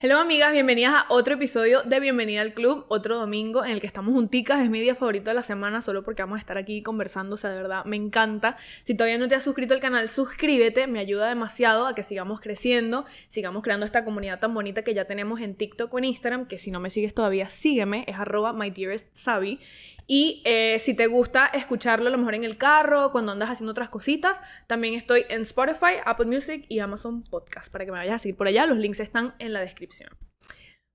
Hello 0.00 0.20
amigas, 0.20 0.52
bienvenidas 0.52 0.92
a 0.94 1.06
otro 1.08 1.34
episodio 1.34 1.82
de 1.82 1.98
Bienvenida 1.98 2.40
al 2.40 2.54
Club, 2.54 2.86
otro 2.86 3.16
domingo 3.16 3.64
en 3.64 3.72
el 3.72 3.80
que 3.80 3.88
estamos 3.88 4.14
junticas, 4.14 4.60
es 4.60 4.70
mi 4.70 4.78
día 4.78 4.94
favorito 4.94 5.32
de 5.32 5.34
la 5.34 5.42
semana 5.42 5.82
solo 5.82 6.04
porque 6.04 6.22
vamos 6.22 6.36
a 6.36 6.38
estar 6.38 6.56
aquí 6.56 6.82
conversando, 6.82 7.34
o 7.34 7.36
sea, 7.36 7.50
de 7.50 7.56
verdad, 7.56 7.84
me 7.84 7.96
encanta. 7.96 8.56
Si 8.84 8.94
todavía 8.94 9.18
no 9.18 9.26
te 9.26 9.34
has 9.34 9.42
suscrito 9.42 9.74
al 9.74 9.80
canal, 9.80 10.08
suscríbete, 10.08 10.86
me 10.86 11.00
ayuda 11.00 11.28
demasiado 11.28 11.88
a 11.88 11.96
que 11.96 12.04
sigamos 12.04 12.40
creciendo, 12.40 13.06
sigamos 13.26 13.64
creando 13.64 13.86
esta 13.86 14.04
comunidad 14.04 14.38
tan 14.38 14.54
bonita 14.54 14.84
que 14.84 14.94
ya 14.94 15.06
tenemos 15.06 15.40
en 15.40 15.56
TikTok 15.56 15.92
o 15.92 15.98
en 15.98 16.04
Instagram, 16.04 16.46
que 16.46 16.58
si 16.58 16.70
no 16.70 16.78
me 16.78 16.90
sigues 16.90 17.12
todavía, 17.12 17.48
sígueme, 17.48 18.04
es 18.06 18.20
arroba 18.20 18.52
my 18.52 18.70
y 20.10 20.40
eh, 20.46 20.78
si 20.80 20.96
te 20.96 21.06
gusta 21.06 21.46
escucharlo 21.46 22.08
a 22.08 22.10
lo 22.10 22.16
mejor 22.16 22.34
en 22.34 22.42
el 22.42 22.56
carro, 22.56 23.12
cuando 23.12 23.30
andas 23.30 23.50
haciendo 23.50 23.72
otras 23.72 23.90
cositas, 23.90 24.40
también 24.66 24.94
estoy 24.94 25.26
en 25.28 25.42
Spotify, 25.42 26.00
Apple 26.02 26.24
Music 26.24 26.64
y 26.70 26.78
Amazon 26.78 27.22
Podcast 27.24 27.70
para 27.70 27.84
que 27.84 27.92
me 27.92 27.98
vayas 27.98 28.14
a 28.14 28.18
seguir 28.18 28.36
por 28.36 28.46
allá. 28.46 28.64
Los 28.64 28.78
links 28.78 29.00
están 29.00 29.34
en 29.38 29.52
la 29.52 29.60
descripción. 29.60 30.08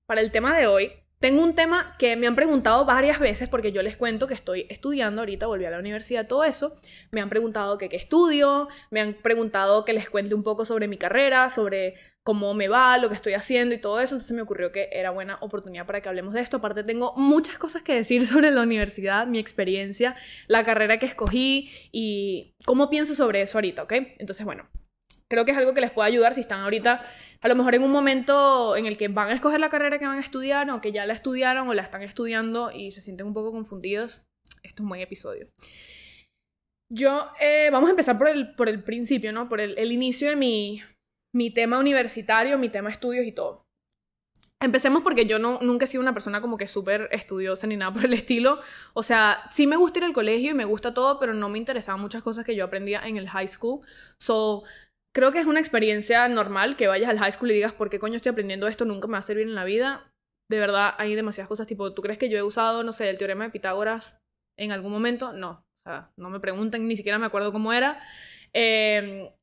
Para 0.06 0.20
el 0.20 0.32
tema 0.32 0.58
de 0.58 0.66
hoy, 0.66 0.92
tengo 1.20 1.44
un 1.44 1.54
tema 1.54 1.94
que 1.96 2.16
me 2.16 2.26
han 2.26 2.34
preguntado 2.34 2.84
varias 2.84 3.20
veces 3.20 3.48
porque 3.48 3.70
yo 3.70 3.82
les 3.84 3.96
cuento 3.96 4.26
que 4.26 4.34
estoy 4.34 4.66
estudiando 4.68 5.22
ahorita, 5.22 5.46
volví 5.46 5.64
a 5.64 5.70
la 5.70 5.78
universidad, 5.78 6.26
todo 6.26 6.42
eso. 6.42 6.74
Me 7.12 7.20
han 7.20 7.28
preguntado 7.28 7.78
qué 7.78 7.88
estudio, 7.92 8.66
me 8.90 9.00
han 9.00 9.14
preguntado 9.14 9.84
que 9.84 9.92
les 9.92 10.10
cuente 10.10 10.34
un 10.34 10.42
poco 10.42 10.64
sobre 10.64 10.88
mi 10.88 10.98
carrera, 10.98 11.50
sobre 11.50 11.94
cómo 12.24 12.54
me 12.54 12.68
va, 12.68 12.96
lo 12.96 13.08
que 13.08 13.14
estoy 13.14 13.34
haciendo 13.34 13.74
y 13.74 13.80
todo 13.80 14.00
eso. 14.00 14.14
Entonces 14.14 14.34
me 14.34 14.42
ocurrió 14.42 14.72
que 14.72 14.88
era 14.90 15.10
buena 15.10 15.38
oportunidad 15.42 15.86
para 15.86 16.00
que 16.00 16.08
hablemos 16.08 16.32
de 16.32 16.40
esto. 16.40 16.56
Aparte 16.56 16.82
tengo 16.82 17.12
muchas 17.16 17.58
cosas 17.58 17.82
que 17.82 17.94
decir 17.94 18.26
sobre 18.26 18.50
la 18.50 18.62
universidad, 18.62 19.26
mi 19.26 19.38
experiencia, 19.38 20.16
la 20.48 20.64
carrera 20.64 20.98
que 20.98 21.06
escogí 21.06 21.70
y 21.92 22.54
cómo 22.64 22.90
pienso 22.90 23.14
sobre 23.14 23.42
eso 23.42 23.58
ahorita, 23.58 23.84
¿ok? 23.84 23.92
Entonces, 24.18 24.44
bueno, 24.44 24.68
creo 25.28 25.44
que 25.44 25.52
es 25.52 25.58
algo 25.58 25.74
que 25.74 25.82
les 25.82 25.90
puede 25.90 26.08
ayudar 26.08 26.34
si 26.34 26.40
están 26.40 26.62
ahorita, 26.62 27.04
a 27.40 27.48
lo 27.48 27.54
mejor 27.56 27.74
en 27.74 27.82
un 27.82 27.90
momento 27.90 28.74
en 28.74 28.86
el 28.86 28.96
que 28.96 29.08
van 29.08 29.28
a 29.28 29.34
escoger 29.34 29.60
la 29.60 29.68
carrera 29.68 29.98
que 29.98 30.06
van 30.06 30.18
a 30.18 30.22
estudiar 30.22 30.70
o 30.70 30.80
que 30.80 30.92
ya 30.92 31.04
la 31.04 31.12
estudiaron 31.12 31.68
o 31.68 31.74
la 31.74 31.82
están 31.82 32.02
estudiando 32.02 32.72
y 32.72 32.90
se 32.90 33.02
sienten 33.02 33.26
un 33.26 33.34
poco 33.34 33.52
confundidos. 33.52 34.22
Esto 34.62 34.76
es 34.76 34.80
un 34.80 34.88
buen 34.88 35.02
episodio. 35.02 35.50
Yo, 36.90 37.30
eh, 37.40 37.68
vamos 37.70 37.88
a 37.88 37.90
empezar 37.90 38.16
por 38.16 38.28
el, 38.28 38.54
por 38.54 38.70
el 38.70 38.82
principio, 38.82 39.32
¿no? 39.32 39.48
Por 39.48 39.60
el, 39.60 39.76
el 39.78 39.92
inicio 39.92 40.30
de 40.30 40.36
mi, 40.36 40.82
mi 41.34 41.50
tema 41.50 41.78
universitario, 41.78 42.58
mi 42.58 42.68
tema 42.68 42.90
estudios 42.90 43.26
y 43.26 43.32
todo. 43.32 43.64
Empecemos 44.60 45.02
porque 45.02 45.26
yo 45.26 45.38
no, 45.38 45.58
nunca 45.60 45.84
he 45.84 45.88
sido 45.88 46.00
una 46.00 46.14
persona 46.14 46.40
como 46.40 46.56
que 46.56 46.68
súper 46.68 47.08
estudiosa 47.10 47.66
ni 47.66 47.76
nada 47.76 47.92
por 47.92 48.04
el 48.04 48.14
estilo. 48.14 48.60
O 48.94 49.02
sea, 49.02 49.44
sí 49.50 49.66
me 49.66 49.76
gusta 49.76 49.98
ir 49.98 50.04
al 50.04 50.12
colegio 50.12 50.52
y 50.52 50.54
me 50.54 50.64
gusta 50.64 50.94
todo, 50.94 51.18
pero 51.18 51.34
no 51.34 51.48
me 51.48 51.58
interesaban 51.58 52.00
muchas 52.00 52.22
cosas 52.22 52.44
que 52.44 52.54
yo 52.54 52.64
aprendía 52.64 53.06
en 53.06 53.16
el 53.16 53.28
high 53.28 53.48
school. 53.48 53.80
So, 54.18 54.62
creo 55.14 55.32
que 55.32 55.40
es 55.40 55.46
una 55.46 55.60
experiencia 55.60 56.28
normal 56.28 56.76
que 56.76 56.86
vayas 56.86 57.10
al 57.10 57.18
high 57.18 57.32
school 57.32 57.50
y 57.50 57.54
digas, 57.54 57.72
¿por 57.72 57.90
qué 57.90 57.98
coño 57.98 58.16
estoy 58.16 58.30
aprendiendo 58.30 58.68
esto? 58.68 58.84
Nunca 58.84 59.08
me 59.08 59.12
va 59.12 59.18
a 59.18 59.22
servir 59.22 59.46
en 59.46 59.54
la 59.54 59.64
vida. 59.64 60.10
De 60.50 60.58
verdad, 60.58 60.94
hay 60.98 61.14
demasiadas 61.14 61.48
cosas. 61.48 61.66
Tipo, 61.66 61.92
¿tú 61.92 62.00
crees 62.00 62.18
que 62.18 62.30
yo 62.30 62.38
he 62.38 62.42
usado, 62.42 62.84
no 62.84 62.92
sé, 62.92 63.10
el 63.10 63.18
teorema 63.18 63.44
de 63.44 63.50
Pitágoras 63.50 64.18
en 64.58 64.72
algún 64.72 64.92
momento? 64.92 65.32
No. 65.32 65.64
O 65.86 65.90
sea, 65.90 66.12
no 66.16 66.30
me 66.30 66.40
pregunten, 66.40 66.86
ni 66.86 66.96
siquiera 66.96 67.18
me 67.18 67.26
acuerdo 67.26 67.52
cómo 67.52 67.72
era. 67.72 68.00
Eh, 68.54 69.34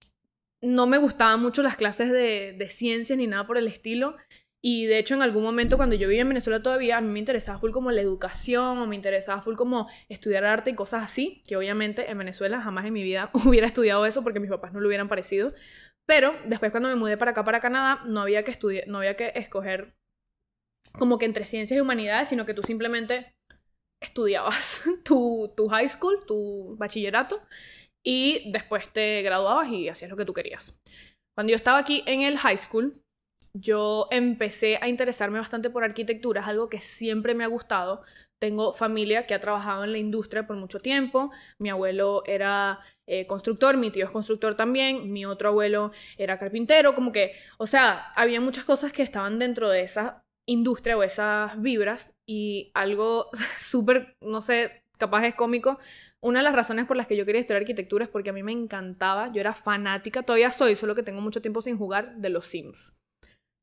no 0.61 0.87
me 0.87 0.97
gustaban 0.97 1.41
mucho 1.41 1.63
las 1.63 1.75
clases 1.75 2.11
de, 2.11 2.53
de 2.57 2.69
ciencias 2.69 3.17
ni 3.17 3.27
nada 3.27 3.47
por 3.47 3.57
el 3.57 3.67
estilo. 3.67 4.15
Y 4.63 4.85
de 4.85 4.99
hecho, 4.99 5.15
en 5.15 5.23
algún 5.23 5.41
momento, 5.41 5.75
cuando 5.75 5.95
yo 5.95 6.07
vivía 6.07 6.21
en 6.21 6.29
Venezuela 6.29 6.61
todavía, 6.61 6.97
a 6.97 7.01
mí 7.01 7.07
me 7.07 7.17
interesaba 7.17 7.59
full 7.59 7.71
como 7.71 7.91
la 7.91 8.01
educación 8.01 8.77
o 8.77 8.85
me 8.85 8.95
interesaba 8.95 9.41
full 9.41 9.55
como 9.55 9.89
estudiar 10.07 10.45
arte 10.45 10.69
y 10.69 10.75
cosas 10.75 11.03
así, 11.03 11.41
que 11.47 11.57
obviamente 11.57 12.11
en 12.11 12.17
Venezuela 12.19 12.61
jamás 12.61 12.85
en 12.85 12.93
mi 12.93 13.01
vida 13.01 13.31
hubiera 13.45 13.65
estudiado 13.65 14.05
eso 14.05 14.23
porque 14.23 14.39
mis 14.39 14.51
papás 14.51 14.71
no 14.71 14.79
lo 14.79 14.87
hubieran 14.87 15.09
parecido. 15.09 15.51
Pero 16.05 16.33
después 16.45 16.71
cuando 16.71 16.89
me 16.89 16.95
mudé 16.95 17.17
para 17.17 17.31
acá, 17.31 17.43
para 17.43 17.59
Canadá, 17.59 18.03
no 18.05 18.21
había 18.21 18.43
que 18.43 18.51
estudiar, 18.51 18.87
no 18.87 18.99
había 18.99 19.15
que 19.15 19.31
escoger 19.35 19.95
como 20.93 21.17
que 21.17 21.25
entre 21.25 21.45
ciencias 21.45 21.77
y 21.77 21.81
humanidades, 21.81 22.29
sino 22.29 22.45
que 22.45 22.53
tú 22.53 22.61
simplemente 22.61 23.33
estudiabas 23.99 24.83
tu, 25.05 25.53
tu 25.55 25.69
high 25.69 25.87
school, 25.87 26.23
tu 26.27 26.75
bachillerato, 26.77 27.41
y 28.03 28.51
después 28.51 28.91
te 28.91 29.21
graduabas 29.21 29.69
y 29.69 29.89
hacías 29.89 30.11
lo 30.11 30.17
que 30.17 30.25
tú 30.25 30.33
querías. 30.33 30.81
Cuando 31.35 31.51
yo 31.51 31.55
estaba 31.55 31.79
aquí 31.79 32.03
en 32.07 32.21
el 32.21 32.37
high 32.37 32.57
school, 32.57 33.01
yo 33.53 34.07
empecé 34.11 34.77
a 34.81 34.87
interesarme 34.87 35.39
bastante 35.39 35.69
por 35.69 35.83
arquitectura, 35.83 36.41
es 36.41 36.47
algo 36.47 36.69
que 36.69 36.79
siempre 36.79 37.35
me 37.35 37.43
ha 37.43 37.47
gustado. 37.47 38.03
Tengo 38.39 38.73
familia 38.73 39.25
que 39.25 39.33
ha 39.33 39.39
trabajado 39.39 39.83
en 39.83 39.91
la 39.91 39.97
industria 39.97 40.47
por 40.47 40.55
mucho 40.55 40.79
tiempo. 40.79 41.31
Mi 41.59 41.69
abuelo 41.69 42.23
era 42.25 42.79
eh, 43.07 43.27
constructor, 43.27 43.77
mi 43.77 43.91
tío 43.91 44.05
es 44.05 44.11
constructor 44.11 44.55
también, 44.55 45.11
mi 45.11 45.25
otro 45.25 45.49
abuelo 45.49 45.91
era 46.17 46.39
carpintero, 46.39 46.95
como 46.95 47.11
que, 47.11 47.33
o 47.57 47.67
sea, 47.67 48.11
había 48.15 48.41
muchas 48.41 48.63
cosas 48.63 48.91
que 48.91 49.03
estaban 49.03 49.37
dentro 49.37 49.69
de 49.69 49.81
esa 49.81 50.23
industria 50.47 50.97
o 50.97 51.03
esas 51.03 51.61
vibras 51.61 52.15
y 52.27 52.71
algo 52.73 53.29
súper, 53.57 54.15
no 54.21 54.41
sé, 54.41 54.83
capaz 54.97 55.25
es 55.25 55.35
cómico, 55.35 55.77
una 56.23 56.39
de 56.39 56.43
las 56.43 56.53
razones 56.53 56.85
por 56.85 56.97
las 56.97 57.07
que 57.07 57.17
yo 57.17 57.25
quería 57.25 57.41
estudiar 57.41 57.61
arquitectura 57.61 58.05
es 58.05 58.09
porque 58.09 58.29
a 58.29 58.33
mí 58.33 58.43
me 58.43 58.51
encantaba, 58.51 59.31
yo 59.31 59.41
era 59.41 59.53
fanática, 59.53 60.23
todavía 60.23 60.51
soy, 60.51 60.75
solo 60.75 60.95
que 60.95 61.03
tengo 61.03 61.21
mucho 61.21 61.41
tiempo 61.41 61.61
sin 61.61 61.77
jugar, 61.77 62.15
de 62.17 62.29
los 62.29 62.45
Sims. 62.45 62.97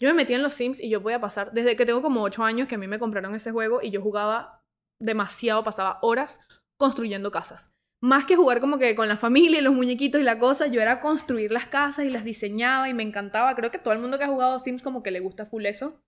Yo 0.00 0.08
me 0.08 0.14
metí 0.14 0.34
en 0.34 0.42
los 0.42 0.54
Sims 0.54 0.80
y 0.80 0.88
yo 0.88 1.02
podía 1.02 1.20
pasar, 1.20 1.52
desde 1.52 1.76
que 1.76 1.86
tengo 1.86 2.02
como 2.02 2.22
8 2.22 2.44
años 2.44 2.68
que 2.68 2.74
a 2.74 2.78
mí 2.78 2.86
me 2.86 2.98
compraron 2.98 3.34
ese 3.34 3.52
juego 3.52 3.80
y 3.82 3.91
yo 3.91 4.02
jugaba 4.02 4.60
demasiado, 5.00 5.62
pasaba 5.62 5.98
horas 6.02 6.41
construyendo 6.78 7.30
casas. 7.30 7.70
Más 8.00 8.24
que 8.24 8.36
jugar 8.36 8.60
como 8.60 8.78
que 8.78 8.94
con 8.94 9.08
la 9.08 9.16
familia 9.16 9.58
y 9.58 9.62
los 9.62 9.74
muñequitos 9.74 10.20
y 10.20 10.24
la 10.24 10.38
cosa, 10.38 10.68
yo 10.68 10.80
era 10.80 11.00
construir 11.00 11.50
las 11.50 11.66
casas 11.66 12.04
y 12.04 12.10
las 12.10 12.22
diseñaba 12.22 12.88
y 12.88 12.94
me 12.94 13.02
encantaba. 13.02 13.56
Creo 13.56 13.72
que 13.72 13.78
todo 13.78 13.92
el 13.92 14.00
mundo 14.00 14.18
que 14.18 14.24
ha 14.24 14.28
jugado 14.28 14.58
Sims 14.60 14.82
como 14.82 15.02
que 15.02 15.10
le 15.10 15.18
gusta 15.18 15.47
full 15.47 15.66
eso. 15.66 16.00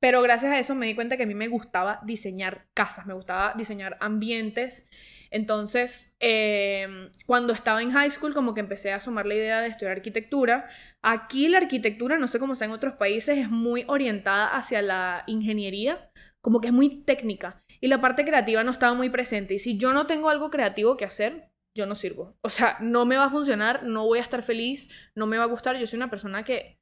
Pero 0.00 0.22
gracias 0.22 0.52
a 0.52 0.58
eso 0.58 0.74
me 0.74 0.86
di 0.86 0.94
cuenta 0.94 1.18
que 1.18 1.24
a 1.24 1.26
mí 1.26 1.34
me 1.34 1.48
gustaba 1.48 2.00
diseñar 2.06 2.68
casas, 2.74 3.04
me 3.04 3.12
gustaba 3.12 3.52
diseñar 3.54 3.98
ambientes 4.00 4.88
entonces, 5.30 6.16
em, 6.18 7.10
cuando 7.26 7.52
estaba 7.52 7.82
en 7.82 7.92
high 7.92 8.10
school, 8.10 8.34
como 8.34 8.52
que 8.52 8.60
empecé 8.60 8.92
a 8.92 8.96
asomar 8.96 9.26
la 9.26 9.34
idea 9.34 9.60
de 9.60 9.68
estudiar 9.68 9.96
arquitectura. 9.96 10.68
Aquí 11.02 11.48
la 11.48 11.58
arquitectura, 11.58 12.18
no 12.18 12.26
sé 12.26 12.40
cómo 12.40 12.54
está 12.54 12.64
en 12.64 12.72
otros 12.72 12.94
países, 12.94 13.38
es 13.38 13.48
muy 13.48 13.84
orientada 13.86 14.48
hacia 14.56 14.82
la 14.82 15.22
ingeniería, 15.28 16.10
como 16.40 16.60
que 16.60 16.68
es 16.68 16.72
muy 16.72 17.02
técnica. 17.04 17.62
Y 17.80 17.88
la 17.88 18.00
parte 18.00 18.24
creativa 18.24 18.64
no 18.64 18.72
estaba 18.72 18.94
muy 18.94 19.08
presente. 19.08 19.54
Y 19.54 19.58
si 19.58 19.78
yo 19.78 19.92
no 19.92 20.06
tengo 20.06 20.28
algo 20.30 20.50
creativo 20.50 20.96
que 20.96 21.04
hacer, 21.04 21.50
yo 21.74 21.86
no 21.86 21.94
sirvo. 21.94 22.36
O 22.42 22.48
sea, 22.48 22.76
no 22.80 23.06
me 23.06 23.16
va 23.16 23.26
a 23.26 23.30
funcionar, 23.30 23.84
no 23.84 24.04
voy 24.06 24.18
a 24.18 24.22
estar 24.22 24.42
feliz, 24.42 24.90
no 25.14 25.26
me 25.26 25.38
va 25.38 25.44
a 25.44 25.46
gustar. 25.46 25.78
Yo 25.78 25.86
soy 25.86 25.98
una 25.98 26.10
persona 26.10 26.42
que, 26.42 26.80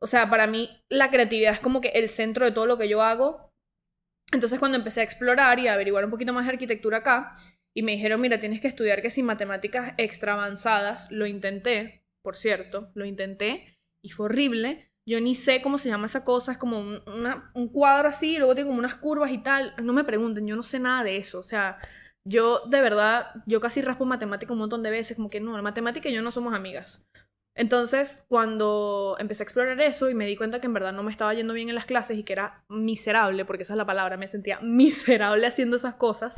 o 0.00 0.06
sea, 0.06 0.30
para 0.30 0.46
mí 0.46 0.70
la 0.88 1.10
creatividad 1.10 1.52
es 1.52 1.60
como 1.60 1.80
que 1.80 1.88
el 1.88 2.08
centro 2.08 2.44
de 2.44 2.52
todo 2.52 2.66
lo 2.66 2.78
que 2.78 2.88
yo 2.88 3.02
hago. 3.02 3.45
Entonces 4.32 4.58
cuando 4.58 4.78
empecé 4.78 5.00
a 5.00 5.04
explorar 5.04 5.58
y 5.58 5.68
a 5.68 5.74
averiguar 5.74 6.04
un 6.04 6.10
poquito 6.10 6.32
más 6.32 6.46
de 6.46 6.52
arquitectura 6.52 6.98
acá, 6.98 7.30
y 7.74 7.82
me 7.82 7.92
dijeron, 7.92 8.20
mira, 8.20 8.40
tienes 8.40 8.62
que 8.62 8.68
estudiar 8.68 9.02
que 9.02 9.10
sin 9.10 9.26
matemáticas 9.26 9.92
extra 9.98 10.32
avanzadas, 10.32 11.10
lo 11.10 11.26
intenté, 11.26 12.06
por 12.22 12.34
cierto, 12.34 12.90
lo 12.94 13.04
intenté 13.04 13.78
y 14.02 14.08
fue 14.08 14.26
horrible. 14.26 14.90
Yo 15.08 15.20
ni 15.20 15.34
sé 15.34 15.60
cómo 15.62 15.78
se 15.78 15.90
llama 15.90 16.06
esa 16.06 16.24
cosa, 16.24 16.52
es 16.52 16.58
como 16.58 16.80
un, 16.80 17.02
un 17.54 17.68
cuadro 17.68 18.08
así, 18.08 18.34
y 18.34 18.38
luego 18.38 18.54
tiene 18.54 18.68
como 18.68 18.78
unas 18.78 18.96
curvas 18.96 19.30
y 19.30 19.38
tal. 19.38 19.74
No 19.82 19.92
me 19.92 20.04
pregunten, 20.04 20.46
yo 20.46 20.56
no 20.56 20.62
sé 20.62 20.80
nada 20.80 21.04
de 21.04 21.18
eso. 21.18 21.38
O 21.38 21.42
sea, 21.42 21.78
yo 22.24 22.66
de 22.66 22.80
verdad, 22.80 23.26
yo 23.46 23.60
casi 23.60 23.82
raspo 23.82 24.04
matemática 24.04 24.52
un 24.52 24.58
montón 24.58 24.82
de 24.82 24.90
veces, 24.90 25.16
como 25.16 25.28
que 25.28 25.38
no, 25.38 25.54
la 25.54 25.62
matemática 25.62 26.08
y 26.08 26.14
yo 26.14 26.22
no 26.22 26.30
somos 26.32 26.54
amigas. 26.54 27.06
Entonces, 27.56 28.24
cuando 28.28 29.16
empecé 29.18 29.42
a 29.42 29.44
explorar 29.44 29.80
eso 29.80 30.10
y 30.10 30.14
me 30.14 30.26
di 30.26 30.36
cuenta 30.36 30.60
que 30.60 30.66
en 30.66 30.74
verdad 30.74 30.92
no 30.92 31.02
me 31.02 31.10
estaba 31.10 31.32
yendo 31.32 31.54
bien 31.54 31.70
en 31.70 31.74
las 31.74 31.86
clases 31.86 32.18
y 32.18 32.22
que 32.22 32.34
era 32.34 32.62
miserable, 32.68 33.46
porque 33.46 33.62
esa 33.62 33.72
es 33.72 33.78
la 33.78 33.86
palabra, 33.86 34.18
me 34.18 34.28
sentía 34.28 34.60
miserable 34.62 35.46
haciendo 35.46 35.76
esas 35.76 35.94
cosas, 35.94 36.36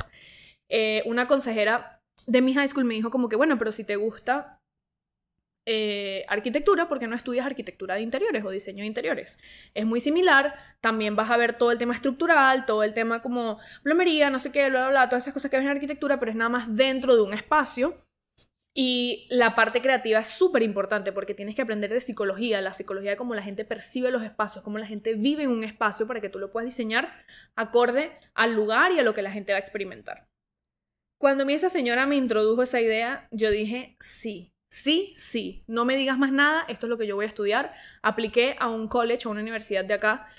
eh, 0.69 1.03
una 1.05 1.27
consejera 1.27 2.01
de 2.25 2.41
mi 2.41 2.53
high 2.53 2.67
school 2.69 2.85
me 2.85 2.93
dijo 2.93 3.11
como 3.11 3.27
que, 3.27 3.35
bueno, 3.35 3.57
pero 3.57 3.71
si 3.71 3.83
te 3.83 3.97
gusta 3.97 4.61
eh, 5.65 6.25
arquitectura, 6.29 6.87
¿por 6.87 6.99
qué 6.99 7.07
no 7.07 7.15
estudias 7.15 7.45
arquitectura 7.45 7.95
de 7.95 8.01
interiores 8.01 8.43
o 8.45 8.49
diseño 8.49 8.83
de 8.83 8.87
interiores? 8.87 9.39
Es 9.73 9.85
muy 9.85 9.99
similar, 9.99 10.55
también 10.79 11.17
vas 11.17 11.29
a 11.31 11.37
ver 11.37 11.57
todo 11.57 11.71
el 11.71 11.77
tema 11.77 11.93
estructural, 11.93 12.65
todo 12.65 12.83
el 12.83 12.93
tema 12.93 13.21
como 13.21 13.59
plomería, 13.83 14.29
no 14.29 14.39
sé 14.39 14.51
qué, 14.51 14.69
bla, 14.69 14.81
bla, 14.81 14.89
bla, 14.89 15.09
todas 15.09 15.25
esas 15.25 15.33
cosas 15.33 15.51
que 15.51 15.57
ves 15.57 15.65
en 15.65 15.71
arquitectura, 15.71 16.17
pero 16.19 16.31
es 16.31 16.37
nada 16.37 16.49
más 16.49 16.75
dentro 16.75 17.15
de 17.15 17.23
un 17.23 17.33
espacio. 17.33 17.95
Y 18.81 19.27
la 19.29 19.55
parte 19.55 19.81
creativa 19.81 20.19
es 20.19 20.29
súper 20.29 20.63
importante 20.63 21.11
porque 21.11 21.33
tienes 21.33 21.53
que 21.53 21.61
aprender 21.61 21.91
de 21.91 21.99
psicología, 21.99 22.61
la 22.61 22.71
psicología 22.71 23.09
de 23.11 23.17
cómo 23.17 23.35
la 23.35 23.43
gente 23.43 23.65
percibe 23.65 24.09
los 24.09 24.23
espacios, 24.23 24.63
cómo 24.63 24.77
la 24.77 24.87
gente 24.87 25.15
vive 25.15 25.43
en 25.43 25.49
un 25.49 25.65
espacio 25.65 26.07
para 26.07 26.21
que 26.21 26.29
tú 26.29 26.39
lo 26.39 26.49
puedas 26.49 26.67
diseñar 26.67 27.11
acorde 27.57 28.17
al 28.35 28.55
lugar 28.55 28.93
y 28.93 28.99
a 28.99 29.03
lo 29.03 29.13
que 29.13 29.21
la 29.21 29.33
gente 29.33 29.51
va 29.51 29.57
a 29.57 29.59
experimentar. 29.59 30.29
Cuando 31.19 31.43
a 31.43 31.45
mí 31.45 31.51
esa 31.51 31.67
señora 31.67 32.05
me 32.05 32.15
introdujo 32.15 32.63
esa 32.63 32.79
idea, 32.79 33.27
yo 33.31 33.51
dije, 33.51 33.97
sí, 33.99 34.53
sí, 34.71 35.11
sí, 35.13 35.65
no 35.67 35.83
me 35.83 35.97
digas 35.97 36.17
más 36.17 36.31
nada, 36.31 36.63
esto 36.69 36.85
es 36.85 36.89
lo 36.89 36.97
que 36.97 37.05
yo 37.05 37.17
voy 37.17 37.25
a 37.25 37.27
estudiar. 37.27 37.73
Apliqué 38.01 38.55
a 38.59 38.69
un 38.69 38.87
college, 38.87 39.27
a 39.27 39.31
una 39.31 39.41
universidad 39.41 39.83
de 39.83 39.95
acá, 39.95 40.29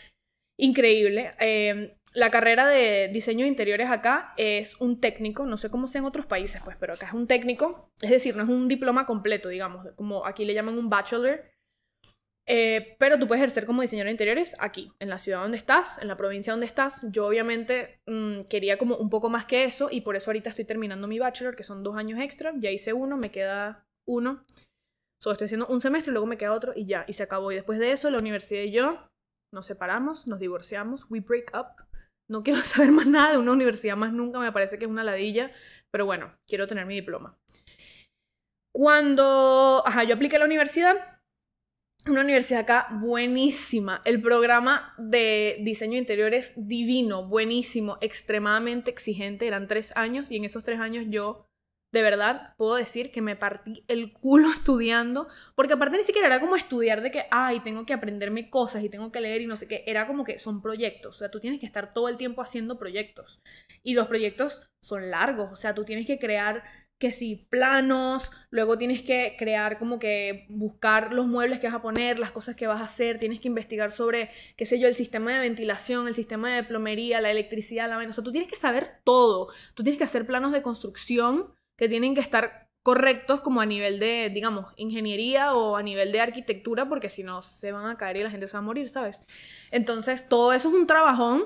increíble. 0.61 1.35
Em, 1.39 1.91
la 2.15 2.31
carrera 2.31 2.69
de 2.69 3.09
diseño 3.13 3.45
de 3.45 3.49
interiores 3.49 3.91
acá 3.91 4.35
es 4.37 4.81
un 4.81 5.01
técnico, 5.01 5.47
no 5.47 5.57
sé 5.57 5.71
cómo 5.71 5.89
sea 5.89 6.01
en 6.01 6.07
otros 6.07 6.27
países, 6.27 6.61
pues, 6.65 6.77
pero 6.79 6.95
acá 6.95 7.07
es 7.07 7.13
un 7.15 7.27
técnico, 7.27 7.91
es 8.01 8.11
decir, 8.11 8.37
no 8.37 8.43
es 8.43 8.49
un 8.49 8.69
diploma 8.69 9.07
completo, 9.07 9.49
digamos, 9.49 9.87
como 9.97 10.27
aquí 10.27 10.45
le 10.45 10.55
llaman 10.55 10.79
un 10.79 10.91
bachelor. 10.91 11.43
Eh, 12.53 12.97
pero 12.99 13.17
tú 13.17 13.29
puedes 13.29 13.43
ejercer 13.43 13.65
como 13.65 13.83
diseñador 13.83 14.07
de 14.07 14.13
interiores 14.13 14.57
aquí, 14.59 14.93
en 14.99 15.09
la 15.09 15.19
ciudad 15.19 15.43
donde 15.43 15.57
estás, 15.57 16.03
en 16.03 16.09
la 16.09 16.17
provincia 16.17 16.53
donde 16.53 16.67
estás. 16.67 17.07
Yo 17.13 17.27
obviamente 17.27 18.01
mm, 18.07 18.43
quería 18.49 18.77
como 18.77 18.97
un 18.97 19.09
poco 19.09 19.31
más 19.31 19.45
que 19.45 19.65
eso 19.65 19.89
y 19.91 20.01
por 20.01 20.17
eso 20.17 20.31
ahorita 20.31 20.51
estoy 20.51 20.65
terminando 20.65 21.07
mi 21.07 21.21
bachelor, 21.21 21.55
que 21.55 21.63
son 21.63 21.85
dos 21.85 21.97
años 21.97 22.19
extra. 22.19 22.53
Ya 22.57 22.71
hice 22.73 22.93
uno, 22.93 23.17
me 23.17 23.31
queda 23.31 23.87
uno. 24.09 24.45
Solo 25.23 25.35
estoy 25.35 25.45
haciendo 25.45 25.69
un 25.69 25.81
semestre, 25.81 26.13
luego 26.13 26.27
me 26.27 26.39
queda 26.39 26.53
otro 26.53 26.73
y 26.75 26.87
ya, 26.87 27.05
y 27.07 27.13
se 27.13 27.23
acabó. 27.23 27.53
Y 27.53 27.55
después 27.55 27.79
de 27.79 27.93
eso, 27.93 28.11
la 28.11 28.19
universidad 28.19 28.63
y 28.63 28.73
yo 28.73 29.10
nos 29.53 29.67
separamos, 29.67 30.27
nos 30.27 30.39
divorciamos, 30.39 31.07
we 31.11 31.21
break 31.21 31.51
up. 31.55 31.85
No 32.29 32.43
quiero 32.45 32.61
saber 32.61 32.93
más 32.93 33.07
nada 33.07 33.33
de 33.33 33.39
una 33.39 33.53
universidad 33.53 33.97
más 33.97 34.13
nunca, 34.13 34.39
me 34.39 34.53
parece 34.53 34.79
que 34.79 34.85
es 34.85 34.91
una 34.91 35.05
ladilla, 35.05 35.51
pero 35.91 36.07
bueno, 36.07 36.33
quiero 36.47 36.67
tener 36.67 36.87
mi 36.87 36.95
diploma. 36.95 37.39
Cuando, 38.73 39.83
ajá, 39.85 40.05
yo 40.05 40.15
apliqué 40.15 40.37
a 40.37 40.39
la 40.39 40.45
universidad, 40.45 40.97
una 42.07 42.23
universidad 42.23 42.61
acá 42.61 42.89
buenísima. 43.01 44.01
El 44.05 44.23
programa 44.23 44.95
de 44.97 45.59
diseño 45.63 45.99
interior 45.99 46.33
es 46.33 46.55
divino, 46.57 47.27
buenísimo, 47.27 47.99
extremadamente 48.01 48.91
exigente. 48.91 49.47
Eran 49.47 49.67
tres 49.67 49.95
años 49.97 50.31
y 50.31 50.37
en 50.37 50.45
esos 50.45 50.63
tres 50.63 50.81
años 50.81 51.07
yo 51.09 51.50
de 51.93 52.03
verdad 52.03 52.55
puedo 52.57 52.77
decir 52.77 53.11
que 53.11 53.21
me 53.21 53.37
partí 53.37 53.85
el 53.89 54.13
culo 54.13 54.51
estudiando, 54.55 55.29
porque 55.55 55.75
aparte 55.75 55.97
ni 55.97 56.05
siquiera 56.05 56.27
era 56.27 56.41
como 56.41 56.57
estudiar 56.57 57.03
de 57.03 57.11
que, 57.11 57.27
ay, 57.31 57.61
tengo 57.61 57.87
que 57.87 57.93
aprenderme 57.93 58.51
cosas 58.51 58.83
y 58.83 58.89
tengo 58.89 59.13
que 59.13 59.21
leer 59.21 59.43
y 59.43 59.47
no 59.47 59.57
sé 59.57 59.67
qué, 59.69 59.85
era 59.87 60.07
como 60.07 60.25
que 60.25 60.39
son 60.39 60.63
proyectos, 60.63 61.17
o 61.17 61.19
sea, 61.19 61.31
tú 61.31 61.41
tienes 61.41 61.61
que 61.61 61.67
estar 61.67 61.91
todo 61.91 62.09
el 62.09 62.17
tiempo 62.17 62.43
haciendo 62.43 62.79
proyectos 62.79 63.41
y 63.83 63.95
los 63.95 64.07
proyectos 64.07 64.73
son 64.81 65.11
largos, 65.11 65.51
o 65.53 65.57
sea, 65.57 65.75
tú 65.75 65.85
tienes 65.85 66.07
que 66.07 66.19
crear 66.19 66.63
que 67.01 67.13
si 67.13 67.35
planos, 67.35 68.31
luego 68.51 68.77
tienes 68.77 69.03
que 69.03 69.35
crear 69.39 69.79
como 69.79 69.99
que 69.99 70.45
buscar 70.51 71.15
los 71.15 71.27
muebles 71.27 71.59
que 71.59 71.67
vas 71.67 71.77
a 71.77 71.81
poner, 71.81 72.19
las 72.19 72.31
cosas 72.31 72.57
que 72.57 72.67
vas 72.67 72.83
a 72.83 72.85
hacer, 72.85 73.19
tienes 73.19 73.41
que 73.41 73.49
investigar 73.49 73.91
sobre, 73.91 74.29
qué 74.59 74.67
sé 74.67 74.79
yo, 74.79 74.87
el 74.87 74.95
sistema 74.95 75.33
de 75.33 75.39
ventilación, 75.39 76.07
el 76.07 76.15
sistema 76.15 76.55
de 76.55 76.63
plomería, 76.63 77.23
la 77.23 77.31
electricidad, 77.31 77.89
la 77.89 77.97
o 77.97 78.13
sea, 78.13 78.23
tú 78.23 78.33
tienes 78.33 78.51
que 78.51 78.57
saber 78.57 79.01
todo, 79.03 79.49
tú 79.73 79.83
tienes 79.83 79.97
que 79.97 80.05
hacer 80.05 80.27
planos 80.27 80.53
de 80.53 80.61
construcción 80.61 81.55
que 81.81 81.89
tienen 81.89 82.15
que 82.15 82.21
estar 82.21 82.69
correctos 82.85 83.41
como 83.41 83.63
a 83.63 83.67
nivel 83.67 83.99
de, 83.99 84.31
digamos, 84.33 84.67
ingeniería 84.77 85.55
o 85.55 85.77
a 85.77 85.83
nivel 85.83 86.13
de 86.13 86.21
arquitectura, 86.21 86.91
porque 86.91 87.09
si 87.09 87.23
no 87.23 87.41
se 87.41 87.73
van 87.73 87.87
a 87.87 87.97
caer 87.97 88.19
y 88.19 88.23
la 88.23 88.31
gente 88.31 88.47
se 88.47 88.53
va 88.53 88.59
a 88.59 88.63
morir, 88.63 88.91
¿sabes? 88.91 89.23
Entonces, 89.71 90.29
todo 90.29 90.53
eso 90.53 90.69
es 90.69 90.75
un 90.75 90.87
trabajón 90.87 91.45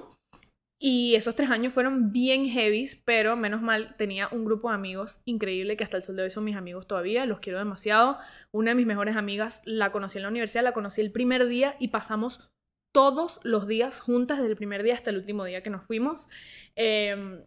y 0.80 1.14
esos 1.14 1.36
tres 1.36 1.50
años 1.50 1.72
fueron 1.72 2.10
bien 2.10 2.46
heavies, 2.46 2.96
pero 2.96 3.36
menos 3.36 3.62
mal 3.62 3.94
tenía 3.96 4.28
un 4.32 4.44
grupo 4.44 4.70
de 4.70 4.74
amigos 4.74 5.20
increíble 5.24 5.76
que 5.76 5.84
hasta 5.84 5.98
el 5.98 6.02
sol 6.02 6.16
de 6.16 6.24
hoy 6.24 6.30
son 6.30 6.42
mis 6.42 6.56
amigos 6.56 6.88
todavía, 6.88 7.26
los 7.26 7.38
quiero 7.38 7.60
demasiado. 7.60 8.18
Una 8.50 8.72
de 8.72 8.74
mis 8.74 8.86
mejores 8.86 9.14
amigas 9.14 9.62
la 9.66 9.92
conocí 9.92 10.18
en 10.18 10.22
la 10.24 10.30
universidad, 10.30 10.64
la 10.64 10.72
conocí 10.72 11.00
el 11.00 11.12
primer 11.12 11.46
día 11.46 11.76
y 11.78 11.88
pasamos 11.88 12.50
todos 12.92 13.38
los 13.44 13.68
días 13.68 14.00
juntas 14.00 14.38
desde 14.38 14.50
el 14.50 14.56
primer 14.56 14.82
día 14.82 14.94
hasta 14.94 15.10
el 15.10 15.16
último 15.16 15.44
día 15.44 15.62
que 15.62 15.70
nos 15.70 15.86
fuimos. 15.86 16.28
Em, 16.74 17.44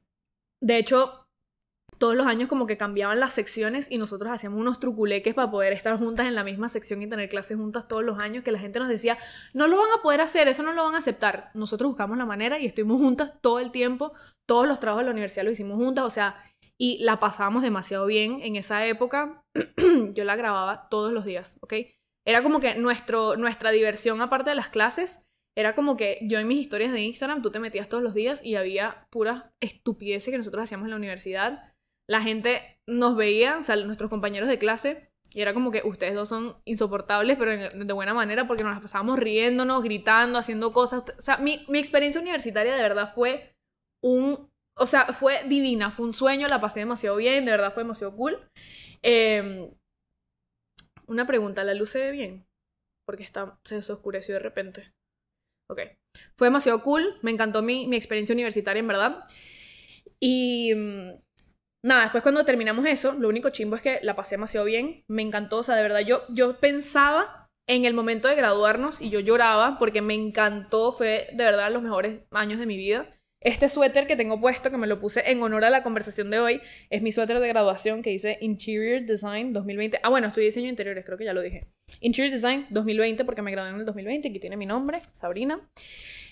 de 0.61 0.77
hecho, 0.77 1.26
todos 1.97 2.15
los 2.15 2.27
años 2.27 2.47
como 2.47 2.67
que 2.67 2.77
cambiaban 2.77 3.19
las 3.19 3.33
secciones 3.33 3.91
y 3.91 3.97
nosotros 3.97 4.31
hacíamos 4.31 4.59
unos 4.59 4.79
truculeques 4.79 5.33
para 5.33 5.49
poder 5.49 5.73
estar 5.73 5.97
juntas 5.97 6.27
en 6.27 6.35
la 6.35 6.43
misma 6.43 6.69
sección 6.69 7.01
y 7.01 7.07
tener 7.07 7.29
clases 7.29 7.57
juntas 7.57 7.87
todos 7.87 8.03
los 8.03 8.19
años 8.19 8.43
que 8.43 8.51
la 8.51 8.59
gente 8.59 8.79
nos 8.79 8.87
decía, 8.87 9.17
no 9.53 9.67
lo 9.67 9.77
van 9.77 9.91
a 9.97 10.01
poder 10.01 10.21
hacer, 10.21 10.47
eso 10.47 10.63
no 10.63 10.73
lo 10.73 10.83
van 10.83 10.95
a 10.95 10.99
aceptar. 10.99 11.51
Nosotros 11.53 11.89
buscamos 11.89 12.17
la 12.17 12.25
manera 12.25 12.59
y 12.59 12.65
estuvimos 12.65 13.01
juntas 13.01 13.41
todo 13.41 13.59
el 13.59 13.71
tiempo, 13.71 14.13
todos 14.47 14.67
los 14.67 14.79
trabajos 14.79 15.01
de 15.01 15.05
la 15.05 15.11
universidad 15.11 15.45
lo 15.45 15.51
hicimos 15.51 15.77
juntas, 15.77 16.05
o 16.05 16.09
sea, 16.09 16.35
y 16.79 17.03
la 17.03 17.19
pasábamos 17.19 17.63
demasiado 17.63 18.05
bien 18.05 18.39
en 18.41 18.55
esa 18.55 18.85
época. 18.85 19.43
yo 20.13 20.23
la 20.23 20.35
grababa 20.35 20.87
todos 20.89 21.11
los 21.11 21.25
días, 21.25 21.57
¿ok? 21.61 21.73
Era 22.25 22.43
como 22.43 22.59
que 22.59 22.75
nuestro, 22.75 23.37
nuestra 23.37 23.71
diversión 23.71 24.21
aparte 24.21 24.49
de 24.49 24.55
las 24.55 24.69
clases 24.69 25.23
era 25.57 25.73
como 25.73 25.97
que 25.97 26.19
yo 26.21 26.37
en 26.37 26.47
mis 26.47 26.59
historias 26.59 26.91
de 26.91 27.01
Instagram, 27.01 27.41
tú 27.41 27.49
te 27.49 27.59
metías 27.59 27.89
todos 27.89 28.03
los 28.03 28.13
días 28.13 28.45
y 28.45 28.55
había 28.55 29.07
puras 29.09 29.49
estupideces 29.59 30.31
que 30.31 30.37
nosotros 30.37 30.65
hacíamos 30.65 30.85
en 30.85 30.91
la 30.91 30.97
universidad 30.97 31.73
la 32.09 32.21
gente 32.21 32.79
nos 32.87 33.15
veía, 33.15 33.57
o 33.57 33.63
sea, 33.63 33.75
nuestros 33.75 34.09
compañeros 34.09 34.49
de 34.49 34.59
clase, 34.59 35.11
y 35.33 35.41
era 35.41 35.53
como 35.53 35.71
que 35.71 35.81
ustedes 35.83 36.15
dos 36.15 36.29
son 36.29 36.55
insoportables, 36.65 37.37
pero 37.37 37.51
de 37.51 37.93
buena 37.93 38.13
manera, 38.13 38.47
porque 38.47 38.63
nos 38.63 38.73
las 38.73 38.81
pasábamos 38.81 39.19
riéndonos, 39.19 39.83
gritando, 39.83 40.39
haciendo 40.39 40.71
cosas. 40.71 41.03
O 41.17 41.21
sea, 41.21 41.37
mi, 41.37 41.65
experiencia 41.75 42.21
universitaria 42.21 42.75
de 42.75 42.81
verdad 42.81 43.13
fue 43.13 43.53
un... 44.01 44.49
O 44.79 44.85
sea, 44.85 45.07
fue 45.07 45.43
divina, 45.47 45.91
fue 45.91 46.05
un 46.05 46.13
sueño, 46.13 46.47
la 46.47 46.61
pasé 46.61 46.81
demasiado 46.81 47.17
bien, 47.17 47.45
de 47.45 47.51
verdad 47.51 47.73
fue 47.73 47.83
demasiado 47.83 48.15
cool. 48.15 48.39
Em, 49.01 49.71
una 51.07 51.25
pregunta, 51.25 51.63
¿la 51.63 51.73
luz 51.73 51.89
se 51.89 51.99
ve 51.99 52.11
bien? 52.11 52.47
Porque 53.05 53.23
está, 53.23 53.59
se 53.63 53.77
oscureció 53.77 54.35
de 54.35 54.39
repente. 54.39 54.93
Ok. 55.69 55.81
Fue 56.37 56.47
demasiado 56.47 56.81
cool, 56.83 57.15
me 57.21 57.31
encantó 57.31 57.61
mi, 57.61 57.87
mi 57.87 57.97
experiencia 57.97 58.33
universitaria, 58.33 58.79
en 58.79 58.87
verdad. 58.87 59.17
Y 60.19 60.73
mm, 60.75 61.13
nada, 61.83 62.03
después 62.03 62.23
cuando 62.23 62.45
terminamos 62.45 62.85
eso, 62.85 63.13
lo 63.13 63.29
único 63.29 63.49
chimbo 63.49 63.75
es 63.75 63.81
que 63.81 63.99
la 64.03 64.15
pasé 64.15 64.35
demasiado 64.35 64.65
bien, 64.65 65.03
me 65.07 65.21
encantó, 65.21 65.57
o 65.59 65.63
sea, 65.63 65.75
de 65.75 65.83
verdad 65.83 66.01
yo, 66.01 66.23
yo 66.29 66.59
pensaba 66.59 67.47
en 67.67 67.85
el 67.85 67.93
momento 67.93 68.27
de 68.27 68.35
graduarnos 68.35 69.01
y 69.01 69.09
yo 69.09 69.19
lloraba 69.19 69.77
porque 69.77 70.01
me 70.01 70.13
encantó, 70.13 70.91
fue 70.91 71.27
de 71.33 71.43
verdad 71.43 71.71
los 71.71 71.83
mejores 71.83 72.21
años 72.31 72.59
de 72.59 72.65
mi 72.65 72.77
vida. 72.77 73.13
Este 73.39 73.69
suéter 73.69 74.07
que 74.07 74.15
tengo 74.15 74.41
puesto, 74.41 74.71
que 74.71 74.77
me 74.77 74.87
lo 74.87 74.99
puse 74.99 75.29
en 75.29 75.43
honor 75.43 75.63
a 75.63 75.69
la 75.69 75.83
conversación 75.83 76.31
de 76.31 76.39
hoy, 76.39 76.61
es 76.89 77.03
mi 77.03 77.11
suéter 77.11 77.39
de 77.39 77.47
graduación 77.47 78.01
que 78.01 78.09
dice 78.09 78.37
Interior 78.41 79.05
Design 79.05 79.53
2020. 79.53 79.99
Ah, 80.01 80.09
bueno, 80.09 80.27
estoy 80.27 80.45
diseño 80.45 80.67
interiores, 80.67 81.05
creo 81.05 81.19
que 81.19 81.25
ya 81.25 81.33
lo 81.33 81.41
dije. 81.41 81.67
Interior 81.99 82.33
Design 82.33 82.65
2020 82.71 83.25
porque 83.25 83.43
me 83.43 83.51
gradué 83.51 83.69
en 83.69 83.79
el 83.79 83.85
2020, 83.85 84.29
aquí 84.29 84.39
tiene 84.39 84.57
mi 84.57 84.65
nombre, 84.65 85.01
Sabrina. 85.11 85.59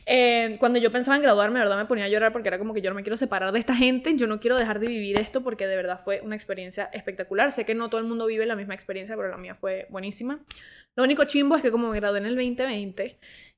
Eh, 0.07 0.57
cuando 0.59 0.77
yo 0.77 0.91
pensaba 0.91 1.17
en 1.17 1.23
graduarme, 1.23 1.59
de 1.59 1.65
verdad 1.65 1.77
me 1.77 1.85
ponía 1.85 2.05
a 2.05 2.09
llorar 2.09 2.31
porque 2.31 2.49
era 2.49 2.59
como 2.59 2.73
que 2.73 2.81
yo 2.81 2.91
no 2.91 2.95
me 2.95 3.01
quiero 3.01 3.17
separar 3.17 3.51
de 3.51 3.59
esta 3.59 3.75
gente, 3.75 4.15
yo 4.15 4.27
no 4.27 4.39
quiero 4.39 4.55
dejar 4.55 4.79
de 4.79 4.87
vivir 4.87 5.19
esto 5.19 5.41
porque 5.41 5.65
de 5.65 5.75
verdad 5.75 5.99
fue 5.99 6.21
una 6.21 6.35
experiencia 6.35 6.89
espectacular. 6.93 7.51
Sé 7.51 7.65
que 7.65 7.73
no 7.73 7.89
todo 7.89 8.01
el 8.01 8.07
mundo 8.07 8.27
vive 8.27 8.45
la 8.45 8.55
misma 8.55 8.75
experiencia, 8.75 9.15
pero 9.15 9.29
la 9.29 9.37
mía 9.37 9.55
fue 9.55 9.87
buenísima. 9.89 10.43
Lo 10.97 11.03
único 11.03 11.23
chimbo 11.25 11.55
es 11.55 11.63
que 11.63 11.71
como 11.71 11.89
me 11.89 11.99
gradué 11.99 12.19
en 12.19 12.27
el 12.27 12.35
2020, 12.35 13.17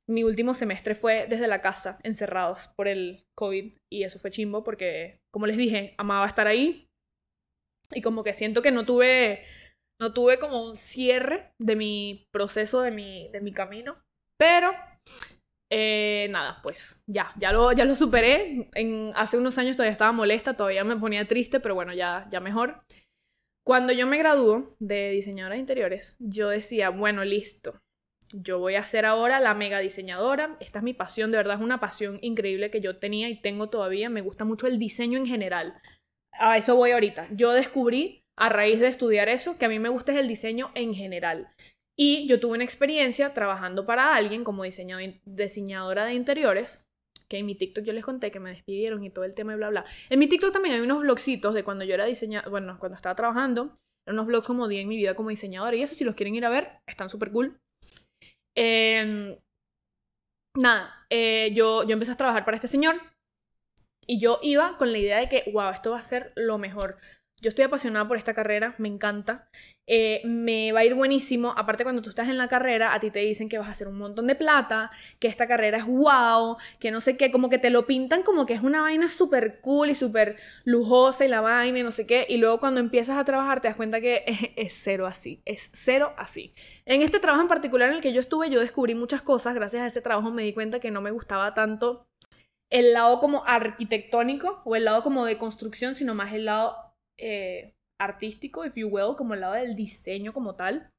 mi 0.09 0.23
último 0.23 0.53
semestre 0.53 0.95
fue 0.95 1.27
desde 1.27 1.47
la 1.47 1.59
casa, 1.59 1.99
encerrados 2.03 2.69
por 2.77 2.87
el 2.87 3.25
COVID, 3.37 3.73
y 3.91 4.03
eso 4.03 4.19
fue 4.19 4.31
chimbo 4.31 4.63
porque, 4.63 5.19
como 5.33 5.47
les 5.47 5.57
dije, 5.57 5.95
amaba 5.97 6.25
estar 6.25 6.47
ahí 6.47 6.87
y 7.93 8.01
como 8.01 8.23
que 8.23 8.33
siento 8.33 8.61
que 8.61 8.71
no 8.71 8.85
tuve, 8.85 9.43
no 9.99 10.13
tuve 10.13 10.39
como 10.39 10.63
un 10.63 10.77
cierre 10.77 11.51
de 11.59 11.75
mi 11.75 12.25
proceso, 12.33 12.81
de 12.81 12.91
mi, 12.91 13.29
de 13.29 13.41
mi 13.41 13.51
camino, 13.51 13.97
pero 14.39 14.71
eh, 15.69 16.27
nada, 16.29 16.59
pues 16.63 17.03
ya, 17.07 17.33
ya 17.37 17.51
lo, 17.51 17.71
ya 17.73 17.85
lo 17.85 17.95
superé. 17.95 18.69
En, 18.73 19.11
hace 19.15 19.37
unos 19.37 19.57
años 19.57 19.75
todavía 19.75 19.91
estaba 19.91 20.11
molesta, 20.11 20.55
todavía 20.55 20.83
me 20.83 20.97
ponía 20.97 21.27
triste, 21.27 21.59
pero 21.59 21.75
bueno, 21.75 21.93
ya, 21.93 22.27
ya 22.31 22.39
mejor. 22.39 22.83
Cuando 23.65 23.91
yo 23.91 24.07
me 24.07 24.17
graduó 24.17 24.75
de 24.79 25.11
diseñadora 25.11 25.55
de 25.55 25.59
interiores, 25.59 26.15
yo 26.19 26.49
decía, 26.49 26.89
bueno, 26.89 27.25
listo, 27.25 27.81
yo 28.33 28.59
voy 28.59 28.75
a 28.75 28.83
ser 28.83 29.05
ahora 29.05 29.39
la 29.39 29.53
mega 29.53 29.79
diseñadora. 29.79 30.53
Esta 30.59 30.79
es 30.79 30.83
mi 30.83 30.93
pasión, 30.93 31.31
de 31.31 31.37
verdad 31.37 31.55
es 31.55 31.61
una 31.61 31.79
pasión 31.79 32.19
increíble 32.21 32.71
que 32.71 32.81
yo 32.81 32.97
tenía 32.97 33.29
y 33.29 33.41
tengo 33.41 33.69
todavía. 33.69 34.09
Me 34.09 34.21
gusta 34.21 34.45
mucho 34.45 34.67
el 34.67 34.79
diseño 34.79 35.17
en 35.17 35.25
general. 35.25 35.81
A 36.31 36.57
eso 36.57 36.75
voy 36.75 36.91
ahorita. 36.91 37.27
Yo 37.31 37.51
descubrí 37.51 38.23
a 38.37 38.49
raíz 38.49 38.79
de 38.79 38.87
estudiar 38.87 39.27
eso 39.29 39.57
que 39.57 39.65
a 39.65 39.69
mí 39.69 39.79
me 39.79 39.89
gusta 39.89 40.11
es 40.11 40.19
el 40.19 40.27
diseño 40.27 40.71
en 40.75 40.93
general. 40.93 41.49
Y 41.99 42.27
yo 42.27 42.39
tuve 42.39 42.55
una 42.55 42.63
experiencia 42.63 43.33
trabajando 43.33 43.85
para 43.85 44.15
alguien 44.15 44.43
como 44.43 44.63
diseñadora 44.63 46.05
de 46.05 46.13
interiores, 46.13 46.87
que 47.27 47.39
en 47.39 47.45
mi 47.45 47.55
TikTok 47.55 47.83
yo 47.83 47.93
les 47.93 48.05
conté 48.05 48.31
que 48.31 48.39
me 48.39 48.51
despidieron 48.51 49.03
y 49.03 49.09
todo 49.09 49.25
el 49.25 49.33
tema 49.33 49.53
y 49.53 49.57
bla, 49.57 49.69
bla. 49.69 49.85
En 50.09 50.19
mi 50.19 50.27
TikTok 50.27 50.53
también 50.53 50.75
hay 50.75 50.81
unos 50.81 50.99
blogcitos 50.99 51.53
de 51.53 51.63
cuando 51.63 51.83
yo 51.85 51.95
era 51.95 52.05
diseñadora, 52.05 52.49
bueno, 52.49 52.77
cuando 52.79 52.95
estaba 52.95 53.15
trabajando, 53.15 53.75
eran 54.05 54.15
unos 54.15 54.27
blogs 54.27 54.47
como 54.47 54.67
día 54.67 54.81
en 54.81 54.87
mi 54.87 54.95
vida 54.95 55.15
como 55.15 55.29
diseñadora 55.29 55.75
y 55.75 55.81
eso 55.81 55.95
si 55.95 56.03
los 56.03 56.15
quieren 56.15 56.35
ir 56.35 56.45
a 56.45 56.49
ver, 56.49 56.79
están 56.87 57.09
súper 57.09 57.31
cool. 57.31 57.59
Em, 58.55 59.37
nada, 60.55 61.05
eh, 61.09 61.51
yo, 61.53 61.83
yo 61.83 61.93
empecé 61.93 62.11
a 62.11 62.15
trabajar 62.15 62.45
para 62.45 62.55
este 62.55 62.67
señor 62.67 62.95
y 64.07 64.19
yo 64.19 64.39
iba 64.41 64.77
con 64.77 64.91
la 64.91 64.97
idea 64.97 65.17
de 65.19 65.27
que, 65.27 65.51
wow, 65.51 65.69
esto 65.69 65.91
va 65.91 65.99
a 65.99 66.03
ser 66.03 66.31
lo 66.35 66.57
mejor. 66.57 66.97
Yo 67.39 67.49
estoy 67.49 67.65
apasionada 67.65 68.07
por 68.07 68.17
esta 68.17 68.33
carrera, 68.33 68.73
me 68.79 68.87
encanta. 68.87 69.47
Eh, 69.85 70.21
me 70.25 70.71
va 70.71 70.79
a 70.79 70.85
ir 70.85 70.95
buenísimo. 70.95 71.53
Aparte, 71.55 71.83
cuando 71.83 72.01
tú 72.01 72.09
estás 72.09 72.29
en 72.29 72.37
la 72.37 72.47
carrera, 72.47 72.95
a 72.95 72.99
ti 72.99 73.11
te 73.11 73.19
dicen 73.19 73.47
que 73.47 73.59
vas 73.59 73.67
a 73.67 73.71
hacer 73.71 73.87
un 73.87 73.99
montón 73.99 74.25
de 74.25 74.33
plata, 74.33 74.89
que 75.19 75.27
esta 75.27 75.47
carrera 75.47 75.77
es 75.77 75.85
wow, 75.85 76.57
que 76.79 76.89
no 76.89 76.99
sé 76.99 77.15
qué, 77.15 77.31
como 77.31 77.49
que 77.49 77.59
te 77.59 77.69
lo 77.69 77.85
pintan 77.85 78.23
como 78.23 78.47
que 78.47 78.53
es 78.53 78.63
una 78.63 78.81
vaina 78.81 79.07
súper 79.09 79.61
cool 79.61 79.91
y 79.91 79.95
súper 79.95 80.37
lujosa 80.65 81.25
y 81.25 81.27
la 81.27 81.41
vaina 81.41 81.77
y 81.77 81.83
no 81.83 81.91
sé 81.91 82.07
qué. 82.07 82.25
Y 82.27 82.37
luego 82.37 82.59
cuando 82.59 82.79
empiezas 82.79 83.17
a 83.19 83.23
trabajar 83.23 83.61
te 83.61 83.67
das 83.67 83.77
cuenta 83.77 84.01
que 84.01 84.23
es, 84.55 84.73
cero 84.73 85.05
así, 85.05 85.41
es 85.45 85.69
cero 85.73 86.13
así. 86.17 86.53
En 86.85 87.03
este 87.03 87.19
trabajo 87.19 87.43
en 87.43 87.47
particular 87.47 87.89
en 87.89 87.97
el 87.97 88.01
que 88.01 88.13
yo 88.13 88.19
estuve, 88.19 88.49
yo 88.49 88.59
descubrí 88.59 88.95
muchas 88.95 89.21
cosas. 89.21 89.53
Gracias 89.53 89.83
a 89.83 89.87
este 89.87 90.01
trabajo 90.01 90.31
me 90.31 90.41
di 90.41 90.53
cuenta 90.53 90.79
que 90.79 90.89
no 90.89 91.01
me 91.01 91.11
gustaba 91.11 91.53
tanto 91.53 92.07
el 92.71 92.93
lado 92.93 93.19
como 93.19 93.45
arquitectónico 93.45 94.61
o 94.65 94.75
el 94.75 94.85
lado 94.85 95.03
como 95.03 95.23
de 95.25 95.37
construcción, 95.37 95.93
sino 95.93 96.15
más 96.15 96.33
el 96.33 96.45
lado 96.45 96.86
eh, 97.17 97.73
artístico, 97.99 98.65
if 98.65 98.75
you 98.75 98.87
will, 98.87 99.15
como 99.15 99.33
el 99.33 99.41
lado 99.41 99.53
del 99.55 99.75
diseño 99.75 100.33
como 100.33 100.55
tal. 100.55 100.91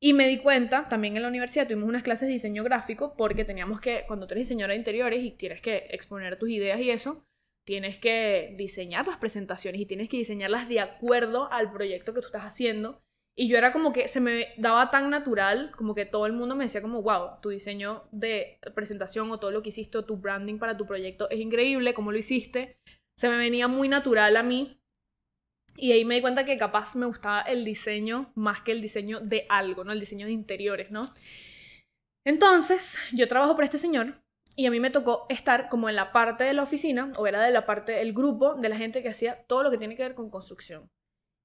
Y 0.00 0.14
me 0.14 0.26
di 0.26 0.38
cuenta, 0.38 0.88
también 0.88 1.16
en 1.16 1.22
la 1.22 1.28
universidad 1.28 1.66
tuvimos 1.66 1.88
unas 1.88 2.02
clases 2.02 2.26
de 2.26 2.32
diseño 2.32 2.64
gráfico 2.64 3.14
porque 3.16 3.44
teníamos 3.44 3.80
que, 3.80 4.04
cuando 4.08 4.26
tú 4.26 4.34
eres 4.34 4.48
diseñadora 4.48 4.72
de 4.72 4.78
interiores 4.78 5.22
y 5.22 5.30
tienes 5.30 5.62
que 5.62 5.86
exponer 5.90 6.38
tus 6.38 6.50
ideas 6.50 6.80
y 6.80 6.90
eso, 6.90 7.24
tienes 7.64 7.98
que 7.98 8.54
diseñar 8.58 9.06
las 9.06 9.18
presentaciones 9.18 9.80
y 9.80 9.86
tienes 9.86 10.08
que 10.08 10.16
diseñarlas 10.16 10.68
de 10.68 10.80
acuerdo 10.80 11.50
al 11.52 11.70
proyecto 11.72 12.14
que 12.14 12.20
tú 12.20 12.26
estás 12.26 12.42
haciendo. 12.42 13.00
Y 13.38 13.48
yo 13.48 13.56
era 13.56 13.72
como 13.72 13.92
que 13.92 14.08
se 14.08 14.20
me 14.20 14.48
daba 14.58 14.90
tan 14.90 15.08
natural, 15.08 15.70
como 15.76 15.94
que 15.94 16.04
todo 16.04 16.26
el 16.26 16.32
mundo 16.32 16.56
me 16.56 16.64
decía 16.64 16.82
como, 16.82 17.00
wow, 17.02 17.40
tu 17.40 17.50
diseño 17.50 18.02
de 18.10 18.58
presentación 18.74 19.30
o 19.30 19.38
todo 19.38 19.52
lo 19.52 19.62
que 19.62 19.68
hiciste, 19.68 20.02
tu 20.02 20.16
branding 20.16 20.58
para 20.58 20.76
tu 20.76 20.84
proyecto 20.84 21.30
es 21.30 21.38
increíble, 21.38 21.94
cómo 21.94 22.12
lo 22.12 22.18
hiciste. 22.18 22.76
Se 23.16 23.28
me 23.28 23.38
venía 23.38 23.68
muy 23.68 23.88
natural 23.88 24.36
a 24.36 24.42
mí 24.42 24.81
y 25.76 25.92
ahí 25.92 26.04
me 26.04 26.16
di 26.16 26.20
cuenta 26.20 26.44
que 26.44 26.58
capaz 26.58 26.96
me 26.96 27.06
gustaba 27.06 27.42
el 27.42 27.64
diseño 27.64 28.32
más 28.34 28.62
que 28.62 28.72
el 28.72 28.80
diseño 28.80 29.20
de 29.20 29.46
algo, 29.48 29.84
¿no? 29.84 29.92
El 29.92 30.00
diseño 30.00 30.26
de 30.26 30.32
interiores, 30.32 30.90
¿no? 30.90 31.12
Entonces, 32.24 32.98
yo 33.12 33.26
trabajo 33.28 33.54
para 33.54 33.64
este 33.64 33.78
señor 33.78 34.14
y 34.56 34.66
a 34.66 34.70
mí 34.70 34.80
me 34.80 34.90
tocó 34.90 35.26
estar 35.28 35.68
como 35.68 35.88
en 35.88 35.96
la 35.96 36.12
parte 36.12 36.44
de 36.44 36.52
la 36.52 36.62
oficina, 36.62 37.12
o 37.16 37.26
era 37.26 37.42
de 37.42 37.50
la 37.50 37.66
parte 37.66 37.92
del 37.92 38.12
grupo 38.12 38.54
de 38.54 38.68
la 38.68 38.76
gente 38.76 39.02
que 39.02 39.08
hacía 39.08 39.44
todo 39.46 39.62
lo 39.62 39.70
que 39.70 39.78
tiene 39.78 39.96
que 39.96 40.02
ver 40.02 40.14
con 40.14 40.30
construcción. 40.30 40.90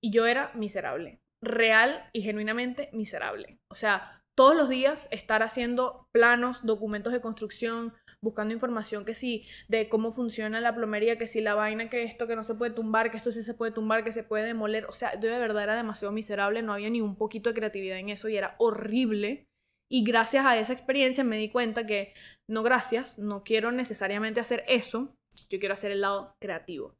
Y 0.02 0.12
yo 0.12 0.26
era 0.26 0.52
miserable, 0.54 1.22
real 1.42 2.10
y 2.14 2.22
genuinamente 2.22 2.90
miserable. 2.92 3.60
O 3.72 3.76
sea, 3.76 4.24
todos 4.36 4.56
los 4.56 4.70
días 4.70 5.08
estar 5.12 5.42
haciendo 5.42 6.08
planos, 6.12 6.66
documentos 6.66 7.14
de 7.14 7.22
construcción, 7.22 7.94
buscando 8.22 8.54
información 8.54 9.06
que 9.06 9.14
sí, 9.14 9.46
de 9.68 9.90
cómo 9.90 10.12
funciona 10.12 10.62
la 10.62 10.76
plomería, 10.76 11.18
que 11.18 11.28
si 11.28 11.42
la 11.42 11.54
vaina, 11.54 11.90
que 11.90 12.04
esto, 12.04 12.28
que 12.28 12.36
no 12.36 12.44
se 12.44 12.56
puede 12.56 12.72
tumbar, 12.74 13.12
que 13.12 13.18
esto 13.18 13.32
sí 13.32 13.44
se 13.44 13.54
puede 13.54 13.72
tumbar, 13.72 14.04
que 14.04 14.14
se 14.14 14.24
puede 14.24 14.46
demoler. 14.46 14.86
O 14.86 14.92
sea, 14.92 15.20
yo 15.20 15.30
de 15.30 15.40
verdad 15.40 15.64
era 15.64 15.76
demasiado 15.76 16.12
miserable, 16.12 16.62
no 16.62 16.74
había 16.74 16.90
ni 16.90 17.02
un 17.02 17.16
poquito 17.16 17.50
de 17.50 17.56
creatividad 17.56 18.00
en 18.00 18.10
eso 18.10 18.30
y 18.30 18.38
era 18.38 18.56
horrible. 18.58 19.48
Y 19.90 20.04
gracias 20.04 20.46
a 20.46 20.58
esa 20.58 20.74
experiencia 20.74 21.24
me 21.24 21.38
di 21.38 21.50
cuenta 21.50 21.86
que, 21.86 22.14
no 22.50 22.64
gracias, 22.64 23.20
no 23.20 23.44
quiero 23.44 23.72
necesariamente 23.72 24.40
hacer 24.40 24.64
eso, 24.68 25.16
yo 25.50 25.60
quiero 25.60 25.74
hacer 25.74 25.92
el 25.92 26.02
lado 26.02 26.36
creativo. 26.42 26.96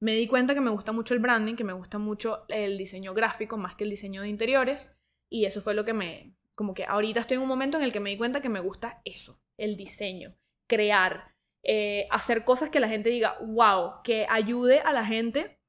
Me 0.00 0.14
di 0.14 0.26
cuenta 0.26 0.54
que 0.54 0.60
me 0.60 0.70
gusta 0.70 0.90
mucho 0.90 1.14
el 1.14 1.20
branding, 1.20 1.54
que 1.54 1.62
me 1.62 1.72
gusta 1.72 1.98
mucho 1.98 2.44
el 2.48 2.76
diseño 2.76 3.14
gráfico 3.14 3.56
más 3.56 3.76
que 3.76 3.84
el 3.84 3.90
diseño 3.90 4.22
de 4.22 4.28
interiores. 4.28 4.96
Y 5.30 5.44
eso 5.44 5.62
fue 5.62 5.74
lo 5.74 5.84
que 5.84 5.92
me, 5.92 6.34
como 6.56 6.74
que 6.74 6.84
ahorita 6.84 7.20
estoy 7.20 7.36
en 7.36 7.42
un 7.42 7.48
momento 7.48 7.78
en 7.78 7.84
el 7.84 7.92
que 7.92 8.00
me 8.00 8.10
di 8.10 8.16
cuenta 8.16 8.42
que 8.42 8.48
me 8.48 8.60
gusta 8.60 9.00
eso, 9.04 9.38
el 9.56 9.76
diseño 9.76 10.34
crear, 10.72 11.34
eh, 11.62 12.06
hacer 12.10 12.44
cosas 12.44 12.70
que 12.70 12.80
la 12.80 12.88
gente 12.88 13.10
diga, 13.10 13.36
wow, 13.42 14.02
que 14.02 14.26
ayude 14.30 14.80
a 14.80 14.94
la 14.94 15.04
gente 15.04 15.60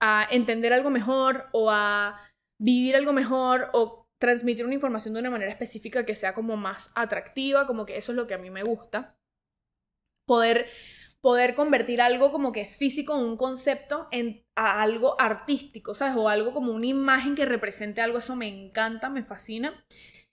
a 0.00 0.26
entender 0.32 0.72
algo 0.72 0.90
mejor 0.90 1.48
o 1.52 1.70
a 1.70 2.20
vivir 2.60 2.96
algo 2.96 3.12
mejor 3.12 3.70
o 3.72 4.08
transmitir 4.18 4.64
una 4.64 4.74
información 4.74 5.14
de 5.14 5.20
una 5.20 5.30
manera 5.30 5.52
específica 5.52 6.04
que 6.04 6.16
sea 6.16 6.34
como 6.34 6.56
más 6.56 6.90
atractiva, 6.96 7.68
como 7.68 7.86
que 7.86 7.96
eso 7.96 8.10
es 8.10 8.16
lo 8.16 8.26
que 8.26 8.34
a 8.34 8.38
mí 8.38 8.50
me 8.50 8.64
gusta. 8.64 9.16
Poder, 10.26 10.66
poder 11.20 11.54
convertir 11.54 12.00
algo 12.00 12.32
como 12.32 12.50
que 12.50 12.64
físico, 12.64 13.16
un 13.16 13.36
concepto, 13.36 14.08
en 14.10 14.44
algo 14.56 15.20
artístico, 15.20 15.94
¿sabes? 15.94 16.16
O 16.16 16.28
algo 16.28 16.52
como 16.52 16.72
una 16.72 16.86
imagen 16.86 17.36
que 17.36 17.44
represente 17.44 18.00
algo, 18.00 18.18
eso 18.18 18.34
me 18.34 18.48
encanta, 18.48 19.08
me 19.08 19.22
fascina. 19.22 19.84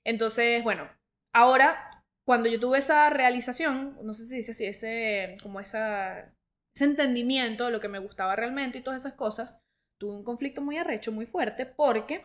Entonces, 0.03 0.63
bueno, 0.63 0.89
ahora 1.31 1.88
cuando 2.29 2.47
yo 2.47 2.59
tuve 2.59 2.77
esa 2.77 3.09
realización, 3.09 3.97
no 4.03 4.13
sé 4.13 4.27
si 4.27 4.35
dice 4.35 4.51
así, 4.51 4.63
ese, 4.63 5.35
como 5.41 5.59
esa, 5.59 6.31
ese 6.75 6.85
entendimiento 6.85 7.65
de 7.65 7.71
lo 7.71 7.79
que 7.79 7.87
me 7.87 7.97
gustaba 7.97 8.35
realmente 8.35 8.77
y 8.77 8.83
todas 8.83 9.01
esas 9.01 9.15
cosas, 9.15 9.63
tuve 9.99 10.13
un 10.13 10.23
conflicto 10.23 10.61
muy 10.61 10.77
arrecho, 10.77 11.11
muy 11.11 11.25
fuerte, 11.25 11.65
porque 11.65 12.21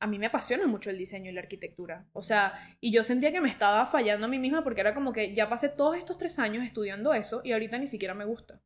a 0.00 0.08
mí 0.08 0.18
me 0.18 0.26
apasiona 0.26 0.66
mucho 0.66 0.90
el 0.90 0.98
diseño 0.98 1.30
y 1.30 1.34
la 1.34 1.40
arquitectura. 1.40 2.04
O 2.12 2.20
sea, 2.20 2.76
y 2.80 2.90
yo 2.90 3.04
sentía 3.04 3.30
que 3.30 3.40
me 3.40 3.48
estaba 3.48 3.86
fallando 3.86 4.26
a 4.26 4.28
mí 4.28 4.40
misma 4.40 4.64
porque 4.64 4.80
era 4.80 4.92
como 4.92 5.12
que 5.12 5.32
ya 5.32 5.48
pasé 5.48 5.68
todos 5.68 5.96
estos 5.96 6.18
tres 6.18 6.40
años 6.40 6.64
estudiando 6.64 7.14
eso 7.14 7.42
y 7.44 7.52
ahorita 7.52 7.78
ni 7.78 7.86
siquiera 7.86 8.14
me 8.14 8.24
gusta. 8.24 8.60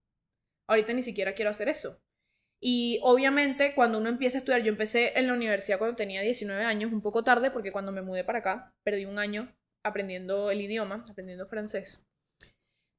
Ahorita 0.70 0.94
ni 0.94 1.02
siquiera 1.02 1.34
quiero 1.34 1.50
hacer 1.50 1.68
eso. 1.68 2.00
Y 2.62 2.98
obviamente 3.02 3.74
cuando 3.74 3.98
uno 3.98 4.08
empieza 4.08 4.38
a 4.38 4.40
estudiar, 4.40 4.62
yo 4.62 4.70
empecé 4.70 5.18
en 5.18 5.26
la 5.26 5.34
universidad 5.34 5.76
cuando 5.76 5.96
tenía 5.96 6.22
19 6.22 6.64
años, 6.64 6.94
un 6.94 7.02
poco 7.02 7.22
tarde 7.24 7.50
porque 7.50 7.72
cuando 7.72 7.92
me 7.92 8.00
mudé 8.00 8.24
para 8.24 8.38
acá, 8.38 8.74
perdí 8.82 9.04
un 9.04 9.18
año 9.18 9.54
aprendiendo 9.86 10.50
el 10.50 10.60
idioma, 10.60 11.04
aprendiendo 11.10 11.46
francés. 11.46 12.04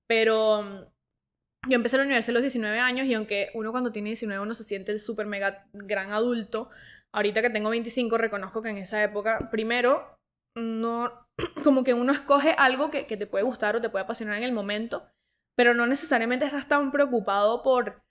Pero 0.08 0.64
mm, 0.64 1.70
yo 1.70 1.76
empecé 1.76 1.98
la 1.98 2.04
universidad 2.04 2.38
a 2.38 2.40
los 2.40 2.44
19 2.44 2.80
años 2.80 3.08
y 3.08 3.14
aunque 3.14 3.50
uno 3.54 3.72
cuando 3.72 3.92
tiene 3.92 4.10
19 4.10 4.42
uno 4.42 4.54
se 4.54 4.64
siente 4.64 4.92
el 4.92 5.00
súper 5.00 5.26
mega 5.26 5.68
gran 5.74 6.12
adulto, 6.12 6.70
ahorita 7.14 7.42
que 7.42 7.50
tengo 7.50 7.70
25 7.70 8.18
reconozco 8.18 8.62
que 8.62 8.70
en 8.70 8.78
esa 8.78 9.04
época, 9.04 9.50
primero, 9.52 10.18
no, 10.56 11.28
como 11.64 11.84
que 11.84 11.94
uno 11.94 12.12
escoge 12.12 12.52
algo 12.58 12.90
que, 12.90 13.06
que 13.06 13.18
te 13.18 13.28
puede 13.28 13.44
gustar 13.44 13.76
o 13.76 13.82
te 13.82 13.90
puede 13.90 14.06
apasionar 14.06 14.38
en 14.38 14.44
el 14.44 14.54
momento, 14.54 15.10
pero 15.56 15.74
no 15.74 15.88
necesariamente 15.88 16.46
estás 16.46 16.68
tan 16.68 16.92
preocupado 16.92 17.64
por 17.64 18.02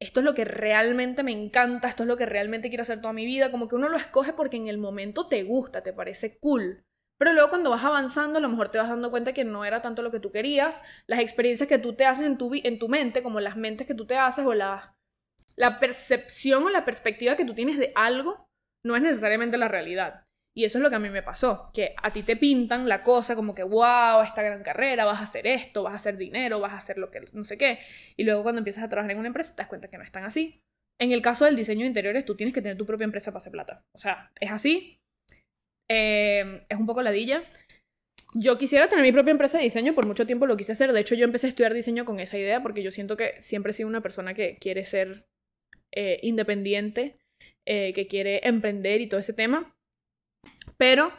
esto 0.00 0.20
es 0.20 0.24
lo 0.24 0.34
que 0.34 0.46
realmente 0.46 1.22
me 1.22 1.32
encanta, 1.32 1.88
esto 1.88 2.04
es 2.04 2.08
lo 2.08 2.16
que 2.16 2.24
realmente 2.24 2.70
quiero 2.70 2.82
hacer 2.82 3.02
toda 3.02 3.12
mi 3.12 3.26
vida, 3.26 3.50
como 3.50 3.68
que 3.68 3.76
uno 3.76 3.88
lo 3.88 3.98
escoge 3.98 4.32
porque 4.32 4.56
en 4.56 4.66
el 4.66 4.78
momento 4.78 5.28
te 5.28 5.42
gusta, 5.42 5.82
te 5.82 5.92
parece 5.92 6.38
cool. 6.38 6.82
Pero 7.20 7.34
luego 7.34 7.50
cuando 7.50 7.68
vas 7.68 7.84
avanzando, 7.84 8.38
a 8.38 8.40
lo 8.40 8.48
mejor 8.48 8.70
te 8.70 8.78
vas 8.78 8.88
dando 8.88 9.10
cuenta 9.10 9.34
que 9.34 9.44
no 9.44 9.66
era 9.66 9.82
tanto 9.82 10.00
lo 10.00 10.10
que 10.10 10.20
tú 10.20 10.32
querías, 10.32 10.82
las 11.06 11.18
experiencias 11.18 11.68
que 11.68 11.76
tú 11.76 11.92
te 11.92 12.06
haces 12.06 12.24
en 12.24 12.38
tu, 12.38 12.50
en 12.54 12.78
tu 12.78 12.88
mente, 12.88 13.22
como 13.22 13.40
las 13.40 13.58
mentes 13.58 13.86
que 13.86 13.94
tú 13.94 14.06
te 14.06 14.16
haces 14.16 14.46
o 14.46 14.54
la, 14.54 14.96
la 15.58 15.78
percepción 15.78 16.64
o 16.64 16.70
la 16.70 16.86
perspectiva 16.86 17.36
que 17.36 17.44
tú 17.44 17.54
tienes 17.54 17.76
de 17.76 17.92
algo, 17.94 18.48
no 18.82 18.96
es 18.96 19.02
necesariamente 19.02 19.58
la 19.58 19.68
realidad. 19.68 20.24
Y 20.56 20.64
eso 20.64 20.78
es 20.78 20.82
lo 20.82 20.88
que 20.88 20.96
a 20.96 20.98
mí 20.98 21.10
me 21.10 21.22
pasó, 21.22 21.70
que 21.74 21.94
a 22.02 22.10
ti 22.10 22.22
te 22.22 22.36
pintan 22.36 22.88
la 22.88 23.02
cosa 23.02 23.36
como 23.36 23.54
que, 23.54 23.64
wow, 23.64 24.22
esta 24.22 24.42
gran 24.42 24.62
carrera, 24.62 25.04
vas 25.04 25.20
a 25.20 25.24
hacer 25.24 25.46
esto, 25.46 25.82
vas 25.82 25.92
a 25.92 25.96
hacer 25.96 26.16
dinero, 26.16 26.58
vas 26.58 26.72
a 26.72 26.78
hacer 26.78 26.96
lo 26.96 27.10
que 27.10 27.20
no 27.34 27.44
sé 27.44 27.58
qué. 27.58 27.80
Y 28.16 28.24
luego 28.24 28.44
cuando 28.44 28.60
empiezas 28.60 28.84
a 28.84 28.88
trabajar 28.88 29.10
en 29.10 29.18
una 29.18 29.28
empresa 29.28 29.54
te 29.54 29.60
das 29.60 29.68
cuenta 29.68 29.88
que 29.88 29.98
no 29.98 30.04
es 30.04 30.10
tan 30.10 30.24
así. 30.24 30.62
En 30.98 31.12
el 31.12 31.20
caso 31.20 31.44
del 31.44 31.56
diseño 31.56 31.82
de 31.82 31.88
interiores, 31.88 32.24
tú 32.24 32.34
tienes 32.34 32.54
que 32.54 32.62
tener 32.62 32.78
tu 32.78 32.86
propia 32.86 33.04
empresa 33.04 33.30
para 33.30 33.38
hacer 33.38 33.52
plata. 33.52 33.84
O 33.94 33.98
sea, 33.98 34.30
es 34.40 34.50
así, 34.50 34.99
Em, 35.92 36.60
es 36.68 36.78
un 36.78 36.86
poco 36.86 37.02
ladilla. 37.02 37.42
Yo 38.34 38.58
quisiera 38.58 38.88
tener 38.88 39.04
mi 39.04 39.10
propia 39.10 39.32
empresa 39.32 39.58
de 39.58 39.64
diseño, 39.64 39.92
por 39.92 40.06
mucho 40.06 40.24
tiempo 40.24 40.46
lo 40.46 40.56
quise 40.56 40.70
hacer. 40.70 40.92
De 40.92 41.00
hecho, 41.00 41.16
yo 41.16 41.24
empecé 41.24 41.48
a 41.48 41.50
estudiar 41.50 41.74
diseño 41.74 42.04
con 42.04 42.20
esa 42.20 42.38
idea 42.38 42.62
porque 42.62 42.84
yo 42.84 42.92
siento 42.92 43.16
que 43.16 43.34
siempre 43.40 43.70
he 43.70 43.72
sido 43.72 43.88
una 43.88 44.00
persona 44.00 44.32
que 44.32 44.56
quiere 44.60 44.84
ser 44.84 45.26
eh, 45.92 46.20
independiente, 46.22 47.16
eh, 47.66 47.92
que 47.92 48.06
quiere 48.06 48.40
emprender 48.44 49.00
y 49.00 49.08
todo 49.08 49.18
ese 49.18 49.32
tema. 49.32 49.74
Pero 50.76 51.12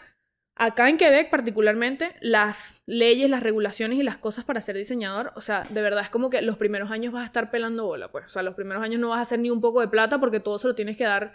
acá 0.55 0.87
en 0.87 0.97
Quebec 0.97 1.29
particularmente, 1.29 2.15
las 2.21 2.81
leyes, 2.85 3.29
las 3.29 3.43
regulaciones 3.43 3.99
y 3.99 4.03
las 4.03 4.17
cosas 4.17 4.45
para 4.45 4.61
ser 4.61 4.77
diseñador, 4.77 5.33
o 5.35 5.41
sea, 5.41 5.63
de 5.69 5.81
verdad 5.81 6.05
es 6.05 6.09
como 6.09 6.29
que 6.29 6.41
los 6.41 6.55
primeros 6.55 6.91
años 6.91 7.11
vas 7.11 7.23
a 7.23 7.25
estar 7.25 7.51
pelando 7.51 7.87
bola, 7.87 8.09
pues. 8.09 8.23
O 8.23 8.29
sea, 8.29 8.41
los 8.41 8.55
primeros 8.55 8.81
años 8.81 9.01
no 9.01 9.09
vas 9.09 9.19
a 9.19 9.23
hacer 9.23 9.39
ni 9.39 9.49
un 9.49 9.59
poco 9.59 9.81
de 9.81 9.89
plata 9.89 10.17
porque 10.21 10.39
todo 10.39 10.57
se 10.59 10.69
lo 10.69 10.75
tienes 10.75 10.95
que 10.95 11.03
dar 11.03 11.33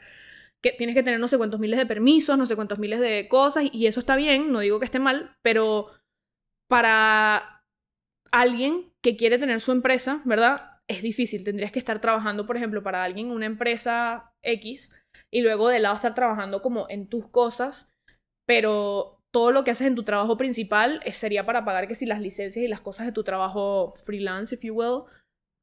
que 0.70 0.76
tienes 0.76 0.96
que 0.96 1.02
tener 1.02 1.20
no 1.20 1.28
sé 1.28 1.38
cuántos 1.38 1.61
miles 1.61 1.78
de 1.78 1.87
permisos, 1.87 2.37
no 2.37 2.46
sé 2.46 2.56
cuántos 2.56 2.78
miles 2.78 3.00
de 3.00 3.28
cosas, 3.28 3.64
y 3.73 3.87
eso 3.87 4.00
está 4.00 4.16
bien, 4.16 4.50
no 4.52 4.61
digo 4.61 4.78
que 4.78 4.85
esté 4.85 4.99
mal, 4.99 5.37
pero 5.42 5.87
para 6.68 7.64
alguien 8.32 8.92
que 9.02 9.16
quiere 9.16 9.38
tener 9.38 9.61
su 9.61 9.73
empresa, 9.73 10.23
¿verdad? 10.25 10.80
Es 10.88 11.02
difícil, 11.02 11.44
tendrías 11.44 11.73
que 11.73 11.78
estar 11.78 12.00
trabajando, 12.00 12.46
por 12.46 12.56
ejemplo, 12.56 12.82
para 12.82 13.04
alguien 13.04 13.30
una 13.30 13.46
empresa 13.46 14.32
X 14.42 14.90
y 15.30 15.42
luego 15.42 15.68
de 15.68 15.80
lado 15.80 15.94
estar 15.94 16.14
trabajando 16.14 16.62
como 16.62 16.87
en 16.88 17.08
tus 17.08 17.28
cosas, 17.28 17.92
pero 18.46 19.20
todo 19.32 19.52
lo 19.52 19.64
que 19.64 19.70
haces 19.70 19.87
en 19.87 19.94
tu 19.94 20.02
trabajo 20.02 20.37
principal 20.37 21.00
sería 21.12 21.46
para 21.46 21.64
pagar 21.64 21.87
que 21.87 21.94
si 21.94 22.06
las 22.06 22.20
licencias 22.20 22.64
y 22.64 22.68
las 22.68 22.80
cosas 22.80 23.06
de 23.06 23.12
tu 23.12 23.23
trabajo 23.23 23.94
freelance, 23.96 24.54
if 24.54 24.62
you 24.62 24.75
will, 24.75 25.04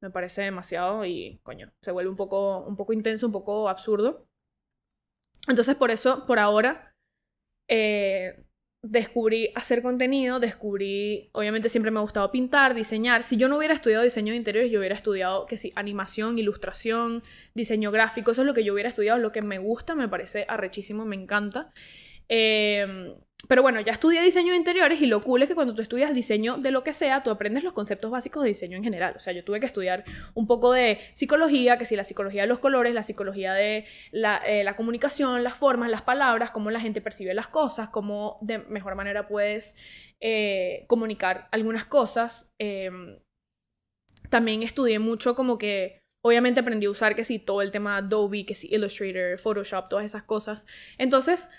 me 0.02 0.10
parece 0.10 0.42
demasiado 0.42 1.04
y 1.04 1.40
coño, 1.42 1.72
se 1.82 1.90
vuelve 1.90 2.10
un 2.10 2.16
poco, 2.16 2.64
un 2.64 2.76
poco 2.76 2.92
intenso, 2.92 3.26
un 3.26 3.32
poco 3.32 3.68
absurdo. 3.68 4.26
Entonces 5.48 5.76
por 5.76 5.90
eso, 5.90 6.26
por 6.26 6.38
ahora, 6.38 6.94
eh, 7.68 8.44
descubrí 8.82 9.48
hacer 9.54 9.82
contenido, 9.82 10.40
descubrí, 10.40 11.30
obviamente 11.32 11.70
siempre 11.70 11.90
me 11.90 11.98
ha 11.98 12.02
gustado 12.02 12.30
pintar, 12.30 12.74
diseñar. 12.74 13.22
Si 13.22 13.36
yo 13.36 13.48
no 13.48 13.56
hubiera 13.56 13.72
estudiado 13.72 14.04
diseño 14.04 14.32
de 14.32 14.36
interiores, 14.36 14.70
yo 14.70 14.78
hubiera 14.78 14.94
estudiado, 14.94 15.46
que 15.46 15.56
sí, 15.56 15.72
animación, 15.74 16.38
ilustración, 16.38 17.22
diseño 17.54 17.90
gráfico, 17.90 18.32
eso 18.32 18.42
es 18.42 18.46
lo 18.46 18.54
que 18.54 18.62
yo 18.64 18.74
hubiera 18.74 18.90
estudiado, 18.90 19.18
lo 19.18 19.32
que 19.32 19.40
me 19.40 19.58
gusta, 19.58 19.94
me 19.94 20.08
parece 20.08 20.44
arrechísimo, 20.48 21.06
me 21.06 21.16
encanta. 21.16 21.72
Eh, 22.28 23.14
pero 23.48 23.62
bueno, 23.62 23.80
ya 23.80 23.92
estudié 23.92 24.22
diseño 24.22 24.52
de 24.52 24.58
interiores 24.58 25.00
y 25.00 25.06
lo 25.06 25.20
cool 25.20 25.42
es 25.42 25.48
que 25.48 25.54
cuando 25.54 25.74
tú 25.74 25.82
estudias 25.82 26.14
diseño 26.14 26.56
de 26.58 26.70
lo 26.70 26.84
que 26.84 26.92
sea, 26.92 27.22
tú 27.22 27.30
aprendes 27.30 27.64
los 27.64 27.72
conceptos 27.72 28.10
básicos 28.10 28.42
de 28.42 28.48
diseño 28.48 28.76
en 28.76 28.84
general. 28.84 29.14
O 29.16 29.18
sea, 29.18 29.32
yo 29.32 29.44
tuve 29.44 29.60
que 29.60 29.66
estudiar 29.66 30.04
un 30.34 30.46
poco 30.46 30.72
de 30.72 30.98
psicología, 31.12 31.78
que 31.78 31.84
si 31.84 31.96
la 31.96 32.04
psicología 32.04 32.42
de 32.42 32.48
los 32.48 32.58
colores, 32.58 32.94
la 32.94 33.02
psicología 33.02 33.52
de 33.54 33.84
la, 34.10 34.40
eh, 34.46 34.64
comunicación, 34.76 35.44
las 35.44 35.54
formas, 35.54 35.90
las 35.90 36.02
palabras, 36.02 36.50
cómo 36.50 36.70
la 36.70 36.80
gente 36.80 37.00
percibe 37.00 37.34
las 37.34 37.48
cosas, 37.48 37.88
cómo 37.88 38.38
de 38.40 38.58
mejor 38.58 38.94
manera 38.94 39.28
puedes 39.28 39.76
eh, 40.20 40.84
comunicar 40.88 41.48
algunas 41.52 41.84
cosas. 41.84 42.52
Em, 42.58 43.18
también 44.30 44.62
estudié 44.62 44.98
mucho 44.98 45.34
como 45.34 45.58
que... 45.58 46.00
Obviamente 46.26 46.60
aprendí 46.60 46.86
a 46.86 46.90
usar 46.90 47.14
que 47.14 47.22
si 47.22 47.38
todo 47.38 47.60
el 47.60 47.70
tema 47.70 47.98
Adobe, 47.98 48.46
que 48.46 48.54
si 48.54 48.74
Illustrator, 48.74 49.38
Photoshop, 49.38 49.90
todas 49.90 50.06
esas 50.06 50.22
cosas. 50.22 50.66
Entonces, 50.96 51.50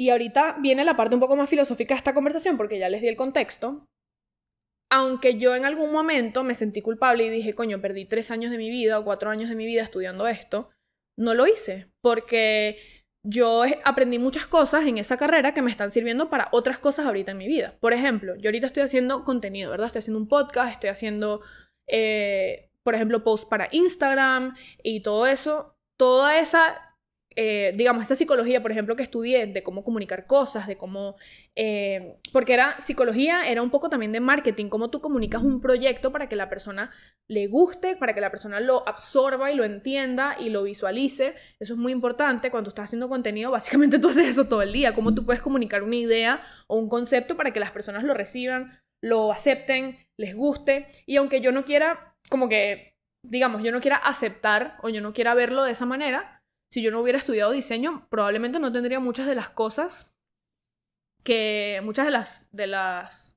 y 0.00 0.08
ahorita 0.08 0.56
viene 0.62 0.82
la 0.86 0.96
parte 0.96 1.14
un 1.14 1.20
poco 1.20 1.36
más 1.36 1.50
filosófica 1.50 1.92
de 1.92 1.98
esta 1.98 2.14
conversación 2.14 2.56
porque 2.56 2.78
ya 2.78 2.88
les 2.88 3.02
di 3.02 3.08
el 3.08 3.16
contexto, 3.16 3.86
aunque 4.90 5.36
yo 5.36 5.54
en 5.54 5.66
algún 5.66 5.92
momento 5.92 6.42
me 6.42 6.54
sentí 6.54 6.80
culpable 6.80 7.26
y 7.26 7.28
dije, 7.28 7.54
coño, 7.54 7.82
perdí 7.82 8.06
tres 8.06 8.30
años 8.30 8.50
de 8.50 8.56
mi 8.56 8.70
vida 8.70 8.98
o 8.98 9.04
cuatro 9.04 9.28
años 9.28 9.50
de 9.50 9.56
mi 9.56 9.66
vida 9.66 9.82
estudiando 9.82 10.26
esto, 10.26 10.70
no 11.18 11.34
lo 11.34 11.46
hice 11.46 11.92
porque 12.02 12.78
yo 13.28 13.64
aprendí 13.84 14.18
muchas 14.18 14.46
cosas 14.46 14.86
en 14.86 14.96
esa 14.96 15.18
carrera 15.18 15.52
que 15.52 15.60
me 15.60 15.70
están 15.70 15.90
sirviendo 15.90 16.30
para 16.30 16.48
otras 16.52 16.78
cosas 16.78 17.04
ahorita 17.04 17.32
en 17.32 17.38
mi 17.38 17.46
vida. 17.46 17.76
Por 17.78 17.92
ejemplo, 17.92 18.36
yo 18.36 18.48
ahorita 18.48 18.68
estoy 18.68 18.84
haciendo 18.84 19.22
contenido, 19.22 19.70
¿verdad? 19.70 19.88
Estoy 19.88 19.98
haciendo 19.98 20.20
un 20.20 20.28
podcast, 20.28 20.72
estoy 20.72 20.88
haciendo, 20.88 21.42
eh, 21.86 22.70
por 22.82 22.94
ejemplo, 22.94 23.22
posts 23.22 23.46
para 23.50 23.68
Instagram 23.70 24.56
y 24.82 25.02
todo 25.02 25.26
eso. 25.26 25.76
Toda 25.98 26.38
esa 26.38 26.89
eh, 27.36 27.72
digamos, 27.76 28.02
esa 28.02 28.16
psicología, 28.16 28.60
por 28.60 28.72
ejemplo, 28.72 28.96
que 28.96 29.04
estudié 29.04 29.46
de 29.46 29.62
cómo 29.62 29.84
comunicar 29.84 30.26
cosas, 30.26 30.66
de 30.66 30.76
cómo, 30.76 31.16
eh, 31.54 32.16
porque 32.32 32.54
era 32.54 32.78
psicología, 32.80 33.48
era 33.48 33.62
un 33.62 33.70
poco 33.70 33.88
también 33.88 34.10
de 34.12 34.18
marketing, 34.20 34.68
cómo 34.68 34.90
tú 34.90 35.00
comunicas 35.00 35.42
un 35.42 35.60
proyecto 35.60 36.10
para 36.10 36.28
que 36.28 36.34
la 36.34 36.48
persona 36.48 36.90
le 37.28 37.46
guste, 37.46 37.96
para 37.96 38.14
que 38.14 38.20
la 38.20 38.30
persona 38.30 38.58
lo 38.58 38.86
absorba 38.88 39.52
y 39.52 39.54
lo 39.54 39.62
entienda 39.62 40.36
y 40.40 40.50
lo 40.50 40.64
visualice. 40.64 41.34
Eso 41.60 41.74
es 41.74 41.78
muy 41.78 41.92
importante 41.92 42.50
cuando 42.50 42.68
estás 42.68 42.86
haciendo 42.86 43.08
contenido, 43.08 43.52
básicamente 43.52 44.00
tú 44.00 44.08
haces 44.08 44.28
eso 44.28 44.48
todo 44.48 44.62
el 44.62 44.72
día, 44.72 44.94
cómo 44.94 45.14
tú 45.14 45.24
puedes 45.24 45.40
comunicar 45.40 45.84
una 45.84 45.96
idea 45.96 46.42
o 46.66 46.76
un 46.76 46.88
concepto 46.88 47.36
para 47.36 47.52
que 47.52 47.60
las 47.60 47.70
personas 47.70 48.02
lo 48.02 48.14
reciban, 48.14 48.80
lo 49.02 49.30
acepten, 49.30 49.98
les 50.18 50.34
guste. 50.34 50.86
Y 51.06 51.16
aunque 51.16 51.40
yo 51.40 51.52
no 51.52 51.64
quiera, 51.64 52.16
como 52.28 52.48
que, 52.48 52.96
digamos, 53.24 53.62
yo 53.62 53.70
no 53.70 53.80
quiera 53.80 53.98
aceptar 53.98 54.78
o 54.82 54.88
yo 54.88 55.00
no 55.00 55.12
quiera 55.12 55.34
verlo 55.34 55.62
de 55.62 55.72
esa 55.72 55.86
manera, 55.86 56.39
si 56.72 56.82
yo 56.82 56.90
no 56.90 57.00
hubiera 57.00 57.18
estudiado 57.18 57.52
diseño, 57.52 58.06
probablemente 58.10 58.58
no 58.58 58.72
tendría 58.72 59.00
muchas 59.00 59.26
de 59.26 59.34
las 59.34 59.50
cosas 59.50 60.16
que, 61.24 61.80
muchas 61.82 62.06
de 62.06 62.12
las, 62.12 62.48
de 62.52 62.66
las, 62.66 63.36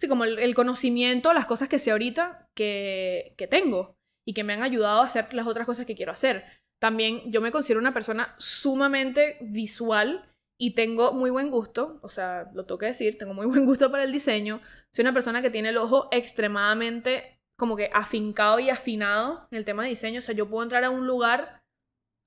sí, 0.00 0.08
como 0.08 0.24
el, 0.24 0.54
conocimiento, 0.54 1.32
las 1.32 1.46
cosas 1.46 1.68
que 1.68 1.78
sé 1.78 1.90
ahorita 1.90 2.50
que, 2.54 3.34
que 3.36 3.46
tengo 3.46 3.96
y 4.26 4.34
que 4.34 4.44
me 4.44 4.52
han 4.52 4.62
ayudado 4.62 5.00
a 5.00 5.06
hacer 5.06 5.32
las 5.34 5.46
otras 5.46 5.66
cosas 5.66 5.86
que 5.86 5.94
quiero 5.94 6.12
hacer. 6.12 6.44
También 6.80 7.30
yo 7.30 7.40
me 7.40 7.50
considero 7.50 7.80
una 7.80 7.94
persona 7.94 8.34
sumamente 8.38 9.38
visual 9.40 10.30
y 10.60 10.74
tengo 10.74 11.12
muy 11.12 11.30
buen 11.30 11.50
gusto, 11.50 11.98
o 12.02 12.08
sea, 12.08 12.50
lo 12.54 12.64
tengo 12.66 12.78
que 12.78 12.86
decir, 12.86 13.18
tengo 13.18 13.34
muy 13.34 13.46
buen 13.52 13.64
gusto 13.64 13.90
para 13.90 14.04
el 14.04 14.12
diseño. 14.12 14.60
Soy 14.92 15.02
una 15.02 15.14
persona 15.14 15.42
que 15.42 15.50
tiene 15.50 15.70
el 15.70 15.78
ojo 15.78 16.08
extremadamente 16.12 17.40
como 17.56 17.76
que 17.76 17.88
afincado 17.92 18.58
y 18.58 18.70
afinado 18.70 19.48
en 19.50 19.58
el 19.58 19.64
tema 19.64 19.84
de 19.84 19.90
diseño. 19.90 20.18
O 20.18 20.22
sea, 20.22 20.34
yo 20.34 20.48
puedo 20.48 20.62
entrar 20.62 20.84
a 20.84 20.90
un 20.90 21.06
lugar 21.06 21.63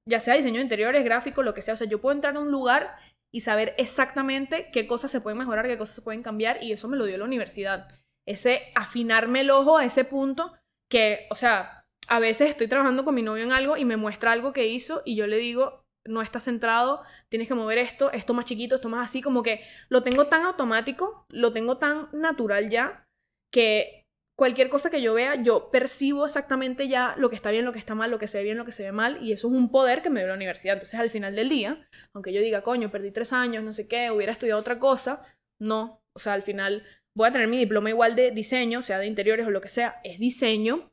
ya 0.07 0.19
sea 0.19 0.35
diseño 0.35 0.55
de 0.57 0.63
interiores, 0.63 1.03
gráfico, 1.03 1.43
lo 1.43 1.53
que 1.53 1.61
sea. 1.61 1.75
O 1.75 1.77
sea, 1.77 1.87
yo 1.87 2.01
puedo 2.01 2.15
entrar 2.15 2.35
a 2.35 2.39
un 2.39 2.51
lugar 2.51 2.95
y 3.31 3.41
saber 3.41 3.75
exactamente 3.77 4.69
qué 4.71 4.87
cosas 4.87 5.11
se 5.11 5.21
pueden 5.21 5.37
mejorar, 5.37 5.67
qué 5.67 5.77
cosas 5.77 5.95
se 5.95 6.01
pueden 6.01 6.23
cambiar, 6.23 6.63
y 6.63 6.71
eso 6.71 6.87
me 6.87 6.97
lo 6.97 7.05
dio 7.05 7.17
la 7.17 7.25
universidad. 7.25 7.87
Ese 8.25 8.71
afinarme 8.75 9.41
el 9.41 9.51
ojo 9.51 9.77
a 9.77 9.85
ese 9.85 10.05
punto 10.05 10.53
que, 10.89 11.27
o 11.29 11.35
sea, 11.35 11.85
a 12.07 12.19
veces 12.19 12.49
estoy 12.49 12.67
trabajando 12.67 13.03
con 13.03 13.15
mi 13.15 13.21
novio 13.21 13.43
en 13.43 13.51
algo 13.51 13.77
y 13.77 13.85
me 13.85 13.97
muestra 13.97 14.31
algo 14.31 14.53
que 14.53 14.67
hizo 14.67 15.01
y 15.05 15.15
yo 15.15 15.27
le 15.27 15.37
digo, 15.37 15.85
no 16.05 16.21
está 16.21 16.39
centrado, 16.39 17.03
tienes 17.29 17.49
que 17.49 17.53
mover 17.53 17.77
esto, 17.77 18.11
esto 18.13 18.33
más 18.33 18.45
chiquito, 18.45 18.75
esto 18.75 18.89
más 18.89 19.09
así, 19.09 19.21
como 19.21 19.43
que 19.43 19.61
lo 19.89 20.03
tengo 20.03 20.25
tan 20.25 20.45
automático, 20.45 21.25
lo 21.29 21.51
tengo 21.51 21.77
tan 21.77 22.07
natural 22.13 22.69
ya, 22.69 23.05
que 23.51 24.06
cualquier 24.38 24.70
cosa 24.70 24.89
que 24.89 25.01
yo 25.01 25.13
vea, 25.15 25.41
yo 25.41 25.70
percibo 25.72 26.25
exactamente 26.25 26.88
ya 26.88 27.15
lo 27.17 27.29
que 27.29 27.36
está 27.36 27.50
bien, 27.50 27.65
lo 27.65 27.74
que 27.74 27.79
está 27.79 27.96
mal, 27.96 28.12
lo 28.12 28.20
que 28.20 28.27
se 28.27 28.38
ve 28.38 28.44
bien, 28.44 28.58
lo 28.58 28.65
que 28.65 28.72
se 28.72 28.84
ve 28.84 28.91
mal, 28.91 29.22
y 29.22 29.32
eso 29.34 29.48
es 29.48 29.53
un 29.53 29.72
poder 29.72 30.01
que 30.01 30.10
me 30.10 30.20
dio 30.20 30.27
la 30.29 30.36
universidad. 30.36 30.75
Entonces, 30.75 31.00
al 31.00 31.10
final 31.10 31.36
del 31.36 31.50
día, 31.50 31.82
aunque 32.13 32.32
yo 32.32 32.39
diga, 32.41 32.62
coño, 32.62 32.91
perdí 32.91 33.12
tres 33.12 33.34
años, 33.34 33.63
no 33.63 33.74
sé 33.74 33.88
qué, 33.88 34.12
hubiera 34.12 34.32
estudiado 34.32 34.60
otra 34.60 34.79
cosa, 34.79 35.24
no. 35.60 36.03
O 36.15 36.20
sea, 36.20 36.34
al 36.34 36.44
final 36.44 36.84
voy 37.15 37.27
a 37.27 37.32
tener 37.32 37.48
mi 37.48 37.58
diploma 37.58 37.89
igual 37.89 38.15
de 38.15 38.32
diseño, 38.32 38.84
sea 38.84 39.00
de 39.00 39.08
interiores 39.08 39.48
o 39.48 39.51
lo 39.51 39.60
que 39.60 39.70
sea, 39.70 40.00
es 40.03 40.20
diseño. 40.20 40.91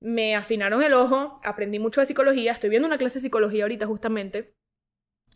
Me 0.00 0.36
afinaron 0.36 0.82
el 0.82 0.92
ojo, 0.92 1.38
aprendí 1.42 1.78
mucho 1.78 2.00
de 2.00 2.06
psicología, 2.06 2.52
estoy 2.52 2.70
viendo 2.70 2.86
una 2.86 2.98
clase 2.98 3.18
de 3.18 3.22
psicología 3.22 3.64
ahorita 3.64 3.86
justamente. 3.86 4.54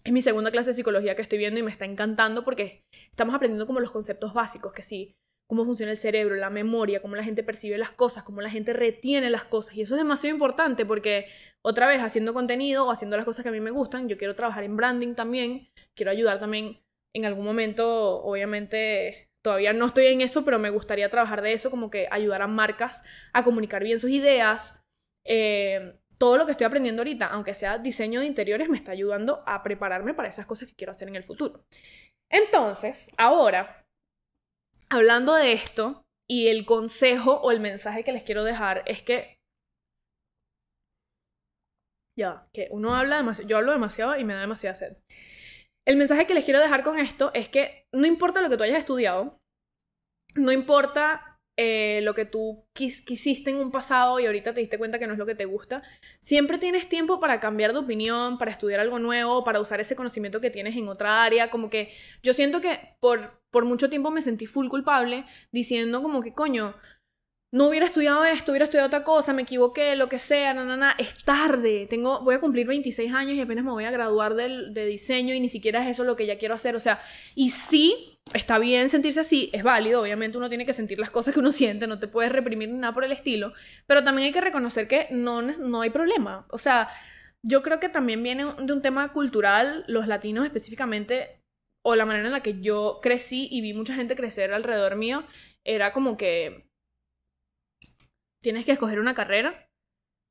Es 0.04 0.12
mi 0.12 0.20
segunda 0.20 0.50
clase 0.50 0.70
de 0.70 0.74
psicología 0.74 1.16
que 1.16 1.22
estoy 1.22 1.38
viendo 1.38 1.60
y 1.60 1.62
me 1.62 1.70
está 1.70 1.84
encantando 1.84 2.44
porque 2.44 2.84
estamos 3.10 3.34
aprendiendo 3.34 3.66
como 3.66 3.80
los 3.80 3.90
conceptos 3.90 4.34
básicos, 4.34 4.72
que 4.72 4.82
sí, 4.82 5.16
cómo 5.52 5.66
funciona 5.66 5.92
el 5.92 5.98
cerebro, 5.98 6.34
la 6.36 6.48
memoria, 6.48 7.02
cómo 7.02 7.14
la 7.14 7.22
gente 7.22 7.42
percibe 7.42 7.76
las 7.76 7.90
cosas, 7.90 8.22
cómo 8.22 8.40
la 8.40 8.48
gente 8.48 8.72
retiene 8.72 9.28
las 9.28 9.44
cosas. 9.44 9.76
Y 9.76 9.82
eso 9.82 9.96
es 9.96 9.98
demasiado 9.98 10.32
importante 10.32 10.86
porque 10.86 11.26
otra 11.60 11.86
vez 11.86 12.00
haciendo 12.00 12.32
contenido 12.32 12.86
o 12.86 12.90
haciendo 12.90 13.18
las 13.18 13.26
cosas 13.26 13.42
que 13.42 13.50
a 13.50 13.52
mí 13.52 13.60
me 13.60 13.70
gustan, 13.70 14.08
yo 14.08 14.16
quiero 14.16 14.34
trabajar 14.34 14.64
en 14.64 14.78
branding 14.78 15.12
también, 15.14 15.68
quiero 15.94 16.10
ayudar 16.10 16.40
también 16.40 16.80
en 17.14 17.26
algún 17.26 17.44
momento, 17.44 18.22
obviamente 18.22 19.28
todavía 19.44 19.74
no 19.74 19.84
estoy 19.84 20.06
en 20.06 20.22
eso, 20.22 20.42
pero 20.42 20.58
me 20.58 20.70
gustaría 20.70 21.10
trabajar 21.10 21.42
de 21.42 21.52
eso, 21.52 21.70
como 21.70 21.90
que 21.90 22.08
ayudar 22.10 22.40
a 22.40 22.46
marcas 22.46 23.04
a 23.34 23.44
comunicar 23.44 23.84
bien 23.84 23.98
sus 23.98 24.08
ideas. 24.08 24.82
Eh, 25.26 25.98
todo 26.16 26.38
lo 26.38 26.46
que 26.46 26.52
estoy 26.52 26.64
aprendiendo 26.64 27.02
ahorita, 27.02 27.26
aunque 27.26 27.52
sea 27.52 27.76
diseño 27.76 28.20
de 28.20 28.26
interiores, 28.26 28.70
me 28.70 28.78
está 28.78 28.92
ayudando 28.92 29.42
a 29.46 29.62
prepararme 29.62 30.14
para 30.14 30.30
esas 30.30 30.46
cosas 30.46 30.68
que 30.68 30.76
quiero 30.76 30.92
hacer 30.92 31.08
en 31.08 31.16
el 31.16 31.24
futuro. 31.24 31.66
Entonces, 32.30 33.12
ahora 33.18 33.81
hablando 34.92 35.34
de 35.34 35.52
esto 35.52 36.04
y 36.28 36.48
el 36.48 36.64
consejo 36.64 37.40
o 37.40 37.50
el 37.50 37.60
mensaje 37.60 38.04
que 38.04 38.12
les 38.12 38.22
quiero 38.22 38.44
dejar 38.44 38.82
es 38.86 39.02
que 39.02 39.38
ya, 42.18 42.46
que 42.52 42.68
uno 42.70 42.94
habla 42.94 43.16
demasiado, 43.16 43.48
yo 43.48 43.56
hablo 43.56 43.72
demasiado 43.72 44.16
y 44.16 44.24
me 44.24 44.34
da 44.34 44.40
demasiada 44.40 44.76
sed. 44.76 44.96
El 45.86 45.96
mensaje 45.96 46.26
que 46.26 46.34
les 46.34 46.44
quiero 46.44 46.60
dejar 46.60 46.82
con 46.82 46.98
esto 46.98 47.30
es 47.34 47.48
que 47.48 47.86
no 47.92 48.06
importa 48.06 48.42
lo 48.42 48.50
que 48.50 48.56
tú 48.56 48.62
hayas 48.62 48.78
estudiado, 48.78 49.40
no 50.36 50.52
importa 50.52 51.31
eh, 51.56 52.00
lo 52.02 52.14
que 52.14 52.24
tú 52.24 52.64
quisiste 52.72 53.50
en 53.50 53.58
un 53.58 53.70
pasado 53.70 54.18
y 54.18 54.26
ahorita 54.26 54.54
te 54.54 54.60
diste 54.60 54.78
cuenta 54.78 54.98
que 54.98 55.06
no 55.06 55.12
es 55.12 55.18
lo 55.18 55.26
que 55.26 55.34
te 55.34 55.44
gusta, 55.44 55.82
siempre 56.18 56.56
tienes 56.56 56.88
tiempo 56.88 57.20
para 57.20 57.40
cambiar 57.40 57.74
de 57.74 57.80
opinión, 57.80 58.38
para 58.38 58.50
estudiar 58.50 58.80
algo 58.80 58.98
nuevo, 58.98 59.44
para 59.44 59.60
usar 59.60 59.78
ese 59.78 59.94
conocimiento 59.94 60.40
que 60.40 60.50
tienes 60.50 60.76
en 60.76 60.88
otra 60.88 61.24
área, 61.24 61.50
como 61.50 61.68
que 61.68 61.92
yo 62.22 62.32
siento 62.32 62.62
que 62.62 62.96
por, 63.00 63.42
por 63.50 63.66
mucho 63.66 63.90
tiempo 63.90 64.10
me 64.10 64.22
sentí 64.22 64.46
full 64.46 64.68
culpable 64.68 65.26
diciendo 65.50 66.02
como 66.02 66.22
que 66.22 66.32
coño, 66.32 66.74
no 67.52 67.68
hubiera 67.68 67.84
estudiado 67.84 68.24
esto, 68.24 68.50
hubiera 68.50 68.64
estudiado 68.64 68.86
otra 68.86 69.04
cosa, 69.04 69.34
me 69.34 69.42
equivoqué, 69.42 69.94
lo 69.94 70.08
que 70.08 70.18
sea, 70.18 70.54
no, 70.54 70.86
es 70.98 71.22
tarde, 71.22 71.86
tengo, 71.88 72.20
voy 72.22 72.34
a 72.34 72.40
cumplir 72.40 72.66
26 72.66 73.12
años 73.12 73.36
y 73.36 73.40
apenas 73.42 73.62
me 73.62 73.70
voy 73.70 73.84
a 73.84 73.90
graduar 73.90 74.34
del, 74.34 74.72
de 74.72 74.86
diseño 74.86 75.34
y 75.34 75.40
ni 75.40 75.50
siquiera 75.50 75.82
es 75.82 75.90
eso 75.90 76.04
lo 76.04 76.16
que 76.16 76.24
ya 76.24 76.38
quiero 76.38 76.54
hacer, 76.54 76.74
o 76.74 76.80
sea, 76.80 76.98
y 77.34 77.50
sí, 77.50 78.18
está 78.32 78.58
bien 78.58 78.88
sentirse 78.88 79.20
así, 79.20 79.50
es 79.52 79.62
válido, 79.62 80.00
obviamente 80.00 80.38
uno 80.38 80.48
tiene 80.48 80.64
que 80.64 80.72
sentir 80.72 80.98
las 80.98 81.10
cosas 81.10 81.34
que 81.34 81.40
uno 81.40 81.52
siente, 81.52 81.86
no 81.86 81.98
te 81.98 82.08
puedes 82.08 82.32
reprimir 82.32 82.70
nada 82.70 82.94
por 82.94 83.04
el 83.04 83.12
estilo, 83.12 83.52
pero 83.86 84.02
también 84.02 84.26
hay 84.26 84.32
que 84.32 84.40
reconocer 84.40 84.88
que 84.88 85.08
no, 85.10 85.42
no 85.42 85.82
hay 85.82 85.90
problema. 85.90 86.46
O 86.50 86.56
sea, 86.56 86.88
yo 87.42 87.62
creo 87.62 87.80
que 87.80 87.90
también 87.90 88.22
viene 88.22 88.46
de 88.62 88.72
un 88.72 88.80
tema 88.80 89.12
cultural, 89.12 89.84
los 89.88 90.06
latinos 90.06 90.46
específicamente, 90.46 91.42
o 91.84 91.96
la 91.96 92.06
manera 92.06 92.28
en 92.28 92.32
la 92.32 92.40
que 92.40 92.60
yo 92.60 93.00
crecí 93.02 93.48
y 93.50 93.60
vi 93.60 93.74
mucha 93.74 93.94
gente 93.94 94.16
crecer 94.16 94.54
alrededor 94.54 94.96
mío, 94.96 95.24
era 95.64 95.92
como 95.92 96.16
que 96.16 96.71
tienes 98.42 98.66
que 98.66 98.72
escoger 98.72 98.98
una 98.98 99.14
carrera, 99.14 99.68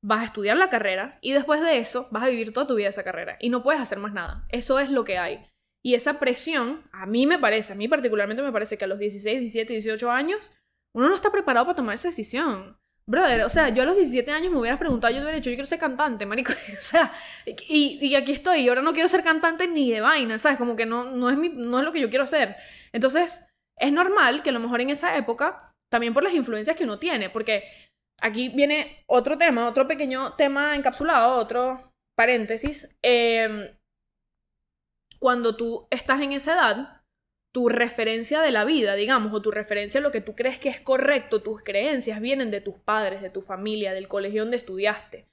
vas 0.04 0.22
a 0.22 0.24
estudiar 0.26 0.56
la 0.56 0.68
carrera 0.68 1.18
y 1.20 1.32
después 1.32 1.60
de 1.60 1.78
eso 1.78 2.08
vas 2.10 2.24
a 2.24 2.28
vivir 2.28 2.52
toda 2.52 2.66
tu 2.66 2.74
vida 2.74 2.88
esa 2.88 3.04
carrera 3.04 3.36
y 3.40 3.50
no 3.50 3.62
puedes 3.62 3.80
hacer 3.80 3.98
más 3.98 4.12
nada. 4.12 4.46
Eso 4.50 4.78
es 4.78 4.90
lo 4.90 5.04
que 5.04 5.18
hay. 5.18 5.46
Y 5.84 5.94
esa 5.94 6.20
presión, 6.20 6.80
a 6.92 7.06
mí 7.06 7.26
me 7.26 7.38
parece, 7.38 7.72
a 7.72 7.76
mí 7.76 7.88
particularmente 7.88 8.42
me 8.42 8.52
parece 8.52 8.78
que 8.78 8.84
a 8.84 8.88
los 8.88 8.98
16, 8.98 9.40
17, 9.40 9.72
18 9.72 10.10
años, 10.10 10.52
uno 10.94 11.08
no 11.08 11.14
está 11.14 11.32
preparado 11.32 11.66
para 11.66 11.76
tomar 11.76 11.94
esa 11.94 12.08
decisión. 12.08 12.78
Brother, 13.04 13.42
o 13.42 13.48
sea, 13.48 13.68
yo 13.70 13.82
a 13.82 13.86
los 13.86 13.96
17 13.96 14.30
años 14.30 14.52
me 14.52 14.58
hubieras 14.58 14.78
preguntado, 14.78 15.12
yo 15.12 15.20
hubiera 15.20 15.34
dicho, 15.34 15.50
yo 15.50 15.56
quiero 15.56 15.66
ser 15.66 15.80
cantante, 15.80 16.24
marico. 16.24 16.52
o 16.72 16.80
sea, 16.80 17.12
y, 17.68 17.98
y, 18.00 18.14
aquí 18.14 18.30
estoy, 18.30 18.60
y 18.60 18.68
ahora 18.68 18.82
no 18.82 18.92
quiero 18.92 19.08
ser 19.08 19.24
cantante 19.24 19.66
ni 19.66 19.90
de 19.90 20.00
vaina, 20.00 20.38
¿sabes? 20.38 20.56
Como 20.56 20.76
que 20.76 20.86
no, 20.86 21.04
no, 21.04 21.28
es 21.28 21.36
mi, 21.36 21.48
no 21.48 21.80
es 21.80 21.84
lo 21.84 21.92
que 21.92 22.00
yo 22.00 22.10
quiero 22.10 22.24
hacer. 22.24 22.54
Entonces, 22.92 23.46
es 23.76 23.92
normal 23.92 24.44
que 24.44 24.50
a 24.50 24.52
lo 24.52 24.60
mejor 24.60 24.80
en 24.80 24.90
esa 24.90 25.16
época, 25.16 25.74
también 25.90 26.14
por 26.14 26.22
las 26.22 26.34
influencias 26.34 26.76
que 26.76 26.84
uno 26.84 27.00
tiene, 27.00 27.28
porque 27.28 27.64
aquí 28.20 28.48
viene 28.50 29.04
otro 29.06 29.38
tema, 29.38 29.68
otro 29.68 29.86
pequeño 29.88 30.34
tema 30.34 30.76
encapsulado, 30.76 31.38
otro 31.38 31.78
paréntesis. 32.14 32.98
Eh, 33.02 33.48
cuando 35.18 35.56
tú 35.56 35.86
estás 35.90 36.20
en 36.20 36.32
esa 36.32 36.54
edad, 36.54 37.02
tu 37.52 37.68
referencia 37.68 38.40
de 38.40 38.50
la 38.50 38.64
vida, 38.64 38.94
digamos, 38.94 39.32
o 39.32 39.42
tu 39.42 39.50
referencia 39.50 40.00
a 40.00 40.02
lo 40.02 40.10
que 40.10 40.22
tú 40.22 40.34
crees 40.34 40.58
que 40.58 40.70
es 40.70 40.80
correcto, 40.80 41.42
tus 41.42 41.62
creencias 41.62 42.20
vienen 42.20 42.50
de 42.50 42.60
tus 42.60 42.78
padres, 42.78 43.22
de 43.22 43.30
tu 43.30 43.42
familia, 43.42 43.92
del 43.92 44.08
colegio 44.08 44.42
donde 44.42 44.56
estudiaste. 44.56 45.28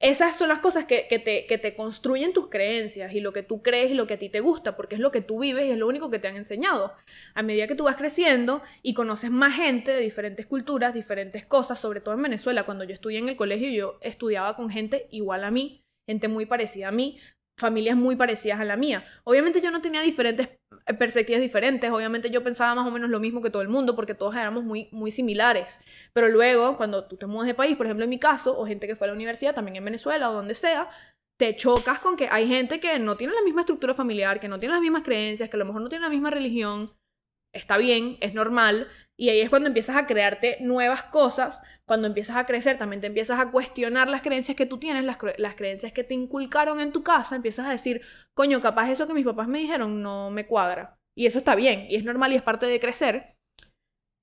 Esas 0.00 0.36
son 0.36 0.48
las 0.48 0.58
cosas 0.58 0.84
que, 0.84 1.06
te, 1.08 1.46
que 1.46 1.58
te 1.58 1.76
construyen 1.76 2.32
tus 2.32 2.48
creencias 2.48 3.12
y 3.14 3.20
lo 3.20 3.32
que 3.32 3.42
tú 3.42 3.62
crees 3.62 3.90
y 3.90 3.94
lo 3.94 4.06
que 4.06 4.14
a 4.14 4.18
ti 4.18 4.28
te 4.28 4.40
gusta, 4.40 4.76
porque 4.76 4.96
es 4.96 5.00
lo 5.00 5.10
que 5.10 5.20
tú 5.20 5.40
vives 5.40 5.66
y 5.66 5.70
es 5.70 5.78
lo 5.78 5.86
único 5.86 6.10
que 6.10 6.18
te 6.18 6.28
han 6.28 6.36
enseñado. 6.36 6.92
A 7.34 7.42
medida 7.42 7.66
que 7.66 7.74
tú 7.74 7.84
vas 7.84 7.96
creciendo 7.96 8.62
y 8.82 8.92
conoces 8.92 9.30
más 9.30 9.54
gente 9.54 9.92
de 9.92 10.00
diferentes 10.00 10.46
culturas, 10.46 10.94
diferentes 10.94 11.46
cosas, 11.46 11.78
sobre 11.78 12.00
todo 12.00 12.14
en 12.14 12.22
Venezuela, 12.22 12.64
cuando 12.64 12.84
yo 12.84 12.92
estudié 12.92 13.18
en 13.18 13.28
el 13.28 13.36
colegio, 13.36 13.70
yo 13.70 13.98
estudiaba 14.02 14.56
con 14.56 14.68
gente 14.68 15.06
igual 15.10 15.44
a 15.44 15.50
mí, 15.50 15.84
gente 16.06 16.28
muy 16.28 16.44
parecida 16.44 16.88
a 16.88 16.92
mí, 16.92 17.18
familias 17.58 17.96
muy 17.96 18.16
parecidas 18.16 18.60
a 18.60 18.64
la 18.64 18.76
mía. 18.76 19.04
Obviamente 19.24 19.60
yo 19.60 19.70
no 19.70 19.80
tenía 19.80 20.02
diferentes 20.02 20.48
perspectivas 20.98 21.40
diferentes, 21.40 21.90
obviamente 21.90 22.30
yo 22.30 22.42
pensaba 22.42 22.74
más 22.74 22.86
o 22.86 22.90
menos 22.90 23.08
lo 23.08 23.18
mismo 23.18 23.40
que 23.40 23.50
todo 23.50 23.62
el 23.62 23.68
mundo 23.68 23.96
porque 23.96 24.14
todos 24.14 24.36
éramos 24.36 24.64
muy, 24.64 24.88
muy 24.92 25.10
similares. 25.10 25.80
Pero 26.12 26.28
luego, 26.28 26.76
cuando 26.76 27.04
tú 27.06 27.16
te 27.16 27.26
mudas 27.26 27.46
de 27.46 27.54
país, 27.54 27.76
por 27.76 27.86
ejemplo 27.86 28.04
en 28.04 28.10
mi 28.10 28.18
caso, 28.18 28.58
o 28.58 28.66
gente 28.66 28.86
que 28.86 28.96
fue 28.96 29.06
a 29.06 29.08
la 29.08 29.14
universidad, 29.14 29.54
también 29.54 29.76
en 29.76 29.84
Venezuela 29.84 30.30
o 30.30 30.34
donde 30.34 30.54
sea, 30.54 30.88
te 31.38 31.56
chocas 31.56 31.98
con 32.00 32.16
que 32.16 32.28
hay 32.30 32.46
gente 32.46 32.80
que 32.80 32.98
no 32.98 33.16
tiene 33.16 33.32
la 33.34 33.42
misma 33.42 33.62
estructura 33.62 33.94
familiar, 33.94 34.40
que 34.40 34.48
no 34.48 34.58
tiene 34.58 34.74
las 34.74 34.82
mismas 34.82 35.02
creencias, 35.02 35.48
que 35.48 35.56
a 35.56 35.58
lo 35.58 35.64
mejor 35.64 35.82
no 35.82 35.88
tiene 35.88 36.04
la 36.04 36.10
misma 36.10 36.30
religión. 36.30 36.92
Está 37.52 37.78
bien, 37.78 38.18
es 38.20 38.34
normal, 38.34 38.88
y 39.16 39.28
ahí 39.28 39.40
es 39.40 39.50
cuando 39.50 39.68
empiezas 39.68 39.96
a 39.96 40.06
crearte 40.06 40.58
nuevas 40.60 41.04
cosas, 41.04 41.62
cuando 41.86 42.08
empiezas 42.08 42.36
a 42.36 42.46
crecer, 42.46 42.78
también 42.78 43.00
te 43.00 43.06
empiezas 43.06 43.38
a 43.38 43.50
cuestionar 43.50 44.08
las 44.08 44.22
creencias 44.22 44.56
que 44.56 44.66
tú 44.66 44.78
tienes, 44.78 45.04
las, 45.04 45.18
las, 45.38 45.54
creencias 45.54 45.92
que 45.92 46.02
te 46.02 46.14
inculcaron 46.14 46.80
en 46.80 46.90
tu 46.90 47.04
casa, 47.04 47.36
empiezas 47.36 47.66
a 47.66 47.70
decir, 47.70 48.02
coño, 48.34 48.60
capaz 48.60 48.90
eso 48.90 49.06
que 49.06 49.14
mis 49.14 49.24
papás 49.24 49.46
me 49.46 49.60
dijeron 49.60 50.02
no 50.02 50.30
me 50.30 50.46
cuadra. 50.46 50.98
Y 51.16 51.26
eso 51.26 51.38
está 51.38 51.54
bien, 51.54 51.86
y 51.88 51.94
es 51.94 52.04
normal 52.04 52.32
y 52.32 52.36
es 52.36 52.42
parte 52.42 52.66
de 52.66 52.80
crecer. 52.80 53.36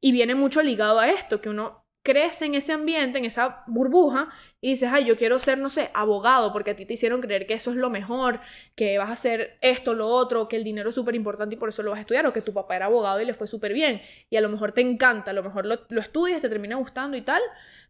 Y 0.02 0.12
viene 0.12 0.36
mucho 0.36 0.62
ligado 0.62 1.00
a 1.00 1.10
esto, 1.10 1.40
que 1.40 1.50
uno 1.50 1.81
crece 2.04 2.46
en 2.46 2.56
ese 2.56 2.74
ambiente, 2.74 3.20
en 3.20 3.26
esa 3.26 3.64
burbuja, 3.68 4.30
y 4.60 4.72
dices, 4.72 4.90
ay, 4.92 5.06
yo 5.06 5.16
quiero 5.16 5.38
ser, 5.40 5.58
no 5.60 5.70
sé, 5.70 5.92
abogado, 5.94 6.52
porque 6.52 6.72
a 6.72 6.76
ti 6.76 6.86
te 6.86 6.96
hicieron 6.96 7.22
creer 7.22 7.46
que 7.46 7.54
eso 7.54 7.72
es 7.72 7.78
lo 7.78 7.90
mejor, 7.90 8.40
que 8.76 8.98
vas 8.98 9.10
a 9.10 9.14
hacer 9.14 9.58
esto, 9.62 9.94
lo 9.94 10.08
otro, 10.08 10.48
que 10.48 10.56
el 10.56 10.64
dinero 10.64 10.90
es 10.90 10.96
súper 10.96 11.16
importante 11.16 11.56
y 11.56 11.58
por 11.58 11.70
eso 11.70 11.84
lo 11.84 11.92
vas 11.92 12.00
a 12.00 12.02
estudiar, 12.02 12.26
o 12.26 12.34
que 12.34 12.42
tu 12.42 12.54
papá 12.54 12.76
era 12.76 12.88
abogado 12.88 13.22
y 13.22 13.26
le 13.26 13.34
fue 13.34 13.48
súper 13.48 13.74
bien, 13.74 14.02
y 14.30 14.38
a 14.38 14.42
lo 14.42 14.50
mejor 14.50 14.72
te 14.72 14.82
encanta, 14.82 15.32
a 15.32 15.34
lo 15.34 15.44
mejor 15.44 15.66
lo, 15.66 16.02
estudias, 16.02 16.42
te 16.42 16.50
termina 16.50 16.76
gustando 16.76 17.18
y 17.18 17.22
tal, 17.22 17.42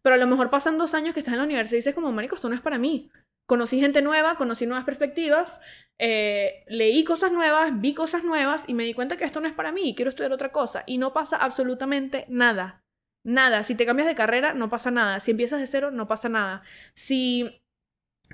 pero 0.02 0.15
a 0.15 0.17
lo 0.17 0.28
mejor 0.28 0.50
pasan 0.50 0.78
dos 0.78 0.93
años 0.93 1.13
que 1.13 1.21
estás 1.21 1.34
en 1.34 1.39
la 1.39 1.45
universidad 1.45 1.78
y 1.78 1.80
dices 1.80 1.95
como, 1.95 2.12
marico, 2.12 2.36
esto 2.36 2.50
no 2.50 2.56
es 2.56 2.62
para 2.62 2.78
mí. 2.78 3.10
Conocí 3.45 3.80
gente 3.80 4.02
nueva, 4.02 4.36
conocí 4.36 4.65
nuevas 4.65 4.86
perspectivas, 4.86 5.62
eh, 6.00 6.63
leí 6.67 7.04
cosas 7.04 7.32
nuevas, 7.32 7.80
vi 7.82 7.93
cosas 7.93 8.24
nuevas 8.24 8.63
y 8.67 8.74
me 8.74 8.86
di 8.86 8.93
cuenta 8.93 9.17
que 9.17 9.26
esto 9.26 9.41
no 9.41 9.47
es 9.47 9.54
para 9.54 9.71
mí, 9.71 9.93
quiero 9.95 10.10
estudiar 10.10 10.32
otra 10.32 10.52
cosa, 10.52 10.84
y 10.86 10.97
no 10.97 11.13
pasa 11.13 11.38
absolutamente 11.38 12.26
nada 12.30 12.82
Nada, 13.24 13.64
si 13.64 13.76
te 13.76 13.86
cambias 13.86 14.08
de 14.08 14.16
carrera, 14.16 14.54
no 14.54 14.70
pasa 14.70 14.92
nada. 14.92 15.20
Si 15.20 15.32
empiezas 15.32 15.60
de 15.60 15.68
cero, 15.68 15.92
no 15.92 16.08
pasa 16.08 16.30
nada. 16.30 16.64
Si 16.94 17.62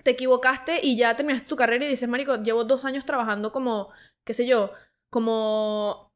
te 0.03 0.11
equivocaste 0.11 0.79
y 0.83 0.97
ya 0.97 1.15
terminaste 1.15 1.47
tu 1.47 1.55
carrera 1.55 1.85
y 1.85 1.89
dices, 1.89 2.07
Marico, 2.07 2.41
llevo 2.41 2.63
dos 2.63 2.85
años 2.85 3.05
trabajando 3.05 3.51
como, 3.51 3.89
qué 4.23 4.33
sé 4.33 4.47
yo, 4.47 4.71
como 5.09 6.13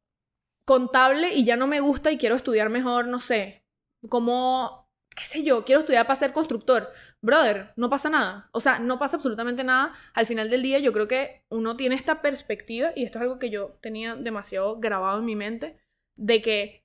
contable 0.64 1.34
y 1.34 1.44
ya 1.44 1.56
no 1.56 1.66
me 1.66 1.80
gusta 1.80 2.10
y 2.12 2.18
quiero 2.18 2.36
estudiar 2.36 2.70
mejor, 2.70 3.08
no 3.08 3.18
sé, 3.18 3.66
como, 4.08 4.88
qué 5.10 5.24
sé 5.24 5.42
yo, 5.44 5.64
quiero 5.64 5.80
estudiar 5.80 6.06
para 6.06 6.18
ser 6.18 6.32
constructor. 6.32 6.88
Brother, 7.20 7.72
no 7.76 7.90
pasa 7.90 8.10
nada. 8.10 8.48
O 8.52 8.60
sea, 8.60 8.78
no 8.78 8.98
pasa 8.98 9.16
absolutamente 9.16 9.64
nada. 9.64 9.92
Al 10.14 10.26
final 10.26 10.50
del 10.50 10.62
día 10.62 10.78
yo 10.78 10.92
creo 10.92 11.08
que 11.08 11.44
uno 11.50 11.76
tiene 11.76 11.94
esta 11.94 12.22
perspectiva, 12.22 12.92
y 12.96 13.04
esto 13.04 13.18
es 13.18 13.22
algo 13.22 13.38
que 13.38 13.50
yo 13.50 13.78
tenía 13.80 14.16
demasiado 14.16 14.78
grabado 14.80 15.20
en 15.20 15.24
mi 15.26 15.36
mente, 15.36 15.78
de 16.16 16.42
que 16.42 16.81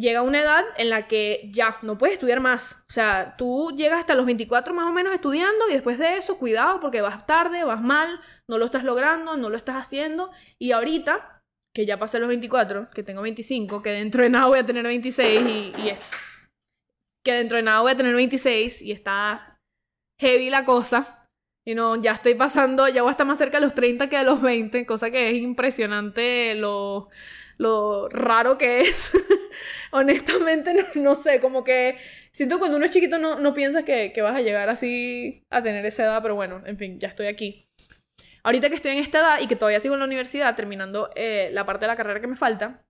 llega 0.00 0.22
una 0.22 0.40
edad 0.40 0.64
en 0.76 0.90
la 0.90 1.06
que 1.06 1.48
ya 1.52 1.76
no 1.82 1.98
puedes 1.98 2.14
estudiar 2.14 2.40
más. 2.40 2.84
O 2.88 2.92
sea, 2.92 3.36
tú 3.36 3.72
llegas 3.76 4.00
hasta 4.00 4.14
los 4.14 4.26
24 4.26 4.74
más 4.74 4.86
o 4.86 4.92
menos 4.92 5.14
estudiando 5.14 5.68
y 5.68 5.72
después 5.72 5.98
de 5.98 6.16
eso, 6.16 6.38
cuidado 6.38 6.80
porque 6.80 7.00
vas 7.00 7.26
tarde, 7.26 7.64
vas 7.64 7.82
mal, 7.82 8.20
no 8.48 8.58
lo 8.58 8.64
estás 8.64 8.84
logrando, 8.84 9.36
no 9.36 9.50
lo 9.50 9.56
estás 9.56 9.76
haciendo. 9.76 10.30
Y 10.58 10.72
ahorita, 10.72 11.42
que 11.74 11.86
ya 11.86 11.98
pasé 11.98 12.18
los 12.18 12.28
24, 12.28 12.88
que 12.92 13.02
tengo 13.02 13.22
25, 13.22 13.82
que 13.82 13.90
dentro 13.90 14.22
de 14.22 14.30
nada 14.30 14.46
voy 14.46 14.58
a 14.58 14.66
tener 14.66 14.84
26 14.84 15.40
y, 15.42 15.72
y 15.76 15.94
que 17.24 17.32
dentro 17.32 17.56
de 17.56 17.62
nada 17.62 17.80
voy 17.80 17.92
a 17.92 17.96
tener 17.96 18.14
26 18.14 18.82
y 18.82 18.92
está 18.92 19.60
heavy 20.18 20.50
la 20.50 20.64
cosa. 20.64 21.28
Y 21.66 21.74
no, 21.74 21.96
ya 21.96 22.12
estoy 22.12 22.34
pasando, 22.34 22.88
ya 22.88 23.02
voy 23.02 23.10
a 23.10 23.12
estar 23.12 23.26
más 23.26 23.38
cerca 23.38 23.58
de 23.58 23.64
los 23.64 23.74
30 23.74 24.08
que 24.08 24.16
de 24.16 24.24
los 24.24 24.40
20, 24.40 24.86
cosa 24.86 25.10
que 25.10 25.30
es 25.30 25.36
impresionante 25.42 26.54
lo, 26.54 27.10
lo 27.60 28.08
raro 28.08 28.56
que 28.56 28.80
es. 28.80 29.12
Honestamente, 29.92 30.72
no, 30.94 31.14
sé, 31.14 31.40
como 31.40 31.62
que 31.62 31.98
siento 32.32 32.58
cuando 32.58 32.78
uno 32.78 32.86
es 32.86 32.90
chiquito 32.90 33.18
no, 33.18 33.38
no 33.38 33.52
piensas 33.52 33.84
que, 33.84 34.14
vas 34.22 34.34
a 34.34 34.40
llegar 34.40 34.70
así 34.70 35.44
a 35.50 35.60
tener 35.60 35.84
esa 35.84 36.04
edad, 36.04 36.22
pero 36.22 36.34
bueno, 36.34 36.62
en 36.64 36.78
fin, 36.78 36.98
ya 36.98 37.08
estoy 37.08 37.26
aquí. 37.26 37.62
Ahorita 38.42 38.70
que 38.70 38.76
estoy 38.76 38.92
en 38.92 38.98
esta 38.98 39.18
edad 39.18 39.40
y 39.40 39.46
que 39.46 39.56
todavía 39.56 39.78
sigo 39.78 39.92
en 39.92 40.00
la 40.00 40.06
universidad, 40.06 40.54
terminando 40.54 41.10
eh, 41.14 41.50
la 41.52 41.66
parte 41.66 41.84
de 41.84 41.88
la 41.88 41.96
carrera 41.96 42.20
que 42.20 42.28
me 42.28 42.36
falta, 42.36 42.82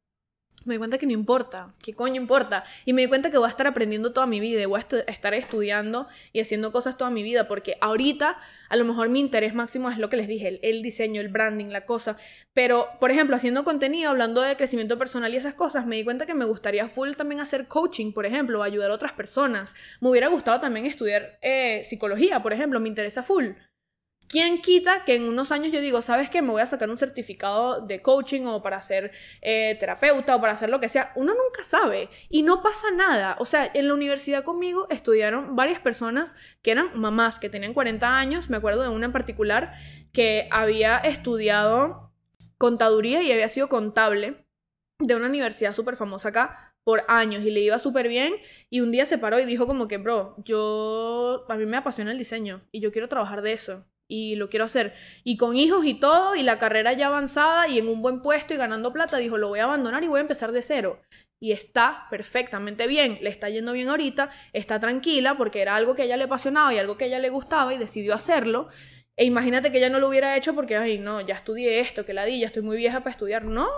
me 0.66 0.74
di 0.74 0.78
cuenta 0.78 0.98
que 0.98 1.06
no 1.06 1.12
importa, 1.12 1.72
¿qué 1.82 1.94
coño 1.94 2.20
importa? 2.20 2.64
Y 2.84 2.92
me 2.92 3.02
di 3.02 3.08
cuenta 3.08 3.30
que 3.30 3.38
voy 3.38 3.46
a 3.46 3.50
estar 3.50 3.66
aprendiendo 3.66 4.12
toda 4.12 4.26
mi 4.26 4.40
vida 4.40 4.60
y 4.60 4.66
voy 4.66 4.78
a 4.78 5.10
estar 5.10 5.34
estudiando 5.34 6.06
y 6.32 6.40
haciendo 6.40 6.70
cosas 6.70 6.98
toda 6.98 7.10
mi 7.10 7.22
vida, 7.22 7.48
porque 7.48 7.76
ahorita 7.80 8.36
a 8.68 8.76
lo 8.76 8.84
mejor 8.84 9.08
mi 9.08 9.20
interés 9.20 9.54
máximo 9.54 9.90
es 9.90 9.96
lo 9.96 10.10
que 10.10 10.18
les 10.18 10.28
dije, 10.28 10.60
el, 10.62 10.82
diseño, 10.82 11.20
el 11.20 11.28
branding, 11.28 11.66
la 11.66 11.86
cosa. 11.86 12.18
Pero, 12.52 12.88
por 12.98 13.10
ejemplo, 13.10 13.36
haciendo 13.36 13.62
contenido, 13.62 14.10
hablando 14.10 14.40
de 14.40 14.56
crecimiento 14.56 14.98
personal 14.98 15.32
y 15.32 15.36
esas 15.36 15.54
cosas, 15.54 15.86
me 15.86 15.96
di 15.96 16.04
cuenta 16.04 16.26
que 16.26 16.34
me 16.34 16.44
gustaría 16.44 16.88
full 16.88 17.12
también 17.12 17.40
hacer 17.40 17.68
coaching, 17.68 18.12
por 18.12 18.26
ejemplo, 18.26 18.62
ayudar 18.62 18.90
a 18.90 18.94
otras 18.94 19.12
personas. 19.12 19.74
Me 20.00 20.10
hubiera 20.10 20.28
gustado 20.28 20.60
también 20.60 20.86
estudiar 20.86 21.38
eh, 21.42 21.82
psicología, 21.84 22.42
por 22.42 22.52
ejemplo, 22.52 22.80
me 22.80 22.88
interesa 22.88 23.22
full. 23.22 23.50
¿Quién 24.30 24.62
quita 24.62 25.04
que 25.04 25.16
en 25.16 25.28
unos 25.28 25.50
años 25.50 25.72
yo 25.72 25.80
digo, 25.80 26.02
sabes 26.02 26.30
qué, 26.30 26.40
me 26.40 26.52
voy 26.52 26.62
a 26.62 26.66
sacar 26.66 26.88
un 26.88 26.96
certificado 26.96 27.80
de 27.80 28.00
coaching 28.00 28.46
o 28.46 28.62
para 28.62 28.80
ser 28.80 29.10
eh, 29.42 29.76
terapeuta 29.80 30.36
o 30.36 30.40
para 30.40 30.52
hacer 30.52 30.70
lo 30.70 30.78
que 30.78 30.88
sea? 30.88 31.12
Uno 31.16 31.34
nunca 31.34 31.64
sabe 31.64 32.08
y 32.28 32.42
no 32.42 32.62
pasa 32.62 32.92
nada. 32.92 33.34
O 33.40 33.44
sea, 33.44 33.68
en 33.74 33.88
la 33.88 33.94
universidad 33.94 34.44
conmigo 34.44 34.86
estudiaron 34.88 35.56
varias 35.56 35.80
personas 35.80 36.36
que 36.62 36.70
eran 36.70 36.90
mamás, 36.94 37.40
que 37.40 37.50
tenían 37.50 37.74
40 37.74 38.18
años. 38.18 38.50
Me 38.50 38.58
acuerdo 38.58 38.82
de 38.82 38.88
una 38.90 39.06
en 39.06 39.12
particular 39.12 39.72
que 40.12 40.48
había 40.52 40.98
estudiado 40.98 42.09
contaduría 42.58 43.22
y 43.22 43.32
había 43.32 43.48
sido 43.48 43.68
contable 43.68 44.46
de 44.98 45.14
una 45.14 45.26
universidad 45.26 45.72
súper 45.72 45.96
famosa 45.96 46.28
acá 46.28 46.74
por 46.84 47.02
años 47.08 47.44
y 47.44 47.50
le 47.50 47.60
iba 47.60 47.78
súper 47.78 48.08
bien 48.08 48.34
y 48.68 48.80
un 48.80 48.90
día 48.90 49.06
se 49.06 49.18
paró 49.18 49.38
y 49.38 49.44
dijo 49.44 49.66
como 49.66 49.88
que, 49.88 49.98
bro, 49.98 50.36
yo, 50.44 51.46
a 51.48 51.56
mí 51.56 51.66
me 51.66 51.76
apasiona 51.76 52.12
el 52.12 52.18
diseño 52.18 52.60
y 52.72 52.80
yo 52.80 52.92
quiero 52.92 53.08
trabajar 53.08 53.42
de 53.42 53.52
eso 53.52 53.86
y 54.10 54.34
lo 54.34 54.50
quiero 54.50 54.66
hacer. 54.66 54.92
Y 55.24 55.36
con 55.36 55.56
hijos 55.56 55.86
y 55.86 55.94
todo, 55.94 56.34
y 56.34 56.42
la 56.42 56.58
carrera 56.58 56.92
ya 56.92 57.06
avanzada 57.06 57.68
y 57.68 57.78
en 57.78 57.88
un 57.88 58.02
buen 58.02 58.20
puesto 58.20 58.52
y 58.52 58.56
ganando 58.56 58.92
plata, 58.92 59.16
dijo, 59.16 59.38
lo 59.38 59.48
voy 59.48 59.60
a 59.60 59.64
abandonar 59.64 60.02
y 60.02 60.08
voy 60.08 60.18
a 60.18 60.22
empezar 60.22 60.52
de 60.52 60.62
cero. 60.62 61.00
Y 61.42 61.52
está 61.52 62.06
perfectamente 62.10 62.86
bien, 62.86 63.18
le 63.22 63.30
está 63.30 63.48
yendo 63.48 63.72
bien 63.72 63.88
ahorita, 63.88 64.28
está 64.52 64.78
tranquila 64.78 65.38
porque 65.38 65.62
era 65.62 65.76
algo 65.76 65.94
que 65.94 66.02
ella 66.02 66.18
le 66.18 66.24
apasionaba 66.24 66.74
y 66.74 66.78
algo 66.78 66.98
que 66.98 67.06
ella 67.06 67.18
le 67.18 67.30
gustaba 67.30 67.72
y 67.72 67.78
decidió 67.78 68.12
hacerlo. 68.12 68.68
E 69.20 69.24
imagínate 69.26 69.70
que 69.70 69.76
ella 69.76 69.90
no 69.90 70.00
lo 70.00 70.08
hubiera 70.08 70.34
hecho 70.34 70.54
porque, 70.54 70.78
ay, 70.78 70.98
no, 70.98 71.20
ya 71.20 71.34
estudié 71.34 71.78
esto, 71.80 72.06
que 72.06 72.14
la 72.14 72.24
di, 72.24 72.40
ya 72.40 72.46
estoy 72.46 72.62
muy 72.62 72.78
vieja 72.78 73.00
para 73.00 73.10
estudiar. 73.10 73.44
No, 73.44 73.68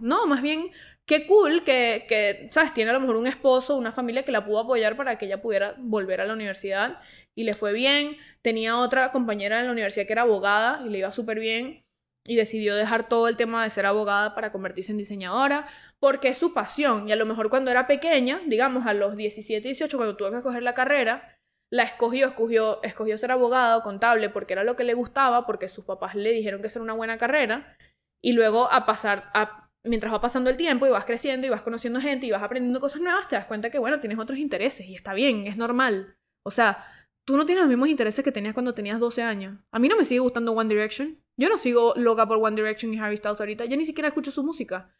no, 0.00 0.26
más 0.28 0.40
bien, 0.40 0.70
qué 1.04 1.26
cool 1.26 1.64
que, 1.64 2.04
que, 2.08 2.48
¿sabes? 2.52 2.72
Tiene 2.72 2.90
a 2.90 2.94
lo 2.94 3.00
mejor 3.00 3.16
un 3.16 3.26
esposo, 3.26 3.76
una 3.76 3.90
familia 3.90 4.22
que 4.22 4.30
la 4.30 4.46
pudo 4.46 4.60
apoyar 4.60 4.96
para 4.96 5.18
que 5.18 5.26
ella 5.26 5.42
pudiera 5.42 5.74
volver 5.78 6.20
a 6.20 6.26
la 6.26 6.32
universidad 6.32 7.00
y 7.34 7.42
le 7.42 7.54
fue 7.54 7.72
bien. 7.72 8.16
Tenía 8.40 8.78
otra 8.78 9.10
compañera 9.10 9.58
en 9.58 9.66
la 9.66 9.72
universidad 9.72 10.06
que 10.06 10.12
era 10.12 10.22
abogada 10.22 10.80
y 10.86 10.90
le 10.90 10.98
iba 10.98 11.10
súper 11.10 11.40
bien 11.40 11.82
y 12.24 12.36
decidió 12.36 12.76
dejar 12.76 13.08
todo 13.08 13.26
el 13.26 13.36
tema 13.36 13.64
de 13.64 13.70
ser 13.70 13.86
abogada 13.86 14.36
para 14.36 14.52
convertirse 14.52 14.92
en 14.92 14.98
diseñadora 14.98 15.66
porque 15.98 16.28
es 16.28 16.38
su 16.38 16.54
pasión 16.54 17.08
y 17.08 17.12
a 17.12 17.16
lo 17.16 17.26
mejor 17.26 17.50
cuando 17.50 17.72
era 17.72 17.88
pequeña, 17.88 18.40
digamos 18.46 18.86
a 18.86 18.94
los 18.94 19.16
17, 19.16 19.66
18, 19.66 19.96
cuando 19.96 20.16
tuvo 20.16 20.30
que 20.30 20.36
escoger 20.36 20.62
la 20.62 20.74
carrera, 20.74 21.33
la 21.74 21.82
escogió, 21.82 22.28
escogió, 22.28 22.80
escogió 22.84 23.18
ser 23.18 23.32
abogado, 23.32 23.82
contable, 23.82 24.30
porque 24.30 24.52
era 24.52 24.62
lo 24.62 24.76
que 24.76 24.84
le 24.84 24.94
gustaba, 24.94 25.44
porque 25.44 25.66
sus 25.66 25.84
papás 25.84 26.14
le 26.14 26.30
dijeron 26.30 26.62
que 26.62 26.68
era 26.68 26.80
una 26.80 26.92
buena 26.92 27.18
carrera, 27.18 27.76
y 28.22 28.30
luego 28.30 28.70
a 28.70 28.86
pasar, 28.86 29.28
a, 29.34 29.72
mientras 29.82 30.14
va 30.14 30.20
pasando 30.20 30.50
el 30.50 30.56
tiempo 30.56 30.86
y 30.86 30.90
vas 30.90 31.04
creciendo 31.04 31.48
y 31.48 31.50
vas 31.50 31.62
conociendo 31.62 32.00
gente 32.00 32.28
y 32.28 32.30
vas 32.30 32.44
aprendiendo 32.44 32.78
cosas 32.78 33.00
nuevas, 33.00 33.26
te 33.26 33.34
das 33.34 33.46
cuenta 33.46 33.70
que, 33.70 33.80
bueno, 33.80 33.98
tienes 33.98 34.20
otros 34.20 34.38
intereses 34.38 34.86
y 34.86 34.94
está 34.94 35.14
bien, 35.14 35.48
es 35.48 35.56
normal. 35.56 36.16
O 36.46 36.52
sea, 36.52 36.86
tú 37.26 37.36
no 37.36 37.44
tienes 37.44 37.62
los 37.62 37.68
mismos 37.68 37.88
intereses 37.88 38.24
que 38.24 38.30
tenías 38.30 38.54
cuando 38.54 38.72
tenías 38.72 39.00
12 39.00 39.24
años. 39.24 39.58
A 39.72 39.80
mí 39.80 39.88
no 39.88 39.96
me 39.96 40.04
sigue 40.04 40.20
gustando 40.20 40.52
One 40.52 40.72
Direction. 40.72 41.20
Yo 41.36 41.48
no 41.48 41.58
sigo 41.58 41.94
loca 41.96 42.24
por 42.28 42.36
One 42.36 42.54
Direction 42.54 42.94
y 42.94 43.00
Harry 43.00 43.16
Styles 43.16 43.40
ahorita. 43.40 43.64
Yo 43.64 43.76
ni 43.76 43.84
siquiera 43.84 44.06
escucho 44.06 44.30
su 44.30 44.44
música. 44.44 44.94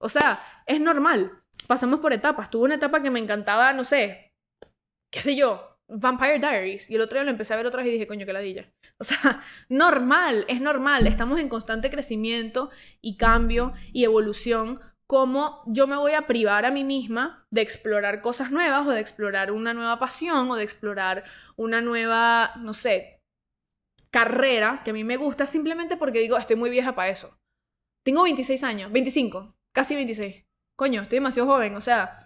O 0.00 0.08
sea, 0.08 0.40
es 0.64 0.80
normal. 0.80 1.42
Pasamos 1.66 1.98
por 1.98 2.12
etapas. 2.12 2.52
Tuve 2.52 2.66
una 2.66 2.76
etapa 2.76 3.02
que 3.02 3.10
me 3.10 3.18
encantaba, 3.18 3.72
no 3.72 3.82
sé, 3.82 4.32
qué 5.10 5.20
sé 5.20 5.34
yo, 5.34 5.69
Vampire 5.90 6.38
Diaries. 6.38 6.90
Y 6.90 6.94
el 6.94 7.00
otro 7.00 7.16
día 7.16 7.24
lo 7.24 7.30
empecé 7.30 7.54
a 7.54 7.56
ver 7.56 7.66
otra 7.66 7.82
vez 7.82 7.88
y 7.88 7.92
dije, 7.92 8.06
coño, 8.06 8.26
qué 8.26 8.32
ladilla. 8.32 8.72
O 8.98 9.04
sea, 9.04 9.42
normal, 9.68 10.44
es 10.48 10.60
normal. 10.60 11.06
Estamos 11.06 11.38
en 11.40 11.48
constante 11.48 11.90
crecimiento 11.90 12.70
y 13.00 13.16
cambio 13.16 13.72
y 13.92 14.04
evolución 14.04 14.80
cómo 15.10 15.64
yo 15.66 15.88
me 15.88 15.96
voy 15.96 16.12
a 16.12 16.28
privar 16.28 16.64
a 16.64 16.70
mí 16.70 16.84
misma 16.84 17.44
de 17.50 17.62
explorar 17.62 18.20
cosas 18.20 18.52
nuevas 18.52 18.86
o 18.86 18.90
de 18.90 19.00
explorar 19.00 19.50
una 19.50 19.74
nueva 19.74 19.98
pasión 19.98 20.48
o 20.48 20.54
de 20.54 20.62
explorar 20.62 21.24
una 21.56 21.80
nueva, 21.80 22.52
no 22.60 22.72
sé, 22.72 23.20
carrera 24.12 24.82
que 24.84 24.90
a 24.90 24.94
mí 24.94 25.02
me 25.02 25.16
gusta 25.16 25.48
simplemente 25.48 25.96
porque 25.96 26.20
digo, 26.20 26.36
estoy 26.36 26.54
muy 26.54 26.70
vieja 26.70 26.94
para 26.94 27.10
eso. 27.10 27.36
Tengo 28.04 28.22
26 28.22 28.62
años, 28.62 28.92
25, 28.92 29.52
casi 29.74 29.96
26. 29.96 30.44
Coño, 30.76 31.02
estoy 31.02 31.16
demasiado 31.16 31.48
joven, 31.48 31.74
o 31.74 31.80
sea, 31.80 32.24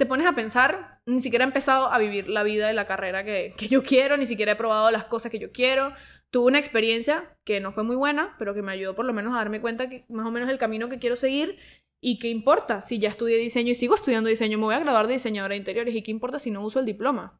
te 0.00 0.06
pones 0.06 0.26
a 0.26 0.34
pensar, 0.34 1.02
ni 1.04 1.20
siquiera 1.20 1.44
he 1.44 1.46
empezado 1.46 1.92
a 1.92 1.98
vivir 1.98 2.26
la 2.26 2.42
vida 2.42 2.66
de 2.66 2.72
la 2.72 2.86
carrera 2.86 3.22
que, 3.22 3.52
que 3.54 3.68
yo 3.68 3.82
quiero, 3.82 4.16
ni 4.16 4.24
siquiera 4.24 4.52
he 4.52 4.56
probado 4.56 4.90
las 4.90 5.04
cosas 5.04 5.30
que 5.30 5.38
yo 5.38 5.52
quiero. 5.52 5.92
Tuve 6.30 6.46
una 6.46 6.58
experiencia 6.58 7.36
que 7.44 7.60
no 7.60 7.70
fue 7.70 7.84
muy 7.84 7.96
buena, 7.96 8.34
pero 8.38 8.54
que 8.54 8.62
me 8.62 8.72
ayudó 8.72 8.94
por 8.94 9.04
lo 9.04 9.12
menos 9.12 9.34
a 9.34 9.36
darme 9.36 9.60
cuenta 9.60 9.90
que 9.90 10.06
más 10.08 10.26
o 10.26 10.30
menos 10.30 10.48
el 10.48 10.56
camino 10.56 10.88
que 10.88 10.98
quiero 10.98 11.16
seguir 11.16 11.58
y 12.00 12.18
qué 12.18 12.28
importa 12.28 12.80
si 12.80 12.98
ya 12.98 13.10
estudié 13.10 13.36
diseño 13.36 13.72
y 13.72 13.74
sigo 13.74 13.94
estudiando 13.94 14.30
diseño, 14.30 14.56
me 14.56 14.64
voy 14.64 14.74
a 14.74 14.78
graduar 14.78 15.06
de 15.06 15.12
diseñadora 15.12 15.52
de 15.52 15.58
interiores 15.58 15.94
y 15.94 16.00
qué 16.00 16.10
importa 16.10 16.38
si 16.38 16.50
no 16.50 16.64
uso 16.64 16.80
el 16.80 16.86
diploma. 16.86 17.38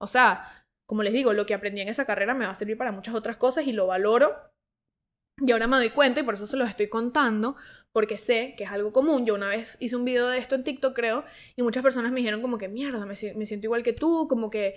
O 0.00 0.06
sea, 0.06 0.66
como 0.86 1.02
les 1.02 1.12
digo, 1.12 1.34
lo 1.34 1.44
que 1.44 1.52
aprendí 1.52 1.82
en 1.82 1.88
esa 1.88 2.06
carrera 2.06 2.32
me 2.32 2.46
va 2.46 2.52
a 2.52 2.54
servir 2.54 2.78
para 2.78 2.90
muchas 2.90 3.14
otras 3.14 3.36
cosas 3.36 3.66
y 3.66 3.74
lo 3.74 3.86
valoro. 3.86 4.34
Y 5.40 5.52
ahora 5.52 5.66
me 5.66 5.76
doy 5.76 5.90
cuenta 5.90 6.20
y 6.20 6.22
por 6.24 6.34
eso 6.34 6.46
se 6.46 6.56
los 6.56 6.68
estoy 6.68 6.88
contando, 6.88 7.56
porque 7.92 8.18
sé 8.18 8.54
que 8.56 8.64
es 8.64 8.70
algo 8.70 8.92
común. 8.92 9.24
Yo 9.24 9.34
una 9.34 9.48
vez 9.48 9.76
hice 9.80 9.96
un 9.96 10.04
video 10.04 10.28
de 10.28 10.38
esto 10.38 10.54
en 10.54 10.64
TikTok, 10.64 10.94
creo, 10.94 11.24
y 11.56 11.62
muchas 11.62 11.82
personas 11.82 12.10
me 12.10 12.18
dijeron 12.20 12.42
como 12.42 12.58
que 12.58 12.68
mierda, 12.68 13.06
me, 13.06 13.14
me 13.36 13.46
siento 13.46 13.66
igual 13.66 13.82
que 13.82 13.92
tú, 13.92 14.26
como 14.28 14.50
que 14.50 14.76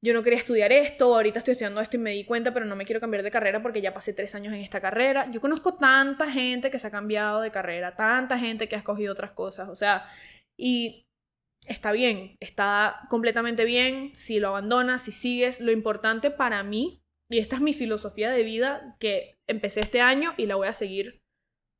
yo 0.00 0.14
no 0.14 0.22
quería 0.22 0.38
estudiar 0.38 0.70
esto, 0.70 1.12
ahorita 1.12 1.40
estoy 1.40 1.52
estudiando 1.52 1.80
esto 1.80 1.96
y 1.96 2.00
me 2.00 2.12
di 2.12 2.24
cuenta, 2.24 2.54
pero 2.54 2.64
no 2.64 2.76
me 2.76 2.84
quiero 2.84 3.00
cambiar 3.00 3.24
de 3.24 3.32
carrera 3.32 3.62
porque 3.62 3.80
ya 3.80 3.92
pasé 3.92 4.12
tres 4.12 4.34
años 4.36 4.54
en 4.54 4.60
esta 4.60 4.80
carrera. 4.80 5.28
Yo 5.32 5.40
conozco 5.40 5.74
tanta 5.74 6.30
gente 6.30 6.70
que 6.70 6.78
se 6.78 6.86
ha 6.86 6.90
cambiado 6.92 7.40
de 7.40 7.50
carrera, 7.50 7.96
tanta 7.96 8.38
gente 8.38 8.68
que 8.68 8.76
ha 8.76 8.78
escogido 8.78 9.12
otras 9.12 9.32
cosas, 9.32 9.68
o 9.68 9.74
sea, 9.74 10.08
y 10.56 11.04
está 11.66 11.90
bien, 11.90 12.36
está 12.40 13.00
completamente 13.10 13.64
bien 13.64 14.14
si 14.14 14.38
lo 14.38 14.48
abandonas, 14.48 15.02
si 15.02 15.12
sigues. 15.12 15.60
Lo 15.60 15.72
importante 15.72 16.30
para 16.30 16.62
mí, 16.62 17.02
y 17.30 17.38
esta 17.38 17.56
es 17.56 17.62
mi 17.62 17.72
filosofía 17.72 18.30
de 18.30 18.42
vida 18.42 18.96
que 18.98 19.38
empecé 19.46 19.80
este 19.80 20.00
año 20.00 20.34
y 20.36 20.46
la 20.46 20.56
voy 20.56 20.68
a 20.68 20.72
seguir 20.72 21.20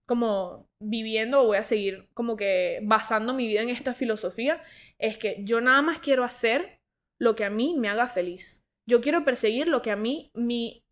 como 0.09 0.71
viviendo 0.81 1.45
voy 1.45 1.59
a 1.59 1.65
seguir 1.65 2.09
como 2.15 2.37
que 2.37 2.81
basando 2.83 3.35
mi 3.35 3.47
vida 3.47 3.61
en 3.61 3.69
esta 3.69 3.95
filosofía, 3.95 4.63
es 4.99 5.19
que 5.19 5.37
yo 5.45 5.61
nada 5.61 5.83
más 5.83 6.01
quiero 6.01 6.25
hacer 6.25 6.81
lo 7.21 7.37
que 7.37 7.45
a 7.45 7.51
mí 7.51 7.77
me 7.79 7.89
haga 7.89 8.07
feliz. 8.07 8.65
Yo 8.89 9.03
quiero 9.03 9.25
perseguir 9.25 9.69
lo 9.69 9.83
que 9.83 9.91
a 9.91 9.97
mí, 9.97 10.31
mi, 10.35 10.83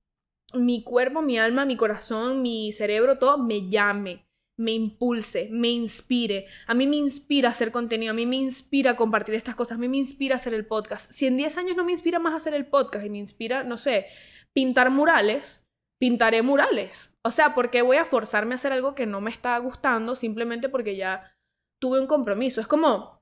mi 0.52 0.84
cuerpo, 0.84 1.22
mi 1.22 1.38
alma, 1.38 1.64
mi 1.64 1.76
corazón, 1.76 2.42
mi 2.42 2.72
cerebro, 2.72 3.18
todo 3.18 3.38
me 3.38 3.70
llame, 3.70 4.26
me 4.58 4.72
impulse, 4.72 5.48
me 5.50 5.68
inspire. 5.68 6.46
A 6.66 6.74
mí 6.74 6.86
me 6.86 6.96
inspira 6.96 7.48
hacer 7.48 7.72
contenido, 7.72 8.10
a 8.10 8.14
mí 8.14 8.26
me 8.26 8.36
inspira 8.36 8.96
compartir 8.96 9.34
estas 9.34 9.54
cosas, 9.54 9.78
a 9.78 9.80
mí 9.80 9.88
me 9.88 9.96
inspira 9.96 10.36
hacer 10.36 10.52
el 10.52 10.66
podcast. 10.66 11.10
Si 11.10 11.26
en 11.26 11.38
10 11.38 11.56
años 11.56 11.76
no 11.76 11.84
me 11.84 11.92
inspira 11.92 12.18
más 12.18 12.34
hacer 12.34 12.52
el 12.52 12.66
podcast 12.66 13.06
y 13.06 13.08
me 13.10 13.18
inspira, 13.18 13.64
no 13.64 13.78
sé, 13.78 14.08
pintar 14.56 14.88
murales, 14.88 15.66
pintaré 16.00 16.40
murales. 16.40 17.14
O 17.22 17.30
sea, 17.30 17.54
¿por 17.54 17.70
qué 17.70 17.82
voy 17.82 17.98
a 17.98 18.06
forzarme 18.06 18.54
a 18.54 18.56
hacer 18.56 18.72
algo 18.72 18.94
que 18.94 19.04
no 19.04 19.20
me 19.20 19.30
está 19.30 19.58
gustando 19.58 20.16
simplemente 20.16 20.70
porque 20.70 20.96
ya 20.96 21.36
tuve 21.78 22.00
un 22.00 22.06
compromiso? 22.06 22.62
Es 22.62 22.66
como 22.66 23.20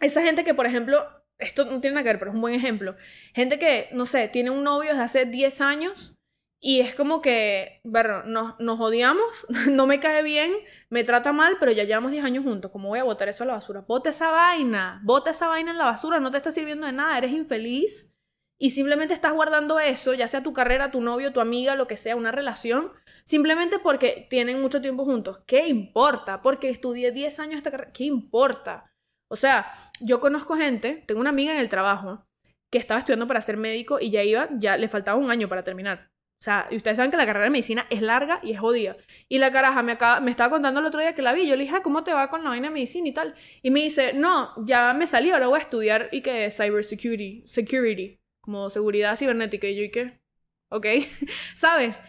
esa 0.00 0.22
gente 0.22 0.44
que, 0.44 0.54
por 0.54 0.64
ejemplo, 0.64 0.98
esto 1.36 1.66
no 1.66 1.82
tiene 1.82 1.96
nada 1.96 2.04
que 2.04 2.08
ver, 2.08 2.18
pero 2.18 2.30
es 2.30 2.34
un 2.34 2.40
buen 2.40 2.54
ejemplo. 2.54 2.96
Gente 3.34 3.58
que, 3.58 3.90
no 3.92 4.06
sé, 4.06 4.28
tiene 4.28 4.48
un 4.48 4.64
novio 4.64 4.92
desde 4.92 5.02
hace 5.02 5.26
10 5.26 5.60
años 5.60 6.14
y 6.58 6.80
es 6.80 6.94
como 6.94 7.20
que, 7.20 7.82
bueno, 7.84 8.22
nos, 8.22 8.58
nos 8.58 8.80
odiamos, 8.80 9.46
no 9.70 9.86
me 9.86 10.00
cae 10.00 10.22
bien, 10.22 10.54
me 10.88 11.04
trata 11.04 11.34
mal, 11.34 11.58
pero 11.60 11.70
ya 11.70 11.84
llevamos 11.84 12.12
10 12.12 12.24
años 12.24 12.44
juntos. 12.44 12.70
¿Cómo 12.70 12.88
voy 12.88 13.00
a 13.00 13.04
botar 13.04 13.28
eso 13.28 13.44
a 13.44 13.46
la 13.46 13.52
basura? 13.52 13.82
Bota 13.82 14.08
esa 14.08 14.30
vaina, 14.30 15.02
bota 15.04 15.32
esa 15.32 15.48
vaina 15.48 15.72
en 15.72 15.76
la 15.76 15.84
basura, 15.84 16.18
no 16.18 16.30
te 16.30 16.38
está 16.38 16.50
sirviendo 16.50 16.86
de 16.86 16.94
nada, 16.94 17.18
eres 17.18 17.32
infeliz 17.32 18.15
y 18.58 18.70
simplemente 18.70 19.12
estás 19.12 19.34
guardando 19.34 19.78
eso, 19.78 20.14
ya 20.14 20.28
sea 20.28 20.42
tu 20.42 20.52
carrera, 20.52 20.90
tu 20.90 21.00
novio, 21.00 21.32
tu 21.32 21.40
amiga, 21.40 21.74
lo 21.74 21.86
que 21.86 21.96
sea, 21.96 22.16
una 22.16 22.32
relación, 22.32 22.90
simplemente 23.24 23.78
porque 23.78 24.26
tienen 24.30 24.62
mucho 24.62 24.80
tiempo 24.80 25.04
juntos. 25.04 25.42
¿Qué 25.46 25.68
importa? 25.68 26.40
Porque 26.40 26.70
estudié 26.70 27.12
10 27.12 27.40
años 27.40 27.56
esta 27.56 27.70
carrera, 27.70 27.92
¿qué 27.92 28.04
importa? 28.04 28.90
O 29.30 29.36
sea, 29.36 29.66
yo 30.00 30.20
conozco 30.20 30.56
gente, 30.56 31.04
tengo 31.06 31.20
una 31.20 31.30
amiga 31.30 31.52
en 31.52 31.58
el 31.58 31.68
trabajo 31.68 32.24
que 32.72 32.78
estaba 32.78 32.98
estudiando 32.98 33.26
para 33.26 33.40
ser 33.40 33.56
médico 33.56 33.98
y 34.00 34.10
ya 34.10 34.22
iba, 34.22 34.48
ya 34.58 34.76
le 34.76 34.88
faltaba 34.88 35.18
un 35.18 35.30
año 35.30 35.48
para 35.48 35.64
terminar. 35.64 36.08
O 36.40 36.44
sea, 36.44 36.66
y 36.70 36.76
ustedes 36.76 36.96
saben 36.96 37.10
que 37.10 37.16
la 37.16 37.24
carrera 37.26 37.44
de 37.44 37.50
medicina 37.50 37.86
es 37.88 38.02
larga 38.02 38.38
y 38.42 38.52
es 38.52 38.60
jodida. 38.60 38.96
Y 39.28 39.38
la 39.38 39.50
caraja 39.50 39.82
me, 39.82 39.92
acaba, 39.92 40.20
me 40.20 40.30
estaba 40.30 40.50
contando 40.50 40.80
el 40.80 40.86
otro 40.86 41.00
día 41.00 41.14
que 41.14 41.22
la 41.22 41.32
vi. 41.32 41.46
Yo 41.46 41.56
le 41.56 41.64
dije, 41.64 41.80
¿cómo 41.82 42.04
te 42.04 42.12
va 42.12 42.28
con 42.28 42.44
la 42.44 42.50
vaina 42.50 42.68
de 42.68 42.74
medicina 42.74 43.08
y 43.08 43.12
tal? 43.12 43.34
Y 43.62 43.70
me 43.70 43.80
dice, 43.80 44.12
no, 44.12 44.52
ya 44.64 44.92
me 44.92 45.06
salí, 45.06 45.30
ahora 45.30 45.48
voy 45.48 45.58
a 45.58 45.62
estudiar 45.62 46.08
y 46.12 46.20
que 46.20 46.50
cyber 46.50 46.84
security, 46.84 47.42
security, 47.46 48.18
como 48.46 48.70
seguridad 48.70 49.16
cibernética. 49.16 49.66
Y 49.66 49.76
yo, 49.76 49.82
¿y 49.82 49.90
qué? 49.90 50.22
Ok, 50.70 50.86
¿sabes? 51.54 52.02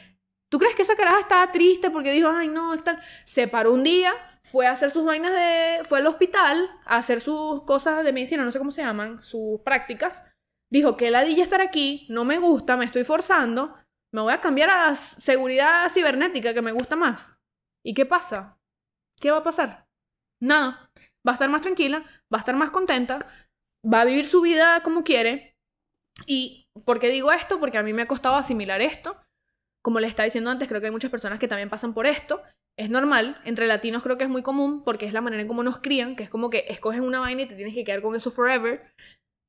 ¿Tú 0.49 0.59
crees 0.59 0.75
que 0.75 0.83
esa 0.83 0.95
caraja 0.95 1.19
estaba 1.19 1.51
triste 1.51 1.91
porque 1.91 2.11
dijo, 2.11 2.29
ay, 2.29 2.47
no, 2.47 2.73
está... 2.73 3.01
Se 3.25 3.49
paró 3.49 3.73
un 3.73 3.83
día, 3.83 4.13
fue 4.43 4.65
a 4.65 4.71
hacer 4.71 4.91
sus 4.91 5.03
vainas 5.03 5.33
de... 5.33 5.83
fue 5.83 5.99
al 5.99 6.07
hospital 6.07 6.69
a 6.85 6.95
hacer 6.95 7.19
sus 7.19 7.63
cosas 7.63 8.05
de 8.05 8.13
medicina, 8.13 8.45
no 8.45 8.51
sé 8.51 8.59
cómo 8.59 8.71
se 8.71 8.81
llaman, 8.81 9.21
sus 9.21 9.59
prácticas. 9.61 10.33
Dijo 10.71 10.95
que 10.95 11.11
ladilla 11.11 11.43
estar 11.43 11.59
aquí, 11.59 12.07
no 12.09 12.23
me 12.23 12.39
gusta, 12.39 12.77
me 12.77 12.85
estoy 12.85 13.03
forzando, 13.03 13.75
me 14.13 14.21
voy 14.21 14.33
a 14.33 14.41
cambiar 14.41 14.69
a 14.69 14.95
seguridad 14.95 15.89
cibernética 15.89 16.53
que 16.53 16.61
me 16.61 16.71
gusta 16.71 16.95
más. 16.95 17.33
¿Y 17.83 17.93
qué 17.93 18.05
pasa? 18.05 18.59
¿Qué 19.19 19.31
va 19.31 19.37
a 19.37 19.43
pasar? 19.43 19.87
Nada. 20.39 20.91
Va 21.27 21.31
a 21.31 21.33
estar 21.33 21.49
más 21.49 21.61
tranquila, 21.61 22.05
va 22.33 22.37
a 22.37 22.39
estar 22.39 22.55
más 22.55 22.71
contenta, 22.71 23.19
va 23.83 24.01
a 24.01 24.05
vivir 24.05 24.25
su 24.25 24.41
vida 24.41 24.81
como 24.81 25.03
quiere. 25.03 25.56
¿Y 26.25 26.67
por 26.85 26.99
qué 26.99 27.09
digo 27.09 27.31
esto? 27.31 27.59
Porque 27.59 27.77
a 27.77 27.83
mí 27.83 27.93
me 27.93 28.01
ha 28.01 28.07
costado 28.07 28.35
asimilar 28.35 28.81
esto. 28.81 29.17
Como 29.83 29.99
les 29.99 30.09
estaba 30.09 30.25
diciendo 30.25 30.49
antes, 30.49 30.67
creo 30.67 30.81
que 30.81 30.87
hay 30.87 30.91
muchas 30.91 31.11
personas 31.11 31.39
que 31.39 31.47
también 31.47 31.69
pasan 31.69 31.93
por 31.93 32.05
esto 32.05 32.41
es 32.77 32.91
normal, 32.91 33.37
entre 33.43 33.65
latinos 33.65 34.03
creo 34.03 34.17
que 34.17 34.23
es 34.23 34.29
muy 34.29 34.43
común 34.43 34.83
porque 34.83 35.07
es 35.07 35.13
la 35.13 35.21
manera 35.21 35.41
en 35.41 35.47
cómo 35.47 35.63
nos 35.63 35.79
crían, 35.79 36.15
que 36.15 36.23
es 36.23 36.29
como 36.29 36.51
que 36.51 36.65
escoges 36.69 37.01
una 37.01 37.19
vaina 37.19 37.41
y 37.41 37.47
te 37.47 37.55
tienes 37.55 37.73
que 37.73 37.83
quedar 37.83 38.01
con 38.01 38.15
eso 38.15 38.29
forever. 38.29 38.83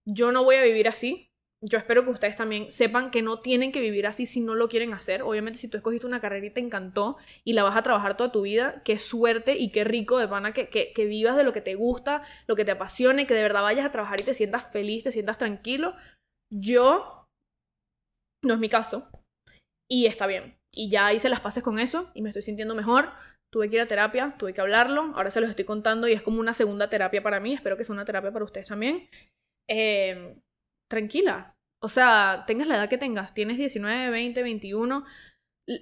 Yo 0.07 0.33
no 0.33 0.45
voy 0.45 0.57
a 0.57 0.63
vivir 0.63 0.89
así. 0.89 1.27
Yo 1.61 1.77
espero 1.77 2.05
que 2.05 2.11
ustedes 2.11 2.37
también 2.37 2.71
sepan 2.71 3.11
que 3.11 3.21
no 3.21 3.41
tienen 3.41 3.73
que 3.73 3.81
vivir 3.81 4.07
así 4.07 4.27
si 4.27 4.41
no 4.41 4.55
lo 4.55 4.69
quieren 4.69 4.95
hacer. 4.95 5.23
Obviamente 5.23 5.59
si 5.59 5.69
tú 5.69 5.77
escogiste 5.77 6.07
una 6.07 6.21
carrera 6.21 6.47
y 6.47 6.51
te 6.51 6.61
encantó 6.61 7.19
y 7.45 7.53
la 7.53 7.65
vas 7.65 7.77
a 7.77 7.83
trabajar 7.83 8.17
toda 8.17 8.33
tu 8.33 8.43
vida, 8.43 8.81
qué 8.85 8.97
suerte 8.97 9.59
y 9.59 9.71
qué 9.71 9.85
rico 9.85 10.19
de 10.19 10.29
pana 10.29 10.53
que, 10.53 10.69
que, 10.69 10.93
que 10.95 11.05
vivas 11.05 11.37
de 11.37 11.45
lo 11.45 11.53
que 11.53 11.61
te 11.61 11.75
gusta, 11.75 12.23
lo 12.47 12.57
que 12.57 12.65
te 12.65 12.71
apasione, 12.71 13.27
que 13.27 13.35
de 13.35 13.43
verdad 13.43 13.63
vayas 13.63 13.85
a 13.85 13.91
trabajar 13.91 14.21
y 14.21 14.25
te 14.25 14.35
sientas 14.35 14.71
feliz, 14.71 15.03
te 15.03 15.13
sientas 15.13 15.37
tranquilo. 15.37 15.95
Yo, 16.51 17.27
no 18.45 18.55
es 18.55 18.61
mi 18.61 18.69
caso. 18.69 19.09
Y 19.91 20.07
está 20.07 20.27
bien 20.27 20.59
y 20.73 20.89
ya 20.89 21.13
hice 21.13 21.29
las 21.29 21.41
paces 21.41 21.63
con 21.63 21.79
eso 21.79 22.11
y 22.15 22.23
me 22.23 22.29
estoy 22.31 22.43
sintiendo 22.43 22.75
mejor. 22.75 23.11
Tuve 23.53 23.69
que 23.69 23.77
ir 23.77 23.83
a 23.83 23.89
terapia, 23.89 24.37
tuve 24.39 24.53
que 24.53 24.61
hablarlo, 24.61 25.13
ahora 25.17 25.31
se 25.31 25.41
los 25.41 25.51
estoy 25.51 25.65
contando 25.65 26.07
y 26.07 26.13
es 26.13 26.23
como 26.23 26.39
una 26.39 26.55
segunda 26.55 26.89
terapia 26.89 27.23
para 27.23 27.41
mí, 27.41 27.55
espero 27.55 27.77
que 27.77 27.85
sea 27.85 27.95
una 27.95 28.05
terapia 28.05 28.31
para 28.31 28.45
ustedes 28.45 28.69
también. 28.69 29.09
Eh, 29.69 30.39
tranquila, 30.89 31.57
o 31.83 31.89
sea, 31.89 32.45
tengas 32.47 32.69
la 32.69 32.77
edad 32.77 32.89
que 32.89 32.99
tengas, 32.99 33.35
tienes 33.35 33.59
19, 33.59 34.11
20, 34.11 34.43
21, 34.43 35.05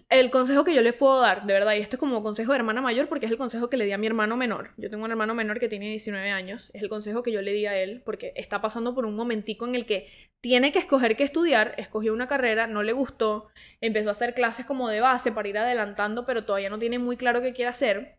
el 0.09 0.31
consejo 0.31 0.65
que 0.65 0.75
yo 0.75 0.83
les 0.83 0.95
puedo 0.95 1.21
dar, 1.21 1.47
de 1.47 1.53
verdad, 1.53 1.75
y 1.75 1.81
esto 1.81 1.95
es 1.95 2.01
como 2.01 2.23
consejo 2.23 2.53
de 2.53 2.59
hermana 2.59 2.81
mayor 2.81 3.09
porque 3.09 3.27
es 3.27 3.33
el 3.33 3.39
consejo 3.39 3.71
que 3.71 3.77
le 3.77 3.85
di 3.85 3.93
a 3.93 3.99
mi 3.99 4.09
hermano 4.09 4.37
menor. 4.37 4.73
Yo 4.77 4.91
tengo 4.91 5.05
un 5.05 5.11
hermano 5.13 5.35
menor 5.35 5.61
que 5.61 5.69
tiene 5.69 5.89
19 5.91 6.31
años, 6.31 6.71
es 6.75 6.83
el 6.83 6.89
consejo 6.89 7.23
que 7.23 7.31
yo 7.31 7.41
le 7.41 7.53
di 7.53 7.67
a 7.67 7.77
él 7.77 8.03
porque 8.05 8.33
está 8.35 8.61
pasando 8.61 8.95
por 8.95 9.07
un 9.07 9.15
momentico 9.15 9.65
en 9.65 9.77
el 9.77 9.87
que 9.87 10.09
tiene 10.43 10.73
que 10.73 10.81
escoger 10.81 11.17
qué 11.17 11.23
estudiar, 11.23 11.75
escogió 11.79 12.13
una 12.13 12.27
carrera, 12.27 12.67
no 12.67 12.83
le 12.83 12.93
gustó, 12.93 13.49
empezó 13.81 14.09
a 14.09 14.13
hacer 14.13 14.35
clases 14.35 14.67
como 14.67 14.89
de 14.89 15.01
base 15.01 15.31
para 15.31 15.49
ir 15.49 15.59
adelantando, 15.59 16.27
pero 16.27 16.45
todavía 16.45 16.71
no 16.71 16.81
tiene 16.81 16.99
muy 16.99 17.17
claro 17.17 17.41
qué 17.41 17.53
quiere 17.53 17.71
hacer. 17.71 18.19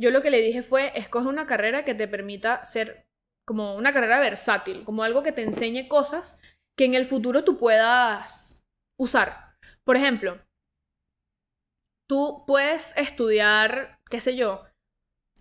Yo 0.00 0.10
lo 0.10 0.22
que 0.22 0.30
le 0.30 0.40
dije 0.40 0.62
fue, 0.62 0.92
escoge 0.96 1.28
una 1.28 1.46
carrera 1.46 1.84
que 1.84 1.94
te 1.94 2.08
permita 2.08 2.64
ser 2.64 3.04
como 3.46 3.76
una 3.76 3.92
carrera 3.92 4.18
versátil, 4.18 4.84
como 4.84 5.04
algo 5.04 5.22
que 5.22 5.32
te 5.32 5.42
enseñe 5.42 5.86
cosas 5.88 6.40
que 6.76 6.84
en 6.84 6.94
el 6.94 7.04
futuro 7.04 7.44
tú 7.44 7.56
puedas 7.56 8.62
usar. 8.98 9.54
Por 9.84 9.96
ejemplo, 9.96 10.38
tú 12.10 12.42
puedes 12.44 12.92
estudiar, 12.96 14.00
qué 14.10 14.20
sé 14.20 14.34
yo, 14.34 14.64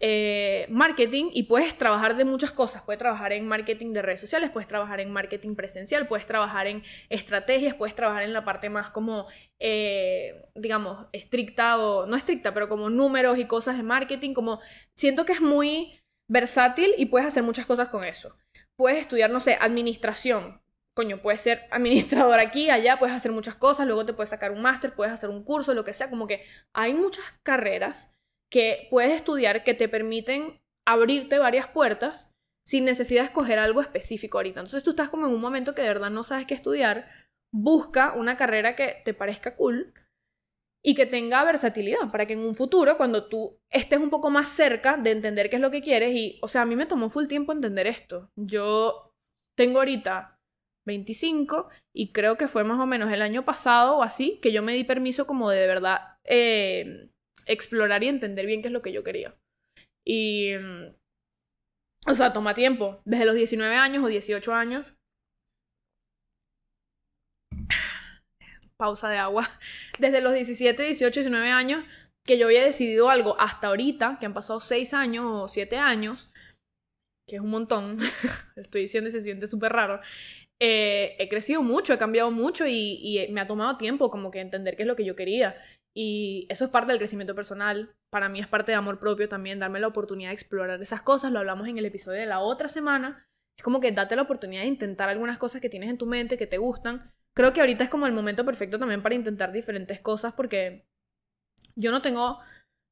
eh, 0.01 0.67
marketing 0.69 1.31
y 1.33 1.43
puedes 1.43 1.75
trabajar 1.75 2.15
de 2.15 2.25
muchas 2.25 2.51
cosas. 2.51 2.83
Puedes 2.83 2.99
trabajar 2.99 3.33
en 3.33 3.47
marketing 3.47 3.91
de 3.91 4.03
redes 4.03 4.21
sociales, 4.21 4.51
puedes 4.51 4.67
trabajar 4.67 4.99
en 4.99 5.11
marketing 5.11 5.55
presencial, 5.55 6.07
puedes 6.07 6.27
trabajar 6.27 6.67
en 6.67 6.83
estrategias, 7.09 7.73
puedes 7.73 7.95
trabajar 7.95 8.21
en 8.21 8.33
la 8.33 8.45
parte 8.45 8.69
más 8.69 8.91
como, 8.91 9.25
eh, 9.57 10.45
digamos, 10.53 11.07
estricta 11.11 11.79
o 11.79 12.05
no 12.05 12.15
estricta, 12.15 12.53
pero 12.53 12.69
como 12.69 12.91
números 12.91 13.39
y 13.39 13.45
cosas 13.45 13.75
de 13.75 13.81
marketing. 13.81 14.35
Como 14.35 14.59
siento 14.93 15.25
que 15.25 15.33
es 15.33 15.41
muy 15.41 15.99
versátil 16.27 16.93
y 16.99 17.07
puedes 17.07 17.27
hacer 17.27 17.41
muchas 17.41 17.65
cosas 17.65 17.89
con 17.89 18.03
eso. 18.03 18.35
Puedes 18.75 18.99
estudiar, 18.99 19.31
no 19.31 19.39
sé, 19.39 19.57
administración 19.59 20.61
coño, 20.95 21.21
puedes 21.21 21.41
ser 21.41 21.61
administrador 21.71 22.39
aquí, 22.39 22.69
allá, 22.69 22.99
puedes 22.99 23.15
hacer 23.15 23.31
muchas 23.31 23.55
cosas, 23.55 23.85
luego 23.85 24.05
te 24.05 24.13
puedes 24.13 24.29
sacar 24.29 24.51
un 24.51 24.61
máster, 24.61 24.93
puedes 24.93 25.13
hacer 25.13 25.29
un 25.29 25.43
curso, 25.43 25.73
lo 25.73 25.83
que 25.83 25.93
sea, 25.93 26.09
como 26.09 26.27
que 26.27 26.43
hay 26.73 26.93
muchas 26.93 27.25
carreras 27.43 28.15
que 28.51 28.87
puedes 28.89 29.11
estudiar 29.11 29.63
que 29.63 29.73
te 29.73 29.87
permiten 29.87 30.61
abrirte 30.87 31.37
varias 31.37 31.67
puertas 31.67 32.33
sin 32.65 32.85
necesidad 32.85 33.21
de 33.21 33.27
escoger 33.27 33.59
algo 33.59 33.81
específico 33.81 34.37
ahorita. 34.37 34.59
Entonces 34.59 34.83
tú 34.83 34.91
estás 34.91 35.09
como 35.09 35.27
en 35.27 35.33
un 35.33 35.41
momento 35.41 35.75
que 35.75 35.81
de 35.81 35.87
verdad 35.87 36.09
no 36.09 36.23
sabes 36.23 36.45
qué 36.45 36.53
estudiar, 36.53 37.09
busca 37.51 38.13
una 38.13 38.37
carrera 38.37 38.75
que 38.75 39.01
te 39.05 39.13
parezca 39.13 39.55
cool 39.55 39.93
y 40.83 40.95
que 40.95 41.05
tenga 41.05 41.43
versatilidad 41.43 42.09
para 42.11 42.25
que 42.25 42.33
en 42.33 42.39
un 42.39 42.55
futuro, 42.55 42.97
cuando 42.97 43.27
tú 43.27 43.59
estés 43.69 43.99
un 43.99 44.09
poco 44.09 44.29
más 44.29 44.49
cerca 44.49 44.97
de 44.97 45.11
entender 45.11 45.49
qué 45.49 45.57
es 45.57 45.61
lo 45.61 45.71
que 45.71 45.81
quieres, 45.81 46.15
y, 46.15 46.39
o 46.41 46.47
sea, 46.47 46.61
a 46.61 46.65
mí 46.65 46.75
me 46.75 46.85
tomó 46.85 47.09
full 47.09 47.27
tiempo 47.27 47.51
entender 47.51 47.87
esto. 47.87 48.31
Yo 48.35 49.13
tengo 49.57 49.79
ahorita 49.79 50.38
25 50.89 51.69
y 51.95 52.11
creo 52.11 52.37
que 52.37 52.47
fue 52.47 52.63
más 52.63 52.79
o 52.79 52.85
menos 52.85 53.11
el 53.11 53.21
año 53.21 53.45
pasado 53.45 53.97
o 53.97 54.03
así 54.03 54.39
que 54.41 54.51
yo 54.51 54.61
me 54.61 54.73
di 54.73 54.83
permiso 54.83 55.25
como 55.25 55.49
de, 55.49 55.65
verdad 55.67 56.17
eh, 56.25 57.09
explorar 57.47 58.03
y 58.03 58.09
entender 58.09 58.45
bien 58.45 58.61
qué 58.61 58.67
es 58.67 58.73
lo 58.73 58.81
que 58.81 58.91
yo 58.91 59.03
quería. 59.03 59.35
Y, 60.05 60.53
o 62.07 62.13
sea, 62.13 62.33
toma 62.33 62.53
tiempo. 62.53 62.99
Desde 63.05 63.25
los 63.25 63.35
19 63.35 63.75
años 63.75 64.03
o 64.03 64.07
18 64.07 64.53
años 64.53 64.93
pausa 68.79 69.09
de 69.09 69.17
agua, 69.17 69.47
desde 69.99 70.21
los 70.21 70.33
17, 70.33 70.81
18, 70.83 71.19
19 71.19 71.51
años 71.51 71.83
que 72.25 72.37
yo 72.37 72.45
había 72.45 72.63
decidido 72.63 73.09
algo 73.09 73.39
hasta 73.39 73.67
ahorita, 73.67 74.17
que 74.19 74.25
han 74.25 74.33
pasado 74.33 74.59
6 74.59 74.93
años 74.93 75.25
o 75.27 75.47
7 75.47 75.77
años, 75.77 76.31
que 77.27 77.35
es 77.37 77.41
un 77.41 77.49
montón, 77.49 77.97
estoy 78.55 78.81
diciendo 78.81 79.09
y 79.09 79.11
se 79.11 79.21
siente 79.21 79.47
súper 79.47 79.73
raro, 79.73 79.99
eh, 80.59 81.15
he 81.19 81.29
crecido 81.29 81.61
mucho, 81.61 81.93
he 81.93 81.97
cambiado 81.97 82.31
mucho 82.31 82.67
y, 82.67 82.99
y, 83.01 83.31
me 83.31 83.41
ha 83.41 83.45
tomado 83.45 83.77
tiempo 83.77 84.09
como 84.09 84.31
que 84.31 84.41
entender 84.41 84.75
qué 84.75 84.83
es 84.83 84.87
lo 84.87 84.95
que 84.95 85.05
yo 85.05 85.15
quería. 85.15 85.55
Y 85.95 86.45
eso 86.49 86.65
es 86.65 86.71
parte 86.71 86.91
del 86.91 86.99
crecimiento 86.99 87.35
personal. 87.35 87.93
Para 88.11 88.29
mí 88.29 88.39
es 88.39 88.47
parte 88.47 88.71
de 88.71 88.77
amor 88.77 88.99
propio 88.99 89.27
también, 89.27 89.59
darme 89.59 89.79
la 89.79 89.87
oportunidad 89.87 90.29
de 90.29 90.35
explorar 90.35 90.81
esas 90.81 91.01
cosas. 91.01 91.31
Lo 91.31 91.39
hablamos 91.39 91.67
en 91.67 91.77
el 91.77 91.85
episodio 91.85 92.19
de 92.19 92.25
la 92.25 92.39
otra 92.39 92.69
semana. 92.69 93.27
Es 93.57 93.63
como 93.63 93.79
que 93.79 93.91
date 93.91 94.15
la 94.15 94.21
oportunidad 94.21 94.61
de 94.61 94.67
intentar 94.67 95.09
algunas 95.09 95.37
cosas 95.37 95.61
que 95.61 95.69
tienes 95.69 95.89
en 95.89 95.97
tu 95.97 96.05
mente, 96.05 96.37
que 96.37 96.47
te 96.47 96.57
gustan, 96.57 97.11
creo 97.39 97.53
que 97.53 97.61
ahorita 97.61 97.85
es 97.85 97.89
como 97.89 98.05
el 98.05 98.13
momento 98.13 98.43
perfecto 98.45 98.79
también 98.79 99.01
para 99.01 99.15
intentar 99.15 99.51
diferentes 99.51 100.01
cosas 100.01 100.33
porque 100.33 100.85
yo 101.75 101.91
no 101.91 102.01
tengo 102.01 102.39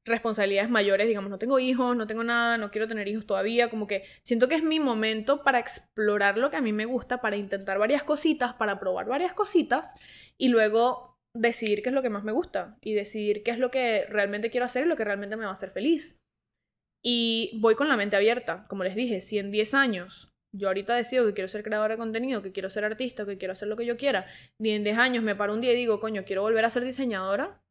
responsabilidades 0.08 0.70
mayores, 0.70 1.06
digamos, 1.06 1.30
no 1.30 1.38
tengo 1.38 1.58
hijos, 1.58 1.96
no 1.96 2.06
tengo 2.06 2.24
nada, 2.24 2.58
no 2.58 2.70
quiero 2.70 2.86
tener 2.86 3.08
hijos 3.08 3.26
todavía, 3.26 3.70
como 3.70 3.86
que 3.86 4.04
siento 4.22 4.48
que 4.48 4.54
es 4.54 4.62
mi 4.62 4.80
momento 4.80 5.42
para 5.44 5.58
explorar 5.58 6.38
lo 6.38 6.50
que 6.50 6.56
a 6.56 6.60
mí 6.60 6.72
me 6.72 6.84
gusta, 6.84 7.20
para 7.20 7.36
intentar 7.36 7.78
varias 7.78 8.02
cositas, 8.04 8.54
para 8.54 8.80
probar 8.80 9.06
varias 9.06 9.34
cositas 9.34 9.94
y 10.36 10.48
luego 10.48 11.18
decidir 11.34 11.82
qué 11.82 11.90
es 11.90 11.94
lo 11.94 12.02
que 12.02 12.10
más 12.10 12.24
me 12.24 12.32
gusta 12.32 12.78
y 12.80 12.94
decidir 12.94 13.42
qué 13.42 13.50
es 13.50 13.58
lo 13.58 13.70
que 13.70 14.06
realmente 14.06 14.50
quiero 14.50 14.66
hacer 14.66 14.84
y 14.84 14.88
lo 14.88 14.96
que 14.96 15.04
realmente 15.04 15.36
me 15.36 15.44
va 15.44 15.50
a 15.50 15.52
hacer 15.52 15.70
feliz. 15.70 16.20
Y 17.02 17.58
voy 17.60 17.74
con 17.74 17.88
la 17.88 17.96
mente 17.96 18.16
abierta, 18.16 18.66
como 18.68 18.84
les 18.84 18.96
dije, 18.96 19.20
si 19.20 19.38
en 19.38 19.50
10 19.50 19.74
años 19.74 20.30
yo 20.52 20.68
ahorita 20.68 20.94
decido 20.94 21.26
que 21.26 21.34
quiero 21.34 21.48
ser 21.48 21.62
creadora 21.62 21.94
de 21.94 21.98
contenido, 21.98 22.42
que 22.42 22.52
quiero 22.52 22.70
ser 22.70 22.84
artista, 22.84 23.26
que 23.26 23.38
quiero 23.38 23.52
hacer 23.52 23.68
lo 23.68 23.76
que 23.76 23.86
yo 23.86 23.96
quiera, 23.96 24.26
ni 24.58 24.70
en 24.70 24.82
10 24.82 24.98
años 24.98 25.22
me 25.22 25.36
paro 25.36 25.52
un 25.52 25.60
día 25.60 25.72
y 25.72 25.76
digo, 25.76 26.00
coño, 26.00 26.24
quiero 26.24 26.42
volver 26.42 26.64
a 26.64 26.70
ser 26.70 26.84
diseñadora, 26.84 27.62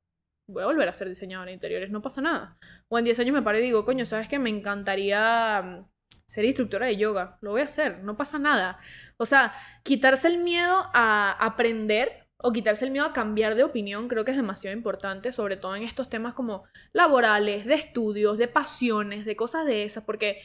voy 0.49 0.63
a 0.63 0.67
volver 0.67 0.87
a 0.87 0.93
ser 0.93 1.07
diseñadora 1.07 1.49
de 1.49 1.55
interiores, 1.55 1.91
no 1.91 2.01
pasa 2.01 2.21
nada. 2.21 2.57
O 2.89 2.97
en 2.97 3.05
10 3.05 3.19
años 3.19 3.33
me 3.33 3.41
paro 3.41 3.59
y 3.59 3.61
digo, 3.61 3.85
coño, 3.85 4.05
¿sabes 4.05 4.29
qué? 4.29 4.39
Me 4.39 4.49
encantaría 4.49 5.61
mm, 5.61 5.89
ser 6.25 6.45
instructora 6.45 6.87
de 6.87 6.97
yoga, 6.97 7.37
lo 7.41 7.51
voy 7.51 7.61
a 7.61 7.65
hacer, 7.65 8.03
no 8.03 8.17
pasa 8.17 8.39
nada. 8.39 8.79
O 9.17 9.25
sea, 9.25 9.53
quitarse 9.83 10.27
el 10.27 10.39
miedo 10.39 10.89
a 10.93 11.31
aprender 11.39 12.27
o 12.39 12.53
quitarse 12.53 12.85
el 12.85 12.91
miedo 12.91 13.05
a 13.05 13.13
cambiar 13.13 13.55
de 13.55 13.63
opinión 13.63 14.07
creo 14.07 14.23
que 14.23 14.31
es 14.31 14.37
demasiado 14.37 14.75
importante, 14.77 15.31
sobre 15.31 15.57
todo 15.57 15.75
en 15.75 15.83
estos 15.83 16.09
temas 16.09 16.33
como 16.33 16.65
laborales, 16.93 17.65
de 17.65 17.73
estudios, 17.73 18.37
de 18.37 18.47
pasiones, 18.47 19.25
de 19.25 19.35
cosas 19.35 19.65
de 19.65 19.83
esas, 19.83 20.03
porque 20.03 20.41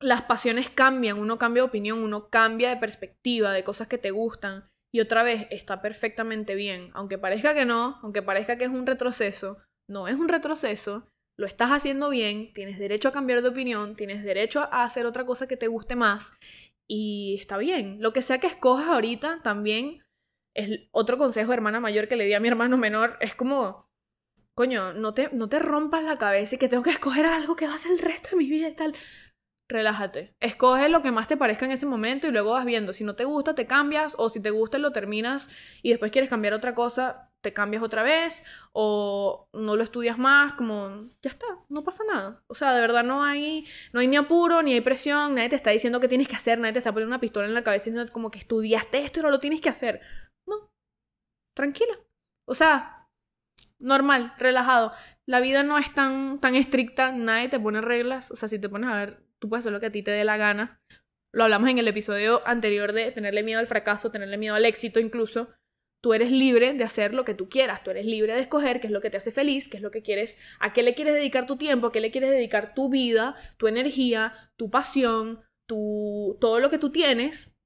las 0.00 0.22
pasiones 0.22 0.70
cambian, 0.70 1.18
uno 1.18 1.38
cambia 1.38 1.62
de 1.64 1.68
opinión, 1.68 2.04
uno 2.04 2.28
cambia 2.30 2.68
de 2.68 2.76
perspectiva 2.76 3.52
de 3.52 3.64
cosas 3.64 3.88
que 3.88 3.98
te 3.98 4.12
gustan. 4.12 4.68
Y 4.92 5.00
otra 5.00 5.22
vez 5.22 5.46
está 5.50 5.82
perfectamente 5.82 6.54
bien. 6.54 6.90
Aunque 6.94 7.18
parezca 7.18 7.54
que 7.54 7.64
no, 7.64 7.98
aunque 8.02 8.22
parezca 8.22 8.56
que 8.56 8.64
es 8.64 8.70
un 8.70 8.86
retroceso, 8.86 9.56
no 9.88 10.08
es 10.08 10.14
un 10.16 10.28
retroceso. 10.28 11.08
Lo 11.36 11.46
estás 11.46 11.70
haciendo 11.70 12.10
bien, 12.10 12.52
tienes 12.52 12.78
derecho 12.78 13.08
a 13.08 13.12
cambiar 13.12 13.42
de 13.42 13.48
opinión, 13.48 13.94
tienes 13.94 14.24
derecho 14.24 14.62
a 14.72 14.84
hacer 14.84 15.06
otra 15.06 15.24
cosa 15.24 15.46
que 15.46 15.56
te 15.56 15.68
guste 15.68 15.94
más. 15.94 16.32
Y 16.88 17.36
está 17.38 17.58
bien. 17.58 17.98
Lo 18.00 18.12
que 18.12 18.22
sea 18.22 18.38
que 18.38 18.46
escojas 18.46 18.88
ahorita 18.88 19.38
también 19.42 20.00
es 20.54 20.88
otro 20.90 21.18
consejo 21.18 21.52
hermana 21.52 21.80
mayor 21.80 22.08
que 22.08 22.16
le 22.16 22.24
di 22.24 22.34
a 22.34 22.40
mi 22.40 22.48
hermano 22.48 22.76
menor. 22.76 23.18
Es 23.20 23.34
como, 23.34 23.88
coño, 24.54 24.94
no 24.94 25.14
te, 25.14 25.28
no 25.32 25.48
te 25.48 25.58
rompas 25.58 26.02
la 26.02 26.16
cabeza 26.16 26.56
y 26.56 26.58
que 26.58 26.68
tengo 26.68 26.82
que 26.82 26.90
escoger 26.90 27.26
algo 27.26 27.56
que 27.56 27.68
va 27.68 27.74
a 27.74 27.78
ser 27.78 27.92
el 27.92 27.98
resto 27.98 28.30
de 28.30 28.36
mi 28.36 28.48
vida 28.48 28.68
y 28.68 28.74
tal 28.74 28.94
relájate. 29.68 30.34
Escoge 30.40 30.88
lo 30.88 31.02
que 31.02 31.10
más 31.10 31.28
te 31.28 31.36
parezca 31.36 31.66
en 31.66 31.72
ese 31.72 31.86
momento 31.86 32.26
y 32.26 32.30
luego 32.30 32.52
vas 32.52 32.64
viendo. 32.64 32.92
Si 32.92 33.04
no 33.04 33.14
te 33.14 33.24
gusta, 33.24 33.54
te 33.54 33.66
cambias, 33.66 34.14
o 34.18 34.28
si 34.28 34.40
te 34.40 34.50
gusta, 34.50 34.78
lo 34.78 34.92
terminas 34.92 35.50
y 35.82 35.90
después 35.90 36.10
quieres 36.10 36.30
cambiar 36.30 36.54
otra 36.54 36.74
cosa, 36.74 37.30
te 37.40 37.52
cambias 37.52 37.82
otra 37.82 38.02
vez, 38.02 38.44
o 38.72 39.48
no 39.52 39.76
lo 39.76 39.82
estudias 39.84 40.18
más, 40.18 40.54
como 40.54 41.02
ya 41.22 41.30
está, 41.30 41.46
no 41.68 41.84
pasa 41.84 42.02
nada. 42.04 42.42
O 42.48 42.54
sea, 42.54 42.74
de 42.74 42.80
verdad 42.80 43.04
no 43.04 43.22
hay, 43.22 43.66
no 43.92 44.00
hay 44.00 44.08
ni 44.08 44.16
apuro, 44.16 44.62
ni 44.62 44.72
hay 44.72 44.80
presión, 44.80 45.34
nadie 45.34 45.50
te 45.50 45.56
está 45.56 45.70
diciendo 45.70 46.00
que 46.00 46.08
tienes 46.08 46.28
que 46.28 46.36
hacer, 46.36 46.58
nadie 46.58 46.72
te 46.72 46.78
está 46.78 46.92
poniendo 46.92 47.14
una 47.14 47.20
pistola 47.20 47.46
en 47.46 47.54
la 47.54 47.62
cabeza 47.62 47.90
diciendo 47.90 48.12
como 48.12 48.30
que 48.30 48.38
estudiaste 48.38 48.98
esto 48.98 49.20
y 49.20 49.22
no 49.22 49.30
lo 49.30 49.38
tienes 49.38 49.60
que 49.60 49.68
hacer. 49.68 50.00
No, 50.46 50.72
tranquila. 51.54 51.94
O 52.46 52.54
sea, 52.54 53.08
normal, 53.78 54.34
relajado. 54.38 54.92
La 55.26 55.40
vida 55.40 55.62
no 55.62 55.78
es 55.78 55.92
tan, 55.92 56.38
tan 56.38 56.54
estricta, 56.54 57.12
nadie 57.12 57.48
te 57.50 57.60
pone 57.60 57.82
reglas. 57.82 58.30
O 58.30 58.36
sea, 58.36 58.48
si 58.48 58.58
te 58.58 58.68
pones 58.68 58.90
a 58.90 58.96
ver 58.96 59.27
tú 59.38 59.48
puedes 59.48 59.62
hacer 59.62 59.72
lo 59.72 59.80
que 59.80 59.86
a 59.86 59.92
ti 59.92 60.02
te 60.02 60.10
dé 60.10 60.24
la 60.24 60.36
gana. 60.36 60.80
Lo 61.32 61.44
hablamos 61.44 61.68
en 61.68 61.78
el 61.78 61.88
episodio 61.88 62.46
anterior 62.46 62.92
de 62.92 63.12
tenerle 63.12 63.42
miedo 63.42 63.60
al 63.60 63.66
fracaso, 63.66 64.10
tenerle 64.10 64.38
miedo 64.38 64.54
al 64.54 64.64
éxito 64.64 65.00
incluso. 65.00 65.50
Tú 66.00 66.14
eres 66.14 66.30
libre 66.30 66.74
de 66.74 66.84
hacer 66.84 67.12
lo 67.12 67.24
que 67.24 67.34
tú 67.34 67.48
quieras, 67.48 67.82
tú 67.82 67.90
eres 67.90 68.06
libre 68.06 68.32
de 68.32 68.40
escoger 68.40 68.80
qué 68.80 68.86
es 68.86 68.92
lo 68.92 69.00
que 69.00 69.10
te 69.10 69.16
hace 69.16 69.32
feliz, 69.32 69.68
qué 69.68 69.78
es 69.78 69.82
lo 69.82 69.90
que 69.90 70.02
quieres, 70.02 70.38
a 70.60 70.72
qué 70.72 70.82
le 70.82 70.94
quieres 70.94 71.14
dedicar 71.14 71.46
tu 71.46 71.56
tiempo, 71.56 71.88
a 71.88 71.92
qué 71.92 72.00
le 72.00 72.10
quieres 72.10 72.30
dedicar 72.30 72.72
tu 72.72 72.88
vida, 72.88 73.34
tu 73.56 73.66
energía, 73.66 74.32
tu 74.56 74.70
pasión, 74.70 75.40
tu, 75.66 76.38
todo 76.40 76.60
lo 76.60 76.70
que 76.70 76.78
tú 76.78 76.90
tienes. 76.90 77.56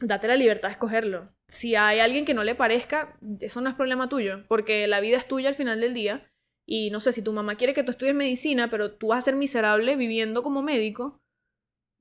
Date 0.00 0.28
la 0.28 0.36
libertad 0.36 0.68
de 0.68 0.72
escogerlo. 0.72 1.34
Si 1.48 1.74
hay 1.74 1.98
alguien 1.98 2.24
que 2.24 2.34
no 2.34 2.44
le 2.44 2.54
parezca, 2.54 3.18
eso 3.40 3.60
no 3.60 3.68
es 3.68 3.74
problema 3.74 4.08
tuyo, 4.08 4.44
porque 4.48 4.86
la 4.86 5.00
vida 5.00 5.18
es 5.18 5.26
tuya 5.26 5.48
al 5.48 5.54
final 5.56 5.80
del 5.80 5.92
día 5.92 6.29
y 6.66 6.90
no 6.90 7.00
sé, 7.00 7.12
si 7.12 7.22
tu 7.22 7.32
mamá 7.32 7.56
quiere 7.56 7.74
que 7.74 7.82
tú 7.82 7.90
estudies 7.90 8.14
medicina, 8.14 8.68
pero 8.68 8.92
tú 8.92 9.08
vas 9.08 9.18
a 9.18 9.22
ser 9.22 9.36
miserable 9.36 9.96
viviendo 9.96 10.42
como 10.42 10.62
médico, 10.62 11.20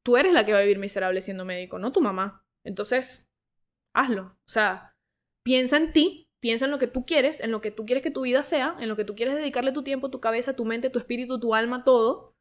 tú 0.03 0.17
eres 0.17 0.33
la 0.33 0.45
que 0.45 0.51
va 0.51 0.59
a 0.59 0.61
vivir 0.61 0.79
miserable 0.79 1.21
siendo 1.21 1.45
médico, 1.45 1.79
no 1.79 1.91
tu 1.91 2.01
mamá. 2.01 2.45
Entonces, 2.63 3.29
hazlo. 3.93 4.37
O 4.45 4.49
sea, 4.49 4.95
piensa 5.43 5.77
en 5.77 5.91
ti, 5.93 6.27
piensa 6.39 6.65
en 6.65 6.71
lo 6.71 6.79
que 6.79 6.87
tú 6.87 7.05
quieres, 7.05 7.39
en 7.39 7.51
lo 7.51 7.61
que 7.61 7.71
tú 7.71 7.85
quieres 7.85 8.03
que 8.03 8.11
tu 8.11 8.21
vida 8.21 8.43
sea, 8.43 8.75
en 8.79 8.89
lo 8.89 8.95
que 8.95 9.05
tú 9.05 9.15
quieres 9.15 9.35
dedicarle 9.35 9.71
tu 9.71 9.83
tiempo, 9.83 10.09
tu 10.09 10.19
cabeza, 10.19 10.55
tu 10.55 10.65
mente, 10.65 10.89
tu 10.89 10.99
espíritu, 10.99 11.39
tu 11.39 11.55
alma, 11.55 11.83
todo, 11.83 12.35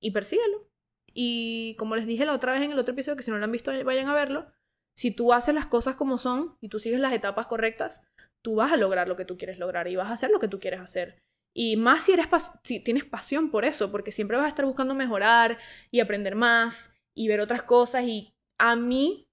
y 0.00 0.10
persíguelo. 0.12 0.68
Y 1.12 1.74
como 1.76 1.96
les 1.96 2.06
dije 2.06 2.24
la 2.24 2.34
otra 2.34 2.52
vez 2.52 2.62
en 2.62 2.72
el 2.72 2.78
otro 2.78 2.92
episodio, 2.92 3.16
que 3.16 3.22
si 3.22 3.30
no 3.30 3.38
lo 3.38 3.44
han 3.44 3.52
visto, 3.52 3.72
vayan 3.84 4.08
a 4.08 4.14
verlo, 4.14 4.52
si 4.94 5.10
tú 5.10 5.32
haces 5.32 5.54
las 5.54 5.66
cosas 5.66 5.96
como 5.96 6.18
son 6.18 6.56
y 6.60 6.68
tú 6.68 6.78
sigues 6.78 7.00
las 7.00 7.12
etapas 7.12 7.46
correctas, 7.46 8.06
tú 8.42 8.56
vas 8.56 8.72
a 8.72 8.76
lograr 8.76 9.08
lo 9.08 9.16
que 9.16 9.24
tú 9.24 9.36
quieres 9.36 9.58
lograr 9.58 9.88
y 9.88 9.96
vas 9.96 10.10
a 10.10 10.14
hacer 10.14 10.30
lo 10.30 10.38
que 10.38 10.48
tú 10.48 10.60
quieres 10.60 10.80
hacer. 10.80 11.22
Y 11.52 11.76
más 11.76 12.04
si, 12.04 12.12
eres 12.12 12.28
si 12.62 12.80
tienes 12.80 13.04
pasión 13.04 13.50
por 13.50 13.64
eso, 13.64 13.90
porque 13.90 14.12
siempre 14.12 14.36
vas 14.36 14.46
a 14.46 14.50
estar 14.50 14.64
buscando 14.64 14.94
mejorar 14.94 15.58
y 15.90 16.00
aprender 16.00 16.36
más 16.36 16.94
y 17.14 17.28
ver 17.28 17.40
otras 17.40 17.62
cosas. 17.62 18.04
Y 18.04 18.34
a 18.58 18.76
mí 18.76 19.28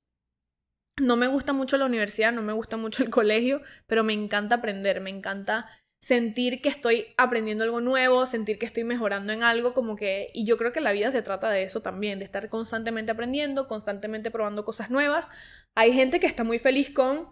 no 1.00 1.16
me 1.16 1.28
gusta 1.28 1.54
mucho 1.54 1.78
la 1.78 1.86
universidad, 1.86 2.32
no 2.32 2.42
me 2.42 2.54
gusta 2.54 2.78
mucho 2.78 3.04
el 3.04 3.10
colegio, 3.10 3.62
pero 3.86 4.04
me 4.04 4.14
encanta 4.14 4.56
aprender, 4.56 5.00
me 5.02 5.12
encanta 5.12 5.70
sentir 6.00 6.62
que 6.62 6.70
estoy 6.70 7.08
aprendiendo 7.18 7.64
algo 7.64 7.82
nuevo, 7.82 8.26
sentir 8.26 8.60
que 8.60 8.66
estoy 8.66 8.84
mejorando 8.84 9.34
en 9.34 9.44
algo, 9.44 9.74
como 9.74 9.96
que, 9.96 10.30
y 10.34 10.46
yo 10.46 10.58
creo 10.58 10.72
que 10.72 10.82
la 10.82 10.92
vida 10.92 11.12
se 11.12 11.22
trata 11.22 11.50
de 11.50 11.64
eso 11.64 11.82
también, 11.82 12.20
de 12.20 12.26
estar 12.26 12.50
constantemente 12.50 13.12
aprendiendo, 13.12 13.68
constantemente 13.68 14.32
probando 14.32 14.64
cosas 14.64 14.90
nuevas. 14.90 15.30
Hay 15.76 15.94
gente 15.94 16.20
que 16.20 16.28
está 16.28 16.44
muy 16.44 16.60
feliz 16.60 16.92
con 16.92 17.30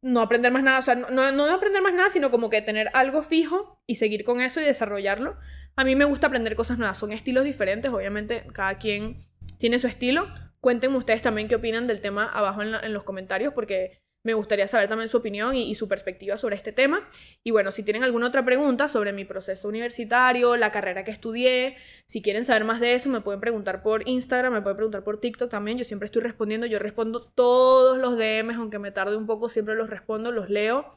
no 0.00 0.20
aprender 0.20 0.52
más 0.52 0.62
nada, 0.62 0.78
o 0.78 0.82
sea, 0.82 0.94
no, 0.94 1.32
no, 1.32 1.44
aprender 1.46 1.82
más 1.82 1.94
nada, 1.94 2.10
sino 2.10 2.30
como 2.30 2.50
que 2.50 2.60
tener 2.62 2.90
algo 2.94 3.22
fijo 3.22 3.73
y 3.86 3.96
seguir 3.96 4.24
con 4.24 4.40
eso 4.40 4.60
y 4.60 4.64
desarrollarlo. 4.64 5.36
A 5.76 5.84
mí 5.84 5.96
me 5.96 6.04
gusta 6.04 6.28
aprender 6.28 6.54
cosas 6.54 6.78
nuevas, 6.78 6.98
son 6.98 7.12
estilos 7.12 7.44
diferentes, 7.44 7.90
obviamente 7.92 8.46
cada 8.52 8.78
quien 8.78 9.18
tiene 9.58 9.78
su 9.78 9.86
estilo. 9.86 10.28
Cuéntenme 10.60 10.96
ustedes 10.96 11.22
también 11.22 11.48
qué 11.48 11.56
opinan 11.56 11.86
del 11.86 12.00
tema 12.00 12.26
abajo 12.26 12.62
en, 12.62 12.92
los 12.92 13.04
comentarios, 13.04 13.52
porque 13.52 13.98
me 14.24 14.32
gustaría 14.32 14.66
saber 14.66 14.88
también 14.88 15.10
su 15.10 15.18
opinión 15.18 15.54
y, 15.54 15.74
su 15.74 15.88
perspectiva 15.88 16.38
sobre 16.38 16.56
este 16.56 16.72
tema. 16.72 17.06
Y 17.42 17.50
bueno, 17.50 17.70
si 17.70 17.82
tienen 17.82 18.04
alguna 18.04 18.28
otra 18.28 18.44
pregunta 18.44 18.88
sobre 18.88 19.12
mi 19.12 19.26
proceso 19.26 19.68
universitario, 19.68 20.56
la 20.56 20.72
carrera 20.72 21.04
que 21.04 21.10
estudié, 21.10 21.76
si 22.06 22.22
quieren 22.22 22.46
saber 22.46 22.64
más 22.64 22.80
de 22.80 22.94
eso, 22.94 23.10
me 23.10 23.20
pueden 23.20 23.40
preguntar 23.40 23.82
por 23.82 24.08
Instagram, 24.08 24.54
me 24.54 24.62
pueden 24.62 24.76
preguntar 24.76 25.04
por 25.04 25.20
TikTok 25.20 25.50
también. 25.50 25.76
Yo 25.76 25.84
siempre 25.84 26.06
estoy 26.06 26.22
respondiendo, 26.22 26.66
yo 26.66 26.78
respondo 26.78 27.20
todos 27.20 27.98
los 27.98 28.16
DMs, 28.16 28.56
aunque 28.56 28.78
me 28.78 28.92
tarde 28.92 29.16
un 29.18 29.26
poco, 29.26 29.50
siempre 29.50 29.74
los 29.74 29.90
respondo, 29.90 30.32
los 30.32 30.48
leo. 30.48 30.90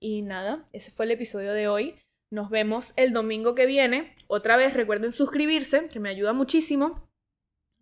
Y 0.00 0.22
nada, 0.22 0.66
ese 0.72 0.90
fue 0.90 1.04
el 1.04 1.10
episodio 1.10 1.52
de 1.52 1.68
hoy. 1.68 1.96
Nos 2.30 2.50
vemos 2.50 2.92
el 2.96 3.12
domingo 3.12 3.54
que 3.54 3.66
viene. 3.66 4.14
Otra 4.26 4.56
vez 4.56 4.74
recuerden 4.74 5.12
suscribirse, 5.12 5.88
que 5.88 6.00
me 6.00 6.08
ayuda 6.08 6.32
muchísimo. 6.32 7.08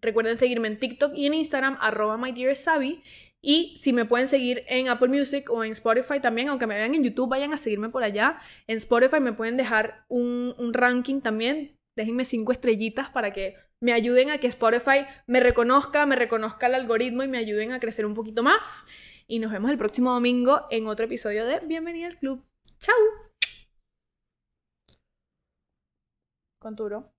Recuerden 0.00 0.36
seguirme 0.36 0.68
en 0.68 0.78
TikTok 0.78 1.12
y 1.14 1.26
en 1.26 1.34
Instagram, 1.34 1.78
arroba 1.80 2.18
my 2.18 2.34
Y 3.40 3.76
si 3.78 3.92
me 3.94 4.04
pueden 4.04 4.28
seguir 4.28 4.64
en 4.68 4.88
Apple 4.88 5.08
Music 5.08 5.48
o 5.50 5.64
en 5.64 5.72
Spotify 5.72 6.20
también, 6.20 6.48
aunque 6.48 6.66
me 6.66 6.74
vean 6.74 6.94
en 6.94 7.02
YouTube, 7.02 7.30
vayan 7.30 7.54
a 7.54 7.56
seguirme 7.56 7.88
por 7.88 8.04
allá. 8.04 8.38
En 8.66 8.76
Spotify 8.76 9.20
me 9.20 9.32
pueden 9.32 9.56
dejar 9.56 10.04
un, 10.08 10.54
un 10.58 10.74
ranking 10.74 11.20
también. 11.22 11.78
Déjenme 11.96 12.26
cinco 12.26 12.52
estrellitas 12.52 13.08
para 13.08 13.32
que 13.32 13.54
me 13.80 13.92
ayuden 13.92 14.30
a 14.30 14.38
que 14.38 14.48
Spotify 14.48 15.06
me 15.26 15.40
reconozca, 15.40 16.04
me 16.04 16.16
reconozca 16.16 16.66
el 16.66 16.74
algoritmo 16.74 17.22
y 17.22 17.28
me 17.28 17.38
ayuden 17.38 17.72
a 17.72 17.80
crecer 17.80 18.04
un 18.04 18.14
poquito 18.14 18.42
más. 18.42 18.88
Y 19.26 19.38
nos 19.38 19.52
vemos 19.52 19.70
el 19.70 19.78
próximo 19.78 20.12
domingo 20.12 20.66
en 20.70 20.86
otro 20.86 21.06
episodio 21.06 21.46
de 21.46 21.60
Bienvenida 21.60 22.08
al 22.08 22.18
Club. 22.18 22.44
¡Chao! 22.78 23.33
¿Cuánto 26.64 26.84
duró? 26.84 27.12